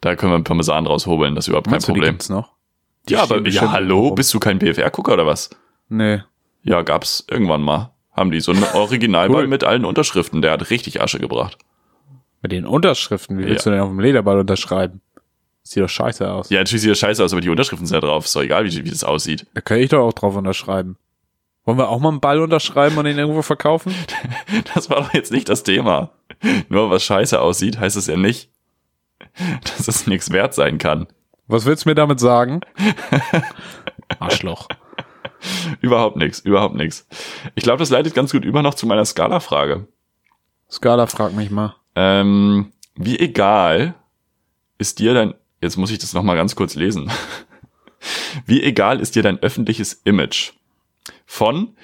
Da 0.00 0.14
können 0.14 0.32
wir 0.32 0.36
einen 0.36 0.44
Parmesan 0.44 0.86
raushobeln, 0.86 1.34
das 1.34 1.44
ist 1.44 1.48
überhaupt 1.48 1.66
kein 1.66 1.72
Meinst 1.72 1.88
du, 1.88 1.92
die 1.92 2.00
Problem. 2.00 2.14
gibt's 2.14 2.28
noch? 2.28 2.57
Ja, 3.10 3.22
aber 3.22 3.46
ja, 3.48 3.70
hallo, 3.72 4.10
bist 4.12 4.32
du 4.34 4.38
kein 4.40 4.58
BFR-Gucker 4.58 5.14
oder 5.14 5.26
was? 5.26 5.50
Nee. 5.88 6.22
Ja, 6.62 6.82
gab's 6.82 7.24
irgendwann 7.30 7.62
mal. 7.62 7.92
Haben 8.12 8.30
die 8.30 8.40
so 8.40 8.52
einen 8.52 8.64
Originalball 8.74 9.42
Cool. 9.42 9.48
mit 9.48 9.64
allen 9.64 9.84
Unterschriften, 9.84 10.42
der 10.42 10.52
hat 10.52 10.70
richtig 10.70 11.00
Asche 11.00 11.18
gebracht. 11.18 11.56
Mit 12.42 12.52
den 12.52 12.66
Unterschriften, 12.66 13.38
wie 13.38 13.44
willst 13.46 13.64
Ja. 13.66 13.70
du 13.72 13.76
denn 13.76 13.84
auf 13.84 13.88
dem 13.90 14.00
Lederball 14.00 14.38
unterschreiben? 14.38 15.00
Sieht 15.62 15.82
doch 15.82 15.88
scheiße 15.88 16.30
aus. 16.30 16.50
Ja, 16.50 16.60
natürlich 16.60 16.82
sieht 16.82 16.90
das 16.90 16.98
scheiße 16.98 17.22
aus, 17.22 17.32
aber 17.32 17.40
die 17.42 17.50
Unterschriften 17.50 17.86
sind 17.86 18.02
da 18.02 18.06
drauf. 18.06 18.24
Ist 18.24 18.34
doch 18.36 18.42
egal, 18.42 18.64
wie, 18.64 18.84
wie 18.84 18.90
das 18.90 19.04
aussieht. 19.04 19.46
Da 19.54 19.60
kann 19.60 19.78
ich 19.78 19.90
doch 19.90 20.00
auch 20.06 20.12
drauf 20.12 20.34
unterschreiben. 20.36 20.96
Wollen 21.64 21.76
wir 21.78 21.88
auch 21.90 22.00
mal 22.00 22.08
einen 22.08 22.20
Ball 22.20 22.40
unterschreiben 22.40 22.96
und 22.96 23.04
ihn 23.06 23.18
irgendwo 23.18 23.42
verkaufen? 23.42 23.92
Das 24.74 24.88
war 24.88 25.02
doch 25.02 25.12
jetzt 25.14 25.30
nicht 25.32 25.48
das 25.48 25.62
Thema. 25.64 26.10
Nur 26.70 26.90
was 26.90 27.04
scheiße 27.04 27.38
aussieht, 27.40 27.78
heißt 27.78 27.96
es 27.96 28.06
ja 28.06 28.16
nicht, 28.16 28.48
dass 29.64 29.86
es 29.88 30.06
nichts 30.06 30.30
wert 30.32 30.54
sein 30.54 30.78
kann. 30.78 31.06
Was 31.48 31.64
willst 31.64 31.84
du 31.84 31.88
mir 31.88 31.94
damit 31.94 32.20
sagen? 32.20 32.60
Arschloch. 34.18 34.68
Überhaupt 35.80 36.16
nichts, 36.16 36.40
überhaupt 36.40 36.74
nichts. 36.74 37.06
Ich 37.54 37.62
glaube, 37.62 37.78
das 37.78 37.90
leitet 37.90 38.14
ganz 38.14 38.32
gut 38.32 38.44
über 38.44 38.62
noch 38.62 38.74
zu 38.74 38.86
meiner 38.86 39.04
Skala-Frage. 39.04 39.88
Skala, 40.70 41.06
frag 41.06 41.32
mich 41.32 41.50
mal. 41.50 41.74
Ähm, 41.94 42.72
wie 42.94 43.18
egal 43.18 43.94
ist 44.76 44.98
dir 44.98 45.14
dein, 45.14 45.34
jetzt 45.62 45.78
muss 45.78 45.90
ich 45.90 45.98
das 45.98 46.12
nochmal 46.12 46.36
ganz 46.36 46.54
kurz 46.54 46.74
lesen. 46.74 47.10
Wie 48.46 48.62
egal 48.62 49.00
ist 49.00 49.16
dir 49.16 49.24
dein 49.24 49.40
öffentliches 49.40 49.94
Image? 50.04 50.52
Von, 51.26 51.76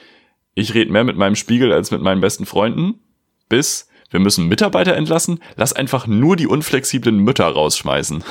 ich 0.54 0.74
rede 0.74 0.92
mehr 0.92 1.02
mit 1.02 1.16
meinem 1.16 1.34
Spiegel 1.34 1.72
als 1.72 1.90
mit 1.90 2.02
meinen 2.02 2.20
besten 2.20 2.46
Freunden, 2.46 3.00
bis, 3.48 3.88
wir 4.10 4.20
müssen 4.20 4.46
Mitarbeiter 4.46 4.94
entlassen, 4.94 5.40
lass 5.56 5.72
einfach 5.72 6.06
nur 6.06 6.36
die 6.36 6.46
unflexiblen 6.46 7.18
Mütter 7.18 7.46
rausschmeißen. 7.46 8.22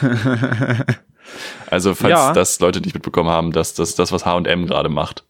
also, 1.70 1.94
falls 1.94 2.10
Ja. 2.12 2.32
das 2.32 2.60
Leute 2.60 2.80
nicht 2.80 2.94
mitbekommen 2.94 3.30
haben, 3.30 3.52
dass 3.52 3.74
das 3.74 3.94
das, 3.94 4.12
was 4.12 4.24
H&M 4.26 4.66
gerade 4.66 4.88
macht. 4.88 5.24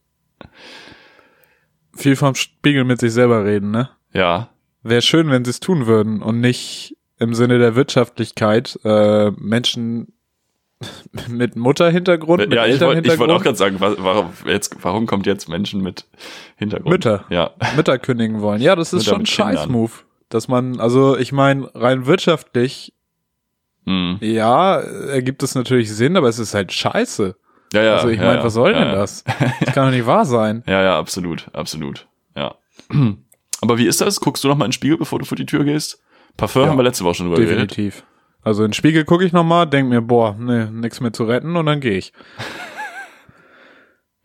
Viel 1.94 2.16
vom 2.16 2.34
Spiegel 2.34 2.84
mit 2.84 3.00
sich 3.00 3.12
selber 3.12 3.44
reden, 3.44 3.70
ne? 3.70 3.90
Ja, 4.12 4.48
Wäre 4.82 5.02
schön, 5.02 5.28
wenn 5.30 5.44
sie 5.44 5.50
es 5.50 5.60
tun 5.60 5.86
würden 5.86 6.22
und 6.22 6.40
nicht 6.40 6.96
im 7.18 7.34
Sinne 7.34 7.58
der 7.58 7.74
Wirtschaftlichkeit 7.76 8.78
äh, 8.82 9.30
Menschen 9.32 10.14
Mit 11.28 11.54
Mutterhintergrund, 11.56 12.40
mit 12.40 12.54
ja, 12.54 12.64
ich 12.64 12.80
wollte 12.80 12.84
Elternhintergrund. 12.96 13.12
ich 13.12 13.20
wollte 13.20 13.34
auch 13.34 13.42
gerade 13.42 13.56
sagen, 13.58 13.80
wa- 13.80 13.94
warum, 13.98 14.30
jetzt, 14.46 14.74
warum 14.82 15.06
kommt 15.06 15.26
jetzt 15.26 15.46
Menschen 15.50 15.82
mit 15.82 16.06
Hintergrund? 16.56 16.88
Mütter. 16.90 17.26
Ja. 17.28 17.50
Mütter 17.76 17.98
kündigen 17.98 18.40
wollen. 18.40 18.62
Ja, 18.62 18.74
das 18.76 18.94
ist 18.94 19.00
Mütter 19.00 19.10
schon 19.10 19.20
ein. 19.20 19.26
Scheiß-Move. 19.26 19.92
Dass 20.30 20.48
man, 20.48 20.80
also 20.80 21.18
ich 21.18 21.32
meine, 21.32 21.68
rein 21.74 22.06
wirtschaftlich, 22.06 22.94
Hm. 23.86 24.18
ja, 24.20 24.76
ergibt 24.78 25.42
es 25.42 25.54
natürlich 25.54 25.92
Sinn, 25.92 26.16
aber 26.16 26.28
es 26.28 26.38
ist 26.38 26.54
halt 26.54 26.72
scheiße. 26.72 27.34
Ja, 27.72 27.82
ja. 27.82 27.94
also 27.96 28.08
ich 28.08 28.18
ja, 28.18 28.26
meine, 28.26 28.38
ja, 28.38 28.44
was 28.44 28.54
soll 28.54 28.72
ja, 28.72 28.84
denn 28.84 28.92
das? 28.92 29.24
Das 29.60 29.74
kann 29.74 29.86
doch 29.86 29.96
nicht 29.96 30.06
wahr 30.06 30.24
sein. 30.24 30.62
Ja, 30.66 30.82
ja, 30.82 30.98
absolut, 30.98 31.48
absolut. 31.52 32.08
Ja. 32.36 32.56
Aber 33.62 33.78
wie 33.78 33.86
ist 33.86 34.00
das? 34.00 34.20
Guckst 34.20 34.42
du 34.42 34.48
noch 34.48 34.56
mal 34.56 34.64
in 34.64 34.70
den 34.70 34.74
Spiegel, 34.74 34.96
bevor 34.96 35.18
du 35.18 35.24
vor 35.24 35.36
die 35.36 35.46
Tür 35.46 35.64
gehst? 35.64 36.02
Parfum 36.36 36.66
haben 36.66 36.78
wir 36.78 36.82
letzte 36.82 37.04
Woche 37.04 37.16
schon 37.16 37.26
drüber 37.26 37.40
geredet. 37.40 37.70
Definitiv. 37.70 38.04
Also 38.42 38.64
in 38.64 38.68
den 38.68 38.74
Spiegel 38.74 39.04
gucke 39.04 39.24
ich 39.24 39.32
nochmal, 39.32 39.66
denk 39.66 39.88
mir, 39.88 40.00
boah, 40.00 40.34
nee, 40.38 40.64
nix 40.64 41.00
mehr 41.00 41.12
zu 41.12 41.24
retten 41.24 41.56
und 41.56 41.66
dann 41.66 41.80
gehe 41.80 41.98
ich. 41.98 42.12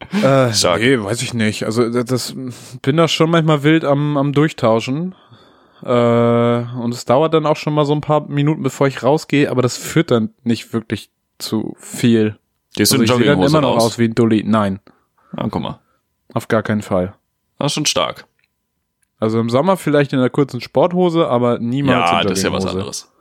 äh, 0.24 0.54
Stark. 0.54 0.80
nee, 0.80 0.98
weiß 0.98 1.22
ich 1.22 1.34
nicht. 1.34 1.64
Also 1.64 1.90
das, 1.90 2.06
das 2.06 2.36
bin 2.82 2.96
da 2.96 3.08
schon 3.08 3.30
manchmal 3.30 3.64
wild 3.64 3.84
am, 3.84 4.16
am 4.16 4.32
Durchtauschen. 4.32 5.16
Äh, 5.84 5.88
und 6.80 6.94
es 6.94 7.06
dauert 7.06 7.34
dann 7.34 7.46
auch 7.46 7.58
schon 7.58 7.74
mal 7.74 7.86
so 7.86 7.94
ein 7.94 8.02
paar 8.02 8.22
Minuten, 8.28 8.64
bevor 8.64 8.88
ich 8.88 9.04
rausgehe, 9.04 9.50
aber 9.52 9.62
das 9.62 9.78
führt 9.78 10.12
dann 10.12 10.34
nicht 10.44 10.74
wirklich 10.74 11.10
zu 11.38 11.76
viel. 11.80 12.38
Gehst 12.76 12.92
Also 12.94 12.98
du 12.98 13.04
ich 13.04 13.12
in 13.12 13.18
sehe 13.18 13.26
dann 13.36 13.42
immer 13.44 13.62
noch 13.62 13.76
raus? 13.76 13.84
aus 13.86 14.00
wie 14.00 14.06
ein 14.06 14.16
Dulli. 14.16 14.44
Nein, 14.46 14.80
Ah, 15.36 15.48
guck 15.50 15.62
mal. 15.62 15.80
auf 16.34 16.48
gar 16.48 16.64
keinen 16.64 16.82
Fall. 16.82 17.14
Das 17.60 17.68
ist 17.68 17.74
schon 17.76 17.86
stark. 17.86 18.26
Also 19.20 19.40
im 19.40 19.50
Sommer 19.50 19.78
vielleicht 19.78 20.12
in 20.14 20.20
einer 20.20 20.30
kurzen 20.30 20.60
Sporthose, 20.62 21.28
aber 21.28 21.60
niemals 21.60 22.12
Ja, 22.12 22.22
in 22.22 22.28
das 22.28 22.38
ist 22.40 22.44
ja 22.44 22.52
was 22.52 22.66
anderes. 22.66 23.12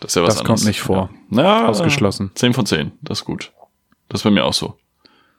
Das 0.00 0.10
ist 0.12 0.14
ja 0.16 0.22
was 0.22 0.34
Das 0.34 0.40
anderes. 0.40 0.60
kommt 0.62 0.66
nicht 0.68 0.80
vor. 0.80 1.10
Ja. 1.12 1.18
Na, 1.30 1.68
Ausgeschlossen. 1.68 2.30
10 2.34 2.54
von 2.54 2.66
10, 2.66 2.92
das 3.02 3.20
ist 3.20 3.24
gut. 3.24 3.52
Das 4.08 4.20
ist 4.20 4.24
bei 4.24 4.30
mir 4.30 4.44
auch 4.44 4.54
so. 4.54 4.76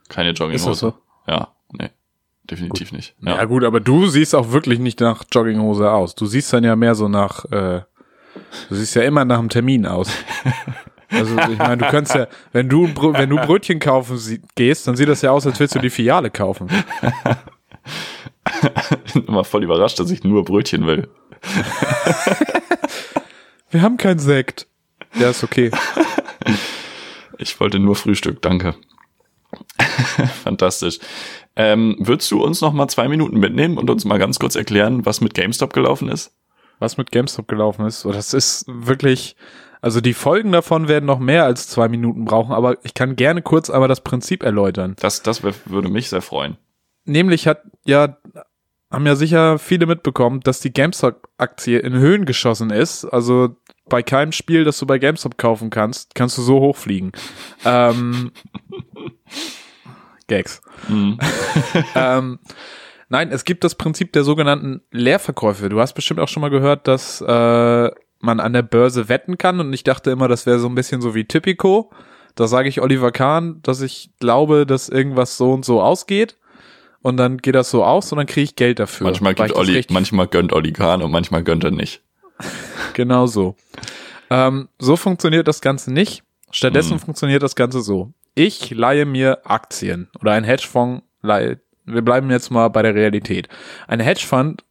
Keine 0.09 0.29
Jogginghose. 0.31 0.55
Ist 0.55 0.67
das 0.67 0.79
so? 0.79 0.93
Ja, 1.27 1.49
Definitiv 2.49 2.91
nicht. 2.91 3.15
Ja. 3.21 3.37
Ja. 3.37 3.45
gut, 3.45 3.63
aber 3.63 3.79
du 3.79 4.07
siehst 4.07 4.35
auch 4.35 4.51
wirklich 4.51 4.79
nicht 4.79 4.99
nach 4.99 5.23
Jogginghose 5.31 5.91
aus. 5.91 6.15
Du 6.15 6.25
siehst 6.25 6.51
dann 6.51 6.63
ja 6.63 6.75
mehr 6.75 6.95
so 6.95 7.07
nach, 7.07 7.45
äh, 7.45 7.81
du 8.69 8.75
siehst 8.75 8.95
ja 8.95 9.03
immer 9.03 9.25
nach 9.25 9.39
einem 9.39 9.49
Termin 9.49 9.85
aus. 9.85 10.09
Also 11.09 11.37
ich 11.37 11.59
meine, 11.59 11.77
du 11.77 11.85
kannst 11.89 12.15
ja, 12.15 12.27
wenn 12.53 12.69
du 12.69 12.87
wenn 12.87 13.29
du 13.29 13.35
Brötchen 13.35 13.79
kaufen 13.79 14.19
gehst, 14.55 14.87
dann 14.87 14.95
sieht 14.95 15.07
das 15.07 15.21
ja 15.21 15.29
aus, 15.29 15.45
als 15.45 15.59
willst 15.59 15.75
du 15.75 15.79
die 15.79 15.91
Filiale 15.91 16.31
kaufen. 16.31 16.67
bin 19.13 19.23
immer 19.27 19.43
voll 19.43 19.63
überrascht, 19.63 19.99
dass 19.99 20.09
ich 20.09 20.23
nur 20.23 20.43
Brötchen 20.43 20.87
will. 20.87 21.07
Wir 23.69 23.83
haben 23.83 23.97
kein 23.97 24.17
Sekt. 24.17 24.65
Ja, 25.15 25.29
ist 25.29 25.43
okay. 25.43 25.69
Ich 27.37 27.59
wollte 27.59 27.79
nur 27.79 27.95
Frühstück, 27.95 28.41
danke. 28.41 28.75
Fantastisch. 30.43 30.99
Ähm, 31.55 31.95
würdest 31.99 32.31
du 32.31 32.43
uns 32.43 32.61
noch 32.61 32.73
mal 32.73 32.87
zwei 32.87 33.07
Minuten 33.07 33.39
mitnehmen 33.39 33.77
und 33.77 33.89
uns 33.89 34.05
mal 34.05 34.17
ganz 34.17 34.39
kurz 34.39 34.55
erklären, 34.55 35.05
was 35.05 35.21
mit 35.21 35.33
GameStop 35.33 35.73
gelaufen 35.73 36.09
ist? 36.09 36.33
Was 36.79 36.97
mit 36.97 37.11
GameStop 37.11 37.47
gelaufen 37.47 37.85
ist, 37.85 38.03
das 38.05 38.33
ist 38.33 38.65
wirklich, 38.67 39.35
also 39.81 40.01
die 40.01 40.13
Folgen 40.13 40.51
davon 40.51 40.87
werden 40.87 41.05
noch 41.05 41.19
mehr 41.19 41.45
als 41.45 41.67
zwei 41.67 41.87
Minuten 41.87 42.25
brauchen, 42.25 42.51
aber 42.51 42.83
ich 42.83 42.93
kann 42.93 43.15
gerne 43.15 43.41
kurz 43.41 43.69
einmal 43.69 43.87
das 43.87 44.01
Prinzip 44.01 44.43
erläutern. 44.43 44.95
Das, 44.99 45.21
das 45.21 45.43
würde 45.43 45.89
mich 45.89 46.09
sehr 46.09 46.21
freuen. 46.21 46.57
Nämlich 47.05 47.47
hat 47.47 47.61
ja, 47.85 48.17
haben 48.89 49.05
ja 49.05 49.15
sicher 49.15 49.59
viele 49.59 49.85
mitbekommen, 49.85 50.39
dass 50.41 50.59
die 50.59 50.73
GameStop-Aktie 50.73 51.79
in 51.79 51.93
Höhen 51.93 52.25
geschossen 52.25 52.69
ist. 52.69 53.05
Also 53.05 53.55
bei 53.87 54.01
keinem 54.01 54.31
Spiel, 54.31 54.63
das 54.63 54.79
du 54.79 54.85
bei 54.85 54.99
GameStop 54.99 55.37
kaufen 55.37 55.69
kannst, 55.69 56.15
kannst 56.15 56.37
du 56.37 56.41
so 56.41 56.59
hochfliegen. 56.59 57.11
ähm, 57.65 58.31
Gags. 60.28 60.61
Mhm. 60.88 61.19
ähm, 61.95 62.39
nein, 63.09 63.32
es 63.32 63.43
gibt 63.45 63.63
das 63.63 63.76
Prinzip 63.76 64.13
der 64.13 64.24
sogenannten 64.24 64.82
Leerverkäufe. 64.91 65.69
Du 65.69 65.80
hast 65.80 65.93
bestimmt 65.93 66.19
auch 66.19 66.28
schon 66.28 66.41
mal 66.41 66.49
gehört, 66.49 66.88
dass 66.88 67.21
äh, 67.21 67.91
man 68.19 68.39
an 68.39 68.53
der 68.53 68.61
Börse 68.61 69.09
wetten 69.09 69.38
kann 69.38 69.59
und 69.59 69.74
ich 69.74 69.84
dachte 69.84 70.11
immer, 70.11 70.28
das 70.28 70.45
wäre 70.45 70.59
so 70.59 70.67
ein 70.67 70.76
bisschen 70.76 71.01
so 71.01 71.13
wie 71.15 71.26
Typico. 71.26 71.91
Da 72.36 72.47
sage 72.47 72.67
ich 72.69 72.82
Oliver 72.82 73.11
Kahn, 73.11 73.59
dass 73.63 73.82
ich 73.82 74.09
glaube, 74.19 74.65
dass 74.65 74.89
irgendwas 74.89 75.38
so 75.38 75.51
und 75.53 75.65
so 75.65 75.82
ausgeht. 75.82 76.38
Und 77.01 77.17
dann 77.17 77.38
geht 77.39 77.53
das 77.53 77.69
so 77.69 77.84
aus 77.84 78.11
und 78.13 78.17
dann 78.17 78.28
kriege 78.28 78.45
ich 78.45 78.55
Geld 78.55 78.80
dafür. 78.80 79.05
Manchmal, 79.07 79.36
gibt 79.36 79.53
Olli, 79.55 79.74
richtig- 79.74 79.93
manchmal 79.93 80.26
gönnt 80.28 80.53
Olli 80.53 80.71
Kahn 80.71 81.01
und 81.03 81.11
manchmal 81.11 81.43
gönnt 81.43 81.63
er 81.63 81.71
nicht. 81.71 82.01
Genau 82.93 83.26
so. 83.28 83.55
Ähm, 84.30 84.69
so 84.80 84.95
funktioniert 84.95 85.47
das 85.47 85.61
Ganze 85.61 85.91
nicht. 85.91 86.24
Stattdessen 86.51 86.93
Mhm. 86.95 86.99
funktioniert 86.99 87.41
das 87.43 87.55
Ganze 87.55 87.82
so. 87.82 88.13
Ich 88.36 88.71
leihe 88.71 89.05
mir 89.05 89.41
Aktien 89.45 90.09
oder 90.19 90.31
ein 90.34 90.43
Hedgefonds 90.43 91.03
leiht. 91.21 91.59
Wir 91.86 92.01
bleiben 92.01 92.29
jetzt 92.31 92.49
mal 92.49 92.69
bei 92.69 92.81
der 92.81 92.95
Realität. 92.95 93.49
Ein 93.88 93.99
Hedgefonds 93.99 94.63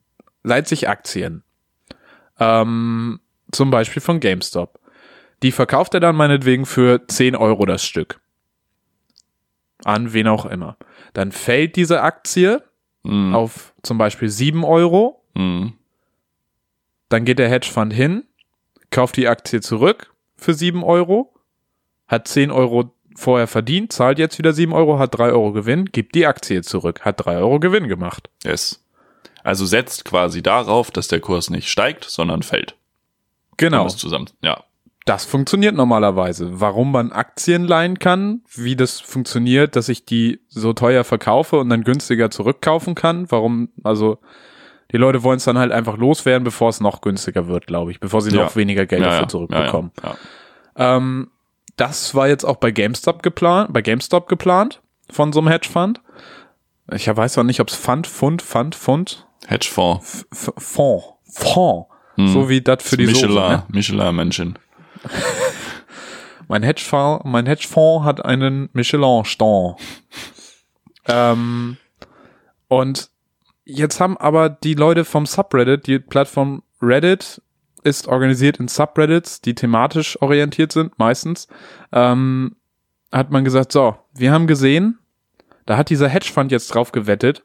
leiht 0.43 0.67
sich 0.67 0.89
Aktien. 0.89 1.45
Ähm, 2.41 3.21
zum 3.53 3.71
Beispiel 3.71 4.03
von 4.03 4.19
GameStop. 4.19 4.81
Die 5.43 5.53
verkauft 5.53 5.95
er 5.95 6.01
dann 6.01 6.17
meinetwegen 6.17 6.67
für 6.67 7.07
10 7.07 7.37
Euro 7.37 7.67
das 7.67 7.85
Stück. 7.85 8.21
An 9.85 10.13
wen 10.13 10.29
auch 10.29 10.47
immer. 10.47 10.77
Dann 11.13 11.33
fällt 11.33 11.77
diese 11.77 12.03
Aktie 12.03 12.63
Mhm. 13.05 13.35
auf 13.35 13.75
zum 13.83 13.99
Beispiel 13.99 14.29
7 14.29 14.65
Euro 14.65 15.25
Mhm. 15.35 15.73
dann 17.09 17.25
geht 17.25 17.41
der 17.41 17.49
Hedgefonds 17.49 17.95
hin, 17.97 18.23
kauft 18.91 19.17
die 19.17 19.27
Aktie 19.27 19.61
zurück 19.61 20.15
für 20.37 20.55
7 20.55 20.85
Euro, 20.85 21.35
hat 22.07 22.29
10 22.29 22.53
Euro 22.53 22.95
vorher 23.17 23.47
verdient, 23.47 23.93
zahlt 23.93 24.19
jetzt 24.19 24.39
wieder 24.39 24.53
7 24.53 24.73
Euro, 24.73 24.99
hat 24.99 25.17
3 25.19 25.31
Euro 25.33 25.53
Gewinn, 25.53 25.87
gibt 25.87 26.15
die 26.15 26.27
Aktie 26.27 26.63
zurück, 26.63 27.01
hat 27.03 27.25
3 27.25 27.37
Euro 27.39 27.61
Gewinn 27.61 27.89
gemacht. 27.89 28.29
Yes. 28.45 28.85
Also 29.45 29.67
setzt 29.67 30.05
quasi 30.05 30.43
darauf, 30.43 30.91
dass 30.91 31.09
der 31.09 31.21
Kurs 31.21 31.51
nicht 31.51 31.69
steigt, 31.69 32.05
sondern 32.05 32.43
fällt. 32.43 32.77
Genau, 33.57 33.85
Das 33.85 33.97
zusammen. 33.97 34.27
Ja. 34.41 34.63
das 35.05 35.25
funktioniert 35.25 35.75
normalerweise. 35.75 36.61
Warum 36.61 36.93
man 36.93 37.11
Aktien 37.13 37.65
leihen 37.65 37.99
kann, 37.99 38.43
wie 38.55 38.77
das 38.77 39.01
funktioniert, 39.01 39.75
dass 39.77 39.89
ich 39.89 40.05
die 40.05 40.41
so 40.49 40.73
teuer 40.73 41.03
verkaufe 41.05 41.59
und 41.59 41.69
dann 41.71 41.83
günstiger 41.85 42.31
zurückkaufen 42.31 42.95
kann, 42.95 43.31
warum, 43.31 43.69
also 43.83 44.19
die 44.93 44.97
Leute 44.99 45.23
wollen 45.25 45.39
es 45.39 45.45
dann 45.45 45.59
halt 45.59 45.73
einfach 45.73 45.97
loswerden, 45.97 46.45
bevor 46.45 46.69
es 46.69 46.81
noch 46.81 47.01
günstiger 47.01 47.49
wird, 47.49 47.67
glaube 47.67 47.91
ich, 47.91 47.99
bevor 47.99 48.21
sie 48.21 48.31
Ja. 48.31 48.45
noch 48.45 48.55
weniger 48.57 48.87
Geld 48.87 49.03
ja, 49.03 49.09
dafür 49.11 49.29
zurückbekommen. 49.29 49.91
Ja, 50.03 50.17
ja. 50.79 50.97
Ähm, 50.97 51.31
das 51.83 52.15
war 52.15 52.29
jetzt 52.29 52.45
auch 52.45 52.57
bei 52.57 52.71
GameStop 52.71 53.23
geplant, 53.25 53.73
bei 53.73 53.83
GameStop 53.83 54.29
geplant 54.29 54.81
von 55.11 55.33
so 55.33 55.41
einem 55.41 55.49
Hedgefund. 55.49 56.01
Ich 56.93 57.09
weiß 57.09 57.39
auch 57.39 57.43
nicht, 57.43 57.59
ob 57.61 57.69
es 57.71 57.75
Fund, 57.75 58.07
Fund, 58.07 58.41
Fund, 58.41 58.75
Fund, 58.77 59.27
Hedgefonds. 59.49 60.27
F 60.31 60.53
Fonds, 60.59 61.07
Fonds, 61.25 61.89
Hm. 62.17 62.29
so 62.29 62.49
wie 62.49 62.61
das 62.61 62.83
für 62.85 62.97
die 62.97 63.07
Soße. 63.07 63.27
Michelin, 63.27 63.51
Ne? 63.51 63.65
Michelin-Menschen. 63.69 64.59
Mein 66.49 66.63
Hedgefonds, 66.63 67.25
mein 67.25 67.47
Hedgefonds 67.47 68.05
hat 68.05 68.25
einen 68.25 68.69
Michelin-Stand. 68.75 69.77
ähm, 71.09 71.77
und 72.69 73.09
jetzt 73.65 73.99
haben 74.01 74.17
aber 74.19 74.51
die 74.51 74.75
Leute 74.75 75.05
vom 75.05 75.25
Subreddit, 75.27 75.87
die 75.87 75.99
Plattform 75.99 76.63
Reddit 76.83 77.41
ist 77.85 78.09
organisiert 78.09 78.59
in 78.59 78.69
Subreddits, 78.69 79.41
die 79.41 79.55
thematisch 79.55 80.21
orientiert 80.23 80.73
sind, 80.73 80.99
meistens, 80.99 81.49
ähm, 81.93 82.57
hat 83.11 83.31
man 83.31 83.45
gesagt, 83.45 83.73
so, 83.73 83.97
wir 84.15 84.33
haben 84.33 84.47
gesehen, 84.47 84.99
da 85.67 85.77
hat 85.77 85.91
dieser 85.91 86.09
Hedgefund 86.09 86.51
jetzt 86.51 86.69
drauf 86.69 86.93
gewettet, 86.93 87.45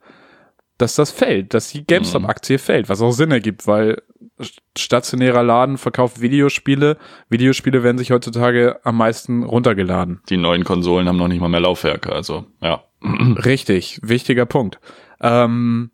dass 0.77 0.95
das 0.95 1.11
fällt, 1.11 1.53
dass 1.53 1.69
die 1.69 1.85
GameStop-Aktie 1.85 2.59
fällt, 2.59 2.87
was 2.87 3.01
auch 3.01 3.11
Sinn 3.11 3.31
ergibt, 3.31 3.65
weil 3.65 4.01
st- 4.39 4.59
stationärer 4.77 5.41
Laden 5.41 5.77
verkauft 5.77 6.21
Videospiele. 6.21 6.97
Videospiele 7.29 7.81
werden 7.81 7.97
sich 7.97 8.11
heutzutage 8.11 8.79
am 8.83 8.97
meisten 8.97 9.43
runtergeladen. 9.43 10.21
Die 10.29 10.37
neuen 10.37 10.63
Konsolen 10.63 11.07
haben 11.07 11.17
noch 11.17 11.27
nicht 11.27 11.41
mal 11.41 11.49
mehr 11.49 11.59
Laufwerke, 11.59 12.11
also 12.13 12.45
ja. 12.61 12.83
Richtig, 13.03 13.99
wichtiger 14.03 14.45
Punkt. 14.45 14.79
Ähm, 15.19 15.89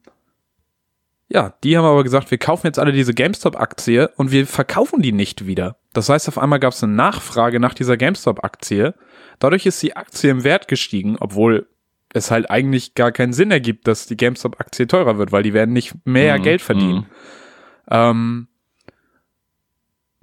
ja, 1.30 1.54
die 1.64 1.78
haben 1.78 1.86
aber 1.86 2.04
gesagt, 2.04 2.30
wir 2.32 2.38
kaufen 2.38 2.68
jetzt 2.68 2.80
alle 2.80 2.92
diese 2.92 3.14
GameStop-Aktie 3.14 4.10
und 4.18 4.32
wir 4.32 4.46
verkaufen 4.46 5.02
die 5.02 5.12
nicht 5.12 5.48
wieder. 5.48 5.78
Das 5.94 6.10
heißt, 6.10 6.28
auf 6.28 6.38
einmal 6.38 6.60
gab 6.60 6.74
es 6.74 6.84
eine 6.84 6.94
Nachfrage 6.94 7.60
nach 7.60 7.74
dieser 7.74 7.98
GameStop-Aktie. 7.98 8.94
Dadurch 9.40 9.66
ist 9.66 9.82
die 9.82 9.96
Aktie 9.96 10.30
im 10.30 10.44
Wert 10.44 10.68
gestiegen, 10.68 11.18
obwohl 11.20 11.68
es 12.14 12.30
halt 12.30 12.50
eigentlich 12.52 12.94
gar 12.94 13.12
keinen 13.12 13.34
Sinn 13.34 13.50
ergibt, 13.50 13.88
dass 13.88 14.06
die 14.06 14.18
GameStop-Aktie 14.18 14.86
teurer 14.88 15.18
wird, 15.18 15.32
weil 15.32 15.42
die 15.44 15.54
werden 15.54 15.74
nicht 15.74 15.94
mehr 16.06 16.38
Mhm, 16.38 16.44
Geld 16.44 16.62
verdienen. 16.62 16.96
mhm. 16.98 17.06
Ähm, 17.90 18.48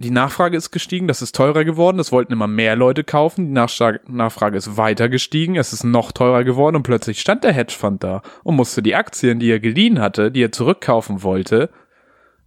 die 0.01 0.11
Nachfrage 0.11 0.57
ist 0.57 0.71
gestiegen, 0.71 1.07
das 1.09 1.21
ist 1.21 1.35
teurer 1.37 1.63
geworden, 1.65 1.99
das 1.99 2.11
wollten 2.11 2.33
immer 2.33 2.47
mehr 2.47 2.75
Leute 2.75 3.05
kaufen, 3.05 3.47
die 3.47 3.53
Nachfrage, 3.53 4.57
ist 4.57 4.79
weiter 4.79 5.11
gestiegen, 5.11 5.57
es 5.57 5.75
ist 5.75 5.85
noch 5.85 6.11
teurer 6.11 6.43
geworden 6.43 6.77
und 6.77 6.85
plötzlich 6.85 7.21
stand 7.21 7.45
der 7.45 7.53
Hedgefonds 7.53 8.01
da 8.01 8.23
und 8.43 8.57
musste 8.57 8.83
die 8.83 8.95
Aktien, 8.95 9.39
die 9.41 9.51
er 9.51 9.61
geliehen 9.61 10.01
hatte, 10.01 10.31
die 10.31 10.43
er 10.43 10.53
zurückkaufen 10.53 11.23
wollte, 11.23 11.69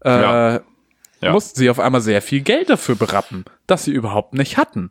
äh, 0.04 0.10
Ja. 0.10 0.62
Ja. 1.22 1.32
mussten 1.32 1.60
sie 1.60 1.70
auf 1.70 1.80
einmal 1.80 2.01
sehr 2.01 2.24
viel 2.24 2.41
Geld 2.41 2.70
dafür 2.72 2.95
berappen, 2.95 3.45
das 3.68 3.84
sie 3.86 3.91
überhaupt 3.91 4.34
nicht 4.34 4.58
hatten. 4.58 4.89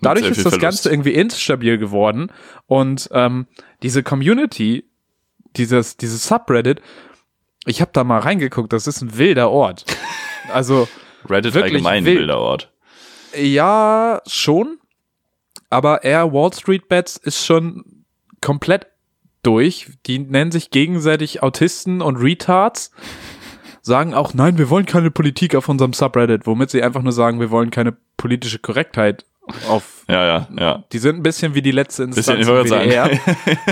dadurch 0.00 0.24
ist 0.26 0.38
das 0.38 0.54
Verlust. 0.54 0.60
Ganze 0.62 0.90
irgendwie 0.90 1.12
instabil 1.12 1.76
geworden 1.76 2.32
und 2.66 3.10
ähm, 3.12 3.46
diese 3.82 4.02
Community, 4.02 4.84
dieses, 5.56 5.98
dieses 5.98 6.26
Subreddit, 6.26 6.80
ich 7.66 7.82
habe 7.82 7.90
da 7.92 8.04
mal 8.04 8.20
reingeguckt, 8.20 8.72
das 8.72 8.86
ist 8.86 9.02
ein 9.02 9.18
wilder 9.18 9.50
Ort. 9.50 9.84
Also 10.50 10.88
Reddit 11.30 11.54
wirklich 11.54 11.74
allgemein 11.74 12.04
wild. 12.04 12.20
wilder 12.20 12.38
Ort. 12.38 12.72
ja, 13.34 14.20
schon, 14.26 14.78
aber 15.70 16.04
eher 16.04 16.32
Wall 16.32 16.52
Street 16.52 16.88
Bets 16.88 17.16
ist 17.16 17.44
schon 17.44 18.04
komplett 18.40 18.86
durch. 19.42 19.88
Die 20.06 20.18
nennen 20.18 20.50
sich 20.50 20.70
gegenseitig 20.70 21.42
Autisten 21.42 22.00
und 22.02 22.16
Retards. 22.16 22.90
Sagen 23.82 24.12
auch, 24.12 24.34
nein, 24.34 24.58
wir 24.58 24.68
wollen 24.70 24.86
keine 24.86 25.10
Politik 25.10 25.54
auf 25.54 25.68
unserem 25.68 25.92
Subreddit, 25.92 26.46
womit 26.46 26.70
sie 26.70 26.82
einfach 26.82 27.02
nur 27.02 27.12
sagen, 27.12 27.40
wir 27.40 27.50
wollen 27.50 27.70
keine 27.70 27.96
politische 28.16 28.58
Korrektheit 28.58 29.24
auf. 29.66 30.04
Ja, 30.08 30.26
ja, 30.26 30.48
ja. 30.58 30.84
Die 30.92 30.98
sind 30.98 31.16
ein 31.16 31.22
bisschen 31.22 31.54
wie 31.54 31.62
die 31.62 31.70
letzte 31.70 32.06
Bisschen, 32.06 32.36
Instanz 32.36 32.40
ich 32.40 32.46
wollte 32.46 32.84
im 32.84 32.90
sagen. 32.90 33.20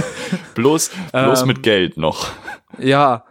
Bloß, 0.55 0.91
bloß 1.13 1.43
Ähm, 1.43 1.49
mit 1.49 1.63
Geld 1.63 1.99
noch. 1.99 2.31
Ja. 2.79 3.25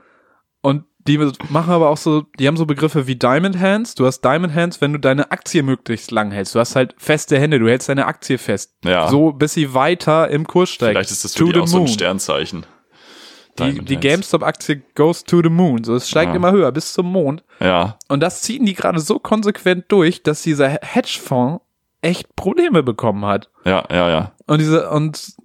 Die 1.08 1.18
machen 1.50 1.72
aber 1.72 1.90
auch 1.90 1.98
so, 1.98 2.24
die 2.40 2.48
haben 2.48 2.58
so 2.58 2.66
Begriffe 2.66 3.06
wie 3.06 3.16
Diamond 3.16 3.60
Hands. 3.60 3.94
Du 3.94 4.06
hast 4.08 4.22
Diamond 4.22 4.56
Hands, 4.56 4.82
wenn 4.82 4.92
du 4.94 5.00
deine 5.00 5.30
Aktie 5.32 5.62
möglichst 5.62 6.10
lang 6.12 6.32
hältst. 6.32 6.56
Du 6.56 6.60
hast 6.60 6.76
halt 6.76 6.96
feste 6.98 7.38
Hände, 7.40 7.60
du 7.60 7.68
hältst 7.70 7.90
deine 7.90 8.08
Aktie 8.08 8.38
fest. 8.40 8.74
Ja. 8.84 9.08
So, 9.10 9.32
bis 9.32 9.54
sie 9.54 9.74
weiter 9.76 10.30
im 10.30 10.48
Kurs 10.48 10.70
steigt. 10.72 10.94
Vielleicht 10.94 11.12
ist 11.12 11.24
das 11.24 11.34
für 11.34 11.46
to 11.46 11.52
die 11.52 11.60
auch 11.60 11.68
so 11.68 11.78
ein 11.78 11.84
moon. 11.84 11.88
Sternzeichen. 11.90 12.66
Die, 13.60 13.80
die. 13.86 13.96
GameStop-Aktie 13.98 14.82
goes 14.96 15.24
to 15.24 15.42
the 15.42 15.50
moon. 15.50 15.84
So, 15.86 15.96
es 15.96 16.10
steigt 16.10 16.32
Ja. 16.32 16.36
immer 16.36 16.52
höher 16.52 16.72
bis 16.74 16.92
zum 16.92 17.10
Mond. 17.12 17.44
Ja, 17.62 17.98
Und 18.10 18.20
das 18.22 18.42
ziehen 18.42 18.66
die 18.66 18.74
gerade 18.74 19.00
so 19.00 19.18
konsequent 19.20 19.86
durch, 19.90 20.24
dass 20.24 20.42
dieser 20.42 20.68
Hedgefonds 20.82 21.64
echt 22.02 22.36
Probleme 22.36 22.84
bekommen 22.84 23.26
hat. 23.26 23.50
ja, 23.64 23.84
ja, 23.90 24.10
ja. 24.10 24.32
Und 24.48 24.60
diese, 24.60 24.90
und 24.90 25.36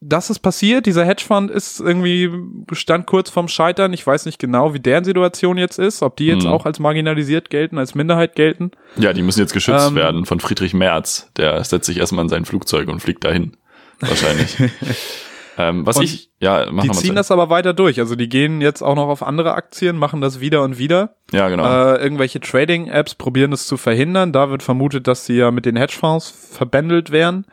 das 0.00 0.28
ist 0.30 0.40
passiert. 0.40 0.86
Dieser 0.86 1.04
Hedgefonds 1.04 1.52
ist 1.52 1.80
irgendwie, 1.80 2.30
stand 2.72 3.06
kurz 3.06 3.30
vorm 3.30 3.48
Scheitern. 3.48 3.92
Ich 3.92 4.06
weiß 4.06 4.26
nicht 4.26 4.38
genau, 4.38 4.74
wie 4.74 4.80
deren 4.80 5.04
Situation 5.04 5.56
jetzt 5.56 5.78
ist, 5.78 6.02
ob 6.02 6.16
die 6.16 6.26
jetzt 6.26 6.44
Mhm. 6.44 6.50
auch 6.50 6.66
als 6.66 6.78
marginalisiert 6.78 7.48
gelten, 7.50 7.78
als 7.78 7.94
Minderheit 7.94 8.34
gelten. 8.34 8.72
Ja, 8.96 9.12
die 9.12 9.22
müssen 9.22 9.40
jetzt 9.40 9.54
geschützt 9.54 9.88
Ähm, 9.88 9.94
werden 9.94 10.26
von 10.26 10.38
Friedrich 10.40 10.74
Merz. 10.74 11.30
Der 11.36 11.62
setzt 11.64 11.86
sich 11.86 11.98
erstmal 11.98 12.24
in 12.24 12.28
sein 12.28 12.44
Flugzeug 12.44 12.88
und 12.88 13.00
fliegt 13.00 13.24
dahin. 13.24 13.56
Wahrscheinlich. 14.00 14.56
ähm, 15.58 15.86
was 15.86 15.96
Und 15.96 16.04
ich, 16.04 16.30
ja, 16.40 16.66
mach 16.70 16.82
Die 16.82 16.90
ziehen 16.92 17.14
das 17.14 17.30
aber 17.30 17.48
weiter 17.48 17.72
durch. 17.72 17.98
Also 17.98 18.14
die 18.14 18.28
gehen 18.28 18.60
jetzt 18.60 18.82
auch 18.82 18.94
noch 18.94 19.08
auf 19.08 19.22
andere 19.22 19.54
Aktien, 19.54 19.96
machen 19.96 20.20
das 20.20 20.40
wieder 20.40 20.62
und 20.62 20.76
wieder. 20.78 21.16
Ja, 21.32 21.48
genau. 21.48 21.64
Äh, 21.64 21.96
irgendwelche 22.02 22.40
Trading-Apps 22.40 23.14
probieren 23.14 23.52
es 23.52 23.66
zu 23.66 23.78
verhindern. 23.78 24.32
Da 24.32 24.50
wird 24.50 24.62
vermutet, 24.62 25.06
dass 25.06 25.24
sie 25.24 25.36
ja 25.36 25.50
mit 25.50 25.64
den 25.64 25.76
Hedgefonds 25.76 26.28
verbändelt 26.52 27.10
wären, 27.10 27.46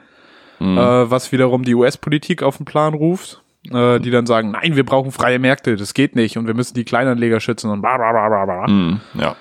Mhm. 0.63 0.77
äh, 0.77 1.11
was 1.11 1.31
wiederum 1.31 1.63
die 1.63 1.75
US-Politik 1.75 2.41
auf 2.43 2.57
den 2.57 2.65
Plan 2.65 2.93
ruft. 2.93 3.41
Äh, 3.71 4.01
die 4.01 4.11
dann 4.11 4.25
sagen, 4.25 4.51
nein, 4.51 4.75
wir 4.75 4.83
brauchen 4.85 5.13
freie 5.13 5.39
Märkte, 5.39 5.77
das 5.77 5.93
geht 5.93 6.17
nicht 6.17 6.37
und 6.37 6.47
wir 6.47 6.53
müssen 6.53 6.73
die 6.73 6.83
Kleinanleger 6.83 7.39
schützen 7.39 7.71
und 7.71 7.81
bla 7.81 7.95
bla 7.95 8.11
bla 8.11 8.27
bla 8.27 8.45
bla. 8.45 8.67
Mhm, 8.67 8.99
ja. 9.13 9.37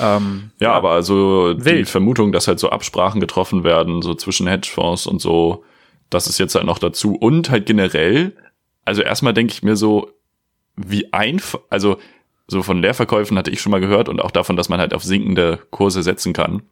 Ähm, 0.00 0.52
Ja, 0.58 0.72
aber 0.72 0.92
also 0.92 1.52
die 1.52 1.64
Wild. 1.66 1.88
Vermutung, 1.90 2.32
dass 2.32 2.48
halt 2.48 2.60
so 2.60 2.70
Absprachen 2.70 3.20
getroffen 3.20 3.64
werden, 3.64 4.00
so 4.00 4.14
zwischen 4.14 4.46
Hedgefonds 4.46 5.06
und 5.06 5.20
so, 5.20 5.64
das 6.08 6.26
ist 6.28 6.38
jetzt 6.38 6.54
halt 6.54 6.64
noch 6.64 6.78
dazu. 6.78 7.14
Und 7.14 7.50
halt 7.50 7.66
generell, 7.66 8.32
also 8.86 9.02
erstmal 9.02 9.34
denke 9.34 9.52
ich 9.52 9.62
mir 9.62 9.76
so, 9.76 10.10
wie 10.76 11.12
einfach, 11.12 11.58
also 11.68 11.98
so 12.46 12.62
von 12.62 12.80
Leerverkäufen 12.80 13.36
hatte 13.36 13.50
ich 13.50 13.60
schon 13.60 13.70
mal 13.72 13.80
gehört 13.80 14.08
und 14.08 14.22
auch 14.22 14.30
davon, 14.30 14.56
dass 14.56 14.70
man 14.70 14.80
halt 14.80 14.94
auf 14.94 15.04
sinkende 15.04 15.58
Kurse 15.70 16.02
setzen 16.02 16.32
kann, 16.32 16.62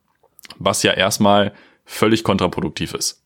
was 0.59 0.83
ja 0.83 0.93
erstmal 0.93 1.53
völlig 1.85 2.25
kontraproduktiv 2.25 2.95
ist. 2.95 3.23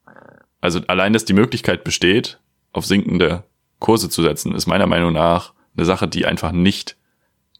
Also 0.61 0.81
allein, 0.87 1.13
dass 1.13 1.25
die 1.25 1.33
Möglichkeit 1.33 1.85
besteht, 1.85 2.39
auf 2.73 2.85
sinkende 2.87 3.45
Kurse 3.79 4.09
zu 4.11 4.23
setzen, 4.23 4.55
ist 4.55 4.67
meiner 4.67 4.87
Meinung 4.87 5.13
nach 5.13 5.55
eine 5.77 5.87
Sache, 5.87 6.07
die 6.07 6.27
einfach 6.27 6.53
nicht, 6.53 6.97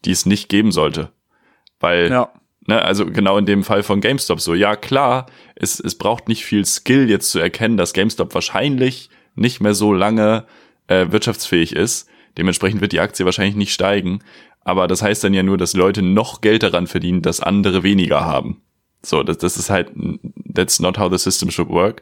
die 0.05 0.11
es 0.11 0.25
nicht 0.25 0.49
geben 0.49 0.71
sollte. 0.71 1.11
Weil 1.79 2.09
ja. 2.09 2.31
Ne, 2.67 2.79
also 2.79 3.07
genau 3.07 3.37
in 3.37 3.47
dem 3.47 3.63
Fall 3.63 3.81
von 3.81 4.01
GameStop 4.01 4.39
so. 4.39 4.53
Ja, 4.53 4.75
klar, 4.75 5.25
es, 5.55 5.79
es 5.79 5.95
braucht 5.95 6.27
nicht 6.27 6.45
viel 6.45 6.63
Skill 6.63 7.09
jetzt 7.09 7.31
zu 7.31 7.39
erkennen, 7.39 7.75
dass 7.75 7.93
GameStop 7.93 8.35
wahrscheinlich 8.35 9.09
nicht 9.33 9.61
mehr 9.61 9.73
so 9.73 9.93
lange 9.93 10.45
äh, 10.87 11.07
wirtschaftsfähig 11.09 11.75
ist. 11.75 12.07
Dementsprechend 12.37 12.81
wird 12.81 12.91
die 12.91 12.99
Aktie 12.99 13.25
wahrscheinlich 13.25 13.55
nicht 13.55 13.73
steigen. 13.73 14.19
Aber 14.63 14.87
das 14.87 15.01
heißt 15.01 15.23
dann 15.23 15.33
ja 15.33 15.41
nur, 15.41 15.57
dass 15.57 15.73
Leute 15.73 16.03
noch 16.03 16.41
Geld 16.41 16.61
daran 16.61 16.85
verdienen, 16.85 17.23
dass 17.23 17.39
andere 17.39 17.81
weniger 17.81 18.25
haben. 18.25 18.61
So, 19.03 19.23
das, 19.23 19.37
das 19.39 19.57
ist 19.57 19.69
halt, 19.69 19.91
that's 20.53 20.79
not 20.79 20.97
how 20.97 21.11
the 21.11 21.17
system 21.17 21.49
should 21.51 21.69
work. 21.69 22.01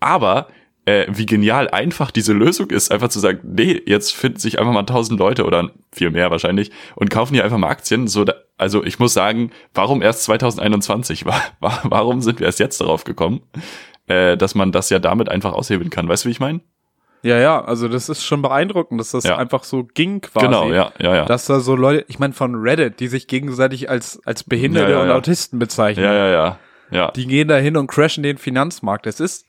Aber 0.00 0.48
äh, 0.86 1.06
wie 1.08 1.24
genial 1.24 1.68
einfach 1.70 2.10
diese 2.10 2.34
Lösung 2.34 2.70
ist, 2.70 2.90
einfach 2.92 3.08
zu 3.08 3.18
sagen, 3.18 3.40
nee, 3.42 3.80
jetzt 3.86 4.14
finden 4.14 4.38
sich 4.38 4.58
einfach 4.58 4.72
mal 4.72 4.82
tausend 4.82 5.18
Leute 5.18 5.44
oder 5.46 5.70
viel 5.92 6.10
mehr 6.10 6.30
wahrscheinlich 6.30 6.70
und 6.94 7.08
kaufen 7.10 7.32
hier 7.34 7.44
einfach 7.44 7.56
mal 7.56 7.68
Aktien. 7.70 8.06
So, 8.06 8.24
da, 8.24 8.34
also 8.58 8.84
ich 8.84 8.98
muss 8.98 9.14
sagen, 9.14 9.50
warum 9.72 10.02
erst 10.02 10.24
2021? 10.24 11.24
Wa- 11.24 11.40
wa- 11.60 11.80
Warum 11.84 12.20
sind 12.20 12.40
wir 12.40 12.46
erst 12.46 12.60
jetzt 12.60 12.80
darauf 12.82 13.04
gekommen, 13.04 13.40
äh, 14.08 14.36
dass 14.36 14.54
man 14.54 14.72
das 14.72 14.90
ja 14.90 14.98
damit 14.98 15.30
einfach 15.30 15.54
aushebeln 15.54 15.88
kann? 15.88 16.06
Weißt 16.08 16.24
du, 16.24 16.28
wie 16.28 16.32
ich 16.32 16.40
meine? 16.40 16.60
Ja, 17.24 17.38
ja, 17.38 17.64
also 17.64 17.88
das 17.88 18.08
ist 18.08 18.22
schon 18.24 18.42
beeindruckend, 18.42 19.00
dass 19.00 19.10
das 19.10 19.24
Ja. 19.24 19.36
einfach 19.36 19.64
so 19.64 19.82
ging 19.94 20.20
quasi. 20.20 20.46
Genau, 20.46 20.70
ja, 20.72 20.92
ja, 21.00 21.16
ja. 21.16 21.24
Dass 21.24 21.46
da 21.46 21.58
so 21.60 21.74
Leute, 21.74 22.04
ich 22.08 22.18
meine 22.18 22.34
von 22.34 22.54
Reddit, 22.54 23.00
die 23.00 23.08
sich 23.08 23.26
gegenseitig 23.26 23.90
als, 23.90 24.20
als 24.24 24.44
Behinderte 24.44 24.92
Ja, 24.92 24.98
ja, 24.98 25.04
und. 25.04 25.10
Autisten 25.10 25.58
bezeichnen. 25.58 26.04
ja, 26.04 26.12
ja, 26.14 26.28
ja. 26.28 26.58
Ja, 26.90 27.10
Die 27.10 27.26
gehen 27.26 27.48
da 27.48 27.56
hin 27.56 27.76
und 27.78 27.86
crashen 27.88 28.22
den 28.22 28.36
Finanzmarkt. 28.38 29.06
Es 29.06 29.18
ist, 29.18 29.46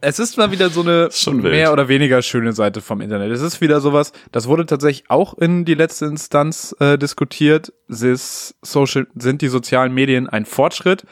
es 0.00 0.18
ist 0.20 0.38
mal 0.38 0.52
wieder 0.52 0.70
so 0.70 0.80
eine 0.80 1.10
mehr 1.42 1.72
oder 1.72 1.88
weniger 1.88 2.22
schöne 2.22 2.52
Seite 2.52 2.80
vom 2.80 3.00
Internet. 3.00 3.32
Es 3.32 3.42
ist 3.42 3.60
wieder 3.60 3.80
sowas, 3.80 4.12
das 4.32 4.46
wurde 4.46 4.64
tatsächlich 4.64 5.10
auch 5.10 5.34
in 5.36 5.64
die 5.64 5.74
letzte 5.74 6.06
Instanz 6.06 6.74
äh, 6.78 6.96
diskutiert. 6.96 7.72
Ist 7.88 8.54
Social, 8.62 9.06
sind 9.16 9.42
die 9.42 9.48
sozialen 9.48 9.92
Medien 9.92 10.28
ein 10.28 10.46
Fortschritt? 10.46 11.04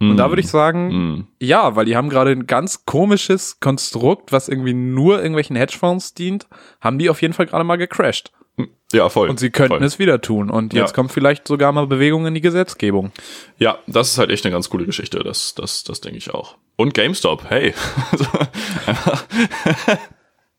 Und 0.00 0.16
da 0.16 0.30
würde 0.30 0.40
ich 0.40 0.48
sagen, 0.48 0.90
Hm. 0.90 1.26
ja, 1.40 1.76
weil 1.76 1.84
die 1.84 1.94
haben 1.96 2.08
gerade 2.08 2.30
ein 2.30 2.46
ganz 2.46 2.86
komisches 2.86 3.60
Konstrukt, 3.60 4.32
was 4.32 4.48
irgendwie 4.48 4.72
nur 4.72 5.18
irgendwelchen 5.18 5.56
Hedgefonds 5.56 6.14
dient, 6.14 6.46
haben 6.80 6.98
die 6.98 7.10
auf 7.10 7.20
jeden 7.20 7.34
Fall 7.34 7.44
gerade 7.46 7.64
mal 7.64 7.76
gecrashed. 7.76 8.32
ja, 8.92 9.08
voll. 9.10 9.28
Und 9.28 9.38
sie 9.38 9.50
könnten 9.50 9.76
voll. 9.76 9.84
es 9.84 9.98
wieder 9.98 10.20
tun. 10.22 10.48
Und 10.50 10.72
Ja. 10.72 10.80
jetzt 10.82 10.94
kommt 10.94 11.12
vielleicht 11.12 11.46
sogar 11.46 11.72
mal 11.72 11.86
Bewegung 11.86 12.26
in 12.26 12.34
die 12.34 12.40
Gesetzgebung. 12.40 13.12
Ja, 13.58 13.78
das 13.86 14.10
ist 14.12 14.18
halt 14.18 14.30
echt 14.30 14.44
eine 14.46 14.52
ganz 14.52 14.70
coole 14.70 14.86
Geschichte. 14.86 15.18
Das, 15.20 15.54
das, 15.54 15.84
das 15.84 16.00
denke 16.00 16.16
ich 16.18 16.32
auch. 16.32 16.56
Und 16.76 16.94
GameStop, 16.94 17.44
hey. 17.50 17.74
Also, 18.12 18.24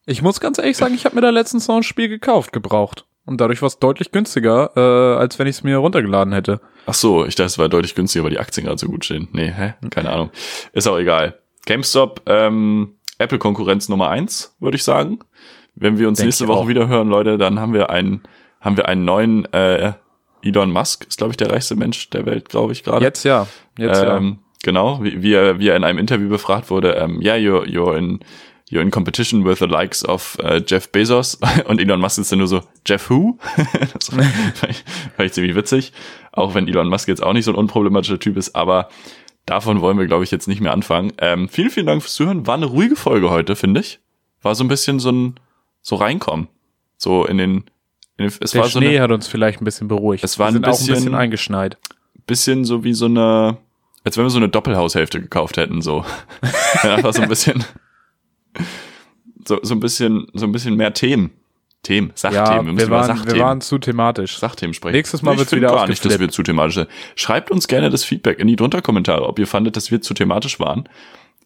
Ich 0.05 0.21
muss 0.21 0.39
ganz 0.39 0.57
ehrlich 0.57 0.77
sagen, 0.77 0.93
ich 0.95 1.05
habe 1.05 1.15
mir 1.15 1.21
da 1.21 1.29
letztens 1.29 1.67
noch 1.67 1.75
ein 1.77 1.83
Spiel 1.83 2.07
gekauft, 2.09 2.51
gebraucht. 2.53 3.05
Und 3.25 3.39
dadurch 3.39 3.61
war 3.61 3.67
es 3.67 3.79
deutlich 3.79 4.11
günstiger, 4.11 4.71
äh, 4.75 5.19
als 5.19 5.37
wenn 5.37 5.47
ich 5.47 5.57
es 5.57 5.63
mir 5.63 5.77
runtergeladen 5.77 6.33
hätte. 6.33 6.59
Ach 6.85 6.93
so, 6.93 7.25
ich 7.25 7.35
dachte, 7.35 7.47
es 7.47 7.57
war 7.57 7.69
deutlich 7.69 7.95
günstiger, 7.95 8.23
weil 8.23 8.31
die 8.31 8.39
Aktien 8.39 8.65
gerade 8.65 8.79
so 8.79 8.87
gut 8.87 9.05
stehen. 9.05 9.27
Nee, 9.31 9.51
hä? 9.51 9.75
Keine 9.89 10.11
Ahnung. 10.11 10.31
Ist 10.73 10.87
auch 10.87 10.97
egal. 10.97 11.39
GameStop, 11.65 12.21
ähm, 12.25 12.95
Apple-Konkurrenz 13.19 13.89
Nummer 13.89 14.09
eins, 14.09 14.55
würde 14.59 14.75
ich 14.75 14.83
sagen. 14.83 15.19
Wenn 15.75 15.99
wir 15.99 16.07
uns 16.07 16.17
Denk 16.17 16.27
nächste 16.27 16.47
Woche 16.47 16.59
auch. 16.59 16.67
wieder 16.67 16.87
hören, 16.87 17.09
Leute, 17.09 17.37
dann 17.37 17.59
haben 17.59 17.73
wir 17.73 17.91
einen, 17.91 18.23
haben 18.59 18.77
wir 18.77 18.87
einen 18.87 19.05
neuen 19.05 19.45
äh, 19.53 19.93
Elon 20.43 20.71
Musk, 20.71 21.05
ist, 21.07 21.17
glaube 21.17 21.31
ich, 21.31 21.37
der 21.37 21.51
reichste 21.51 21.75
Mensch 21.75 22.09
der 22.09 22.25
Welt, 22.25 22.49
glaube 22.49 22.73
ich, 22.73 22.83
gerade. 22.83 23.05
Jetzt 23.05 23.23
ja. 23.23 23.47
Jetzt 23.77 24.01
ähm, 24.03 24.39
Genau, 24.63 25.03
wie, 25.03 25.23
wie, 25.23 25.33
er, 25.33 25.59
wie 25.59 25.69
er 25.69 25.75
in 25.75 25.83
einem 25.83 25.97
Interview 25.97 26.29
befragt 26.29 26.69
wurde, 26.69 26.93
ähm, 26.93 27.19
ja, 27.21 27.33
you're, 27.33 27.65
you're 27.65 27.97
in 27.97 28.19
you're 28.71 28.81
in 28.81 28.89
competition 28.89 29.45
with 29.45 29.59
the 29.59 29.65
likes 29.65 30.03
of 30.03 30.37
äh, 30.41 30.61
Jeff 30.65 30.89
Bezos 30.91 31.37
und 31.65 31.79
Elon 31.79 31.99
Musk 31.99 32.17
ist 32.19 32.31
dann 32.31 32.39
nur 32.39 32.47
so, 32.47 32.61
Jeff 32.87 33.09
who? 33.09 33.37
das 33.93 34.07
fand 34.09 34.25
ich, 35.19 35.31
ziemlich 35.33 35.55
witzig, 35.55 35.93
auch 36.31 36.55
wenn 36.55 36.67
Elon 36.67 36.87
Musk 36.89 37.07
jetzt 37.07 37.21
auch 37.21 37.33
nicht 37.33 37.45
so 37.45 37.51
ein 37.51 37.55
unproblematischer 37.57 38.19
Typ 38.19 38.37
ist, 38.37 38.55
aber 38.55 38.89
davon 39.45 39.81
wollen 39.81 39.97
wir, 39.99 40.07
glaube 40.07 40.23
ich, 40.23 40.31
jetzt 40.31 40.47
nicht 40.47 40.61
mehr 40.61 40.71
anfangen. 40.71 41.11
Ähm, 41.17 41.49
vielen, 41.49 41.69
vielen 41.69 41.85
Dank 41.87 42.01
fürs 42.01 42.13
Zuhören. 42.15 42.47
War 42.47 42.55
eine 42.55 42.65
ruhige 42.67 42.95
Folge 42.95 43.29
heute, 43.29 43.55
finde 43.55 43.81
ich. 43.81 43.99
War 44.41 44.55
so 44.55 44.63
ein 44.63 44.67
bisschen 44.67 44.99
so 44.99 45.11
ein, 45.11 45.35
so 45.81 45.95
reinkommen. 45.95 46.47
So 46.97 47.25
in 47.25 47.37
den, 47.37 47.53
in 48.17 48.25
den 48.27 48.33
es. 48.39 48.51
Der 48.51 48.61
war 48.61 48.69
so 48.69 48.79
Schnee 48.79 48.89
eine, 48.89 49.01
hat 49.01 49.11
uns 49.11 49.27
vielleicht 49.27 49.61
ein 49.61 49.65
bisschen 49.65 49.87
beruhigt. 49.87 50.23
Es 50.23 50.37
war 50.39 50.47
ein 50.47 50.63
auch 50.63 50.67
ein 50.67 50.71
bisschen- 50.71 50.93
bisschen 50.95 51.15
eingeschneit. 51.15 51.77
bisschen 52.27 52.63
so 52.65 52.83
wie 52.83 52.93
so 52.93 53.05
eine, 53.05 53.57
als 54.03 54.17
wenn 54.17 54.25
wir 54.25 54.29
so 54.29 54.37
eine 54.37 54.49
Doppelhaushälfte 54.49 55.19
gekauft 55.21 55.57
hätten, 55.57 55.81
so. 55.81 56.05
Ja, 56.83 56.95
Einfach 56.95 57.13
so 57.13 57.21
ein 57.23 57.29
bisschen, 57.29 57.63
so, 59.47 59.59
so 59.61 59.75
ein 59.75 59.79
bisschen, 59.79 60.27
so 60.33 60.45
ein 60.45 60.51
bisschen 60.51 60.75
mehr 60.75 60.93
Themen. 60.93 61.31
Themen, 61.83 62.11
Sachthemen. 62.13 62.45
Ja, 62.45 62.55
wir 62.57 62.73
müssen 62.73 62.77
wir 62.77 62.95
waren, 62.95 63.07
Sachthemen, 63.07 63.35
wir 63.35 63.43
waren 63.43 63.61
zu 63.61 63.79
thematisch. 63.79 64.37
Sachthemen 64.37 64.75
sprechen. 64.75 64.95
Nächstes 64.95 65.23
Mal 65.23 65.35
wird's 65.37 65.49
finde 65.49 65.65
wieder 65.65 65.75
gar 65.75 65.87
nicht, 65.87 66.05
dass 66.05 66.19
wir 66.19 66.29
zu 66.29 66.43
thematisch 66.43 66.75
sind. 66.75 66.87
Schreibt 67.15 67.49
uns 67.49 67.67
gerne 67.67 67.89
das 67.89 68.03
Feedback 68.03 68.37
in 68.37 68.47
die 68.47 68.55
drunter 68.55 68.83
Kommentare, 68.83 69.27
ob 69.27 69.39
ihr 69.39 69.47
fandet, 69.47 69.75
dass 69.75 69.89
wir 69.89 69.99
zu 69.99 70.13
thematisch 70.13 70.59
waren. 70.59 70.87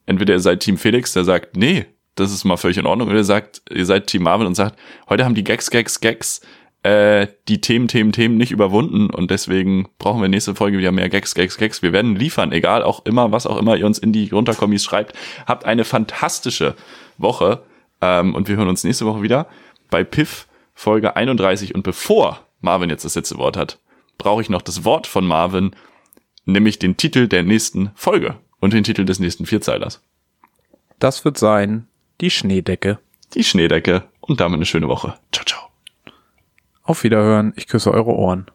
Entweder 0.06 0.34
ihr 0.34 0.42
seid 0.42 0.60
Team 0.60 0.78
Felix, 0.78 1.14
der 1.14 1.24
sagt, 1.24 1.56
nee, 1.56 1.86
das 2.16 2.34
ist 2.34 2.44
mal 2.44 2.58
völlig 2.58 2.78
in 2.78 2.86
Ordnung, 2.86 3.08
oder 3.08 3.18
ihr 3.18 3.24
sagt, 3.24 3.62
ihr 3.70 3.86
seid 3.86 4.08
Team 4.08 4.24
Marvel 4.24 4.46
und 4.46 4.56
sagt, 4.56 4.78
heute 5.10 5.24
haben 5.24 5.36
die 5.36 5.44
Gags, 5.44 5.70
Gags, 5.72 6.02
Gags 6.02 6.42
äh, 6.86 7.28
die 7.48 7.62
Themen, 7.62 7.88
Themen, 7.88 8.12
Themen 8.12 8.38
nicht 8.38 8.52
überwunden 8.52 9.10
und 9.10 9.32
deswegen 9.32 9.88
brauchen 9.98 10.22
wir 10.22 10.30
nächste 10.30 10.54
Folge 10.54 10.78
wieder 10.78 10.92
mehr 10.92 11.10
Gags, 11.10 11.34
Gags, 11.34 11.58
Gags. 11.58 11.82
Wir 11.82 11.94
werden 11.94 12.16
liefern, 12.16 12.52
egal 12.52 12.84
auch 12.84 13.04
immer, 13.08 13.32
was 13.32 13.48
auch 13.48 13.58
immer 13.58 13.76
ihr 13.76 13.88
uns 13.88 13.98
in 13.98 14.14
die 14.14 14.30
Runterkommis 14.30 14.84
schreibt. 14.84 15.16
Habt 15.48 15.66
eine 15.66 15.84
fantastische 15.84 16.76
Woche 17.18 17.64
ähm, 18.02 18.36
und 18.36 18.48
wir 18.48 18.58
hören 18.58 18.68
uns 18.68 18.84
nächste 18.84 19.08
Woche 19.08 19.24
wieder 19.24 19.48
bei 19.90 20.04
Piff 20.04 20.48
Folge 20.76 21.16
31 21.16 21.74
und 21.74 21.82
bevor 21.82 22.42
Marvin 22.62 22.92
jetzt 22.92 23.04
das 23.04 23.16
letzte 23.16 23.40
Wort 23.40 23.58
hat, 23.58 23.80
brauche 24.20 24.44
ich 24.44 24.50
noch 24.50 24.62
das 24.62 24.86
Wort 24.86 25.08
von 25.08 25.26
Marvin, 25.26 25.72
nämlich 26.46 26.78
den 26.78 26.98
Titel 26.98 27.28
der 27.28 27.42
nächsten 27.42 27.90
Folge 27.96 28.36
und 28.60 28.74
den 28.74 28.84
Titel 28.84 29.06
des 29.06 29.20
nächsten 29.20 29.48
Vierzeilers. 29.48 30.04
Das 31.00 31.26
wird 31.26 31.40
sein 31.40 31.88
die 32.22 32.30
Schneedecke. 32.30 33.00
Die 33.34 33.44
Schneedecke 33.44 34.04
und 34.22 34.40
damit 34.40 34.58
eine 34.58 34.66
schöne 34.68 34.88
Woche. 34.88 35.16
Ciao, 35.32 35.46
ciao. 35.46 35.75
Auf 36.88 37.04
Wiederhören. 37.04 37.52
Ich 37.56 37.66
küsse 37.68 37.92
eure 37.92 38.14
Ohren. 38.14 38.46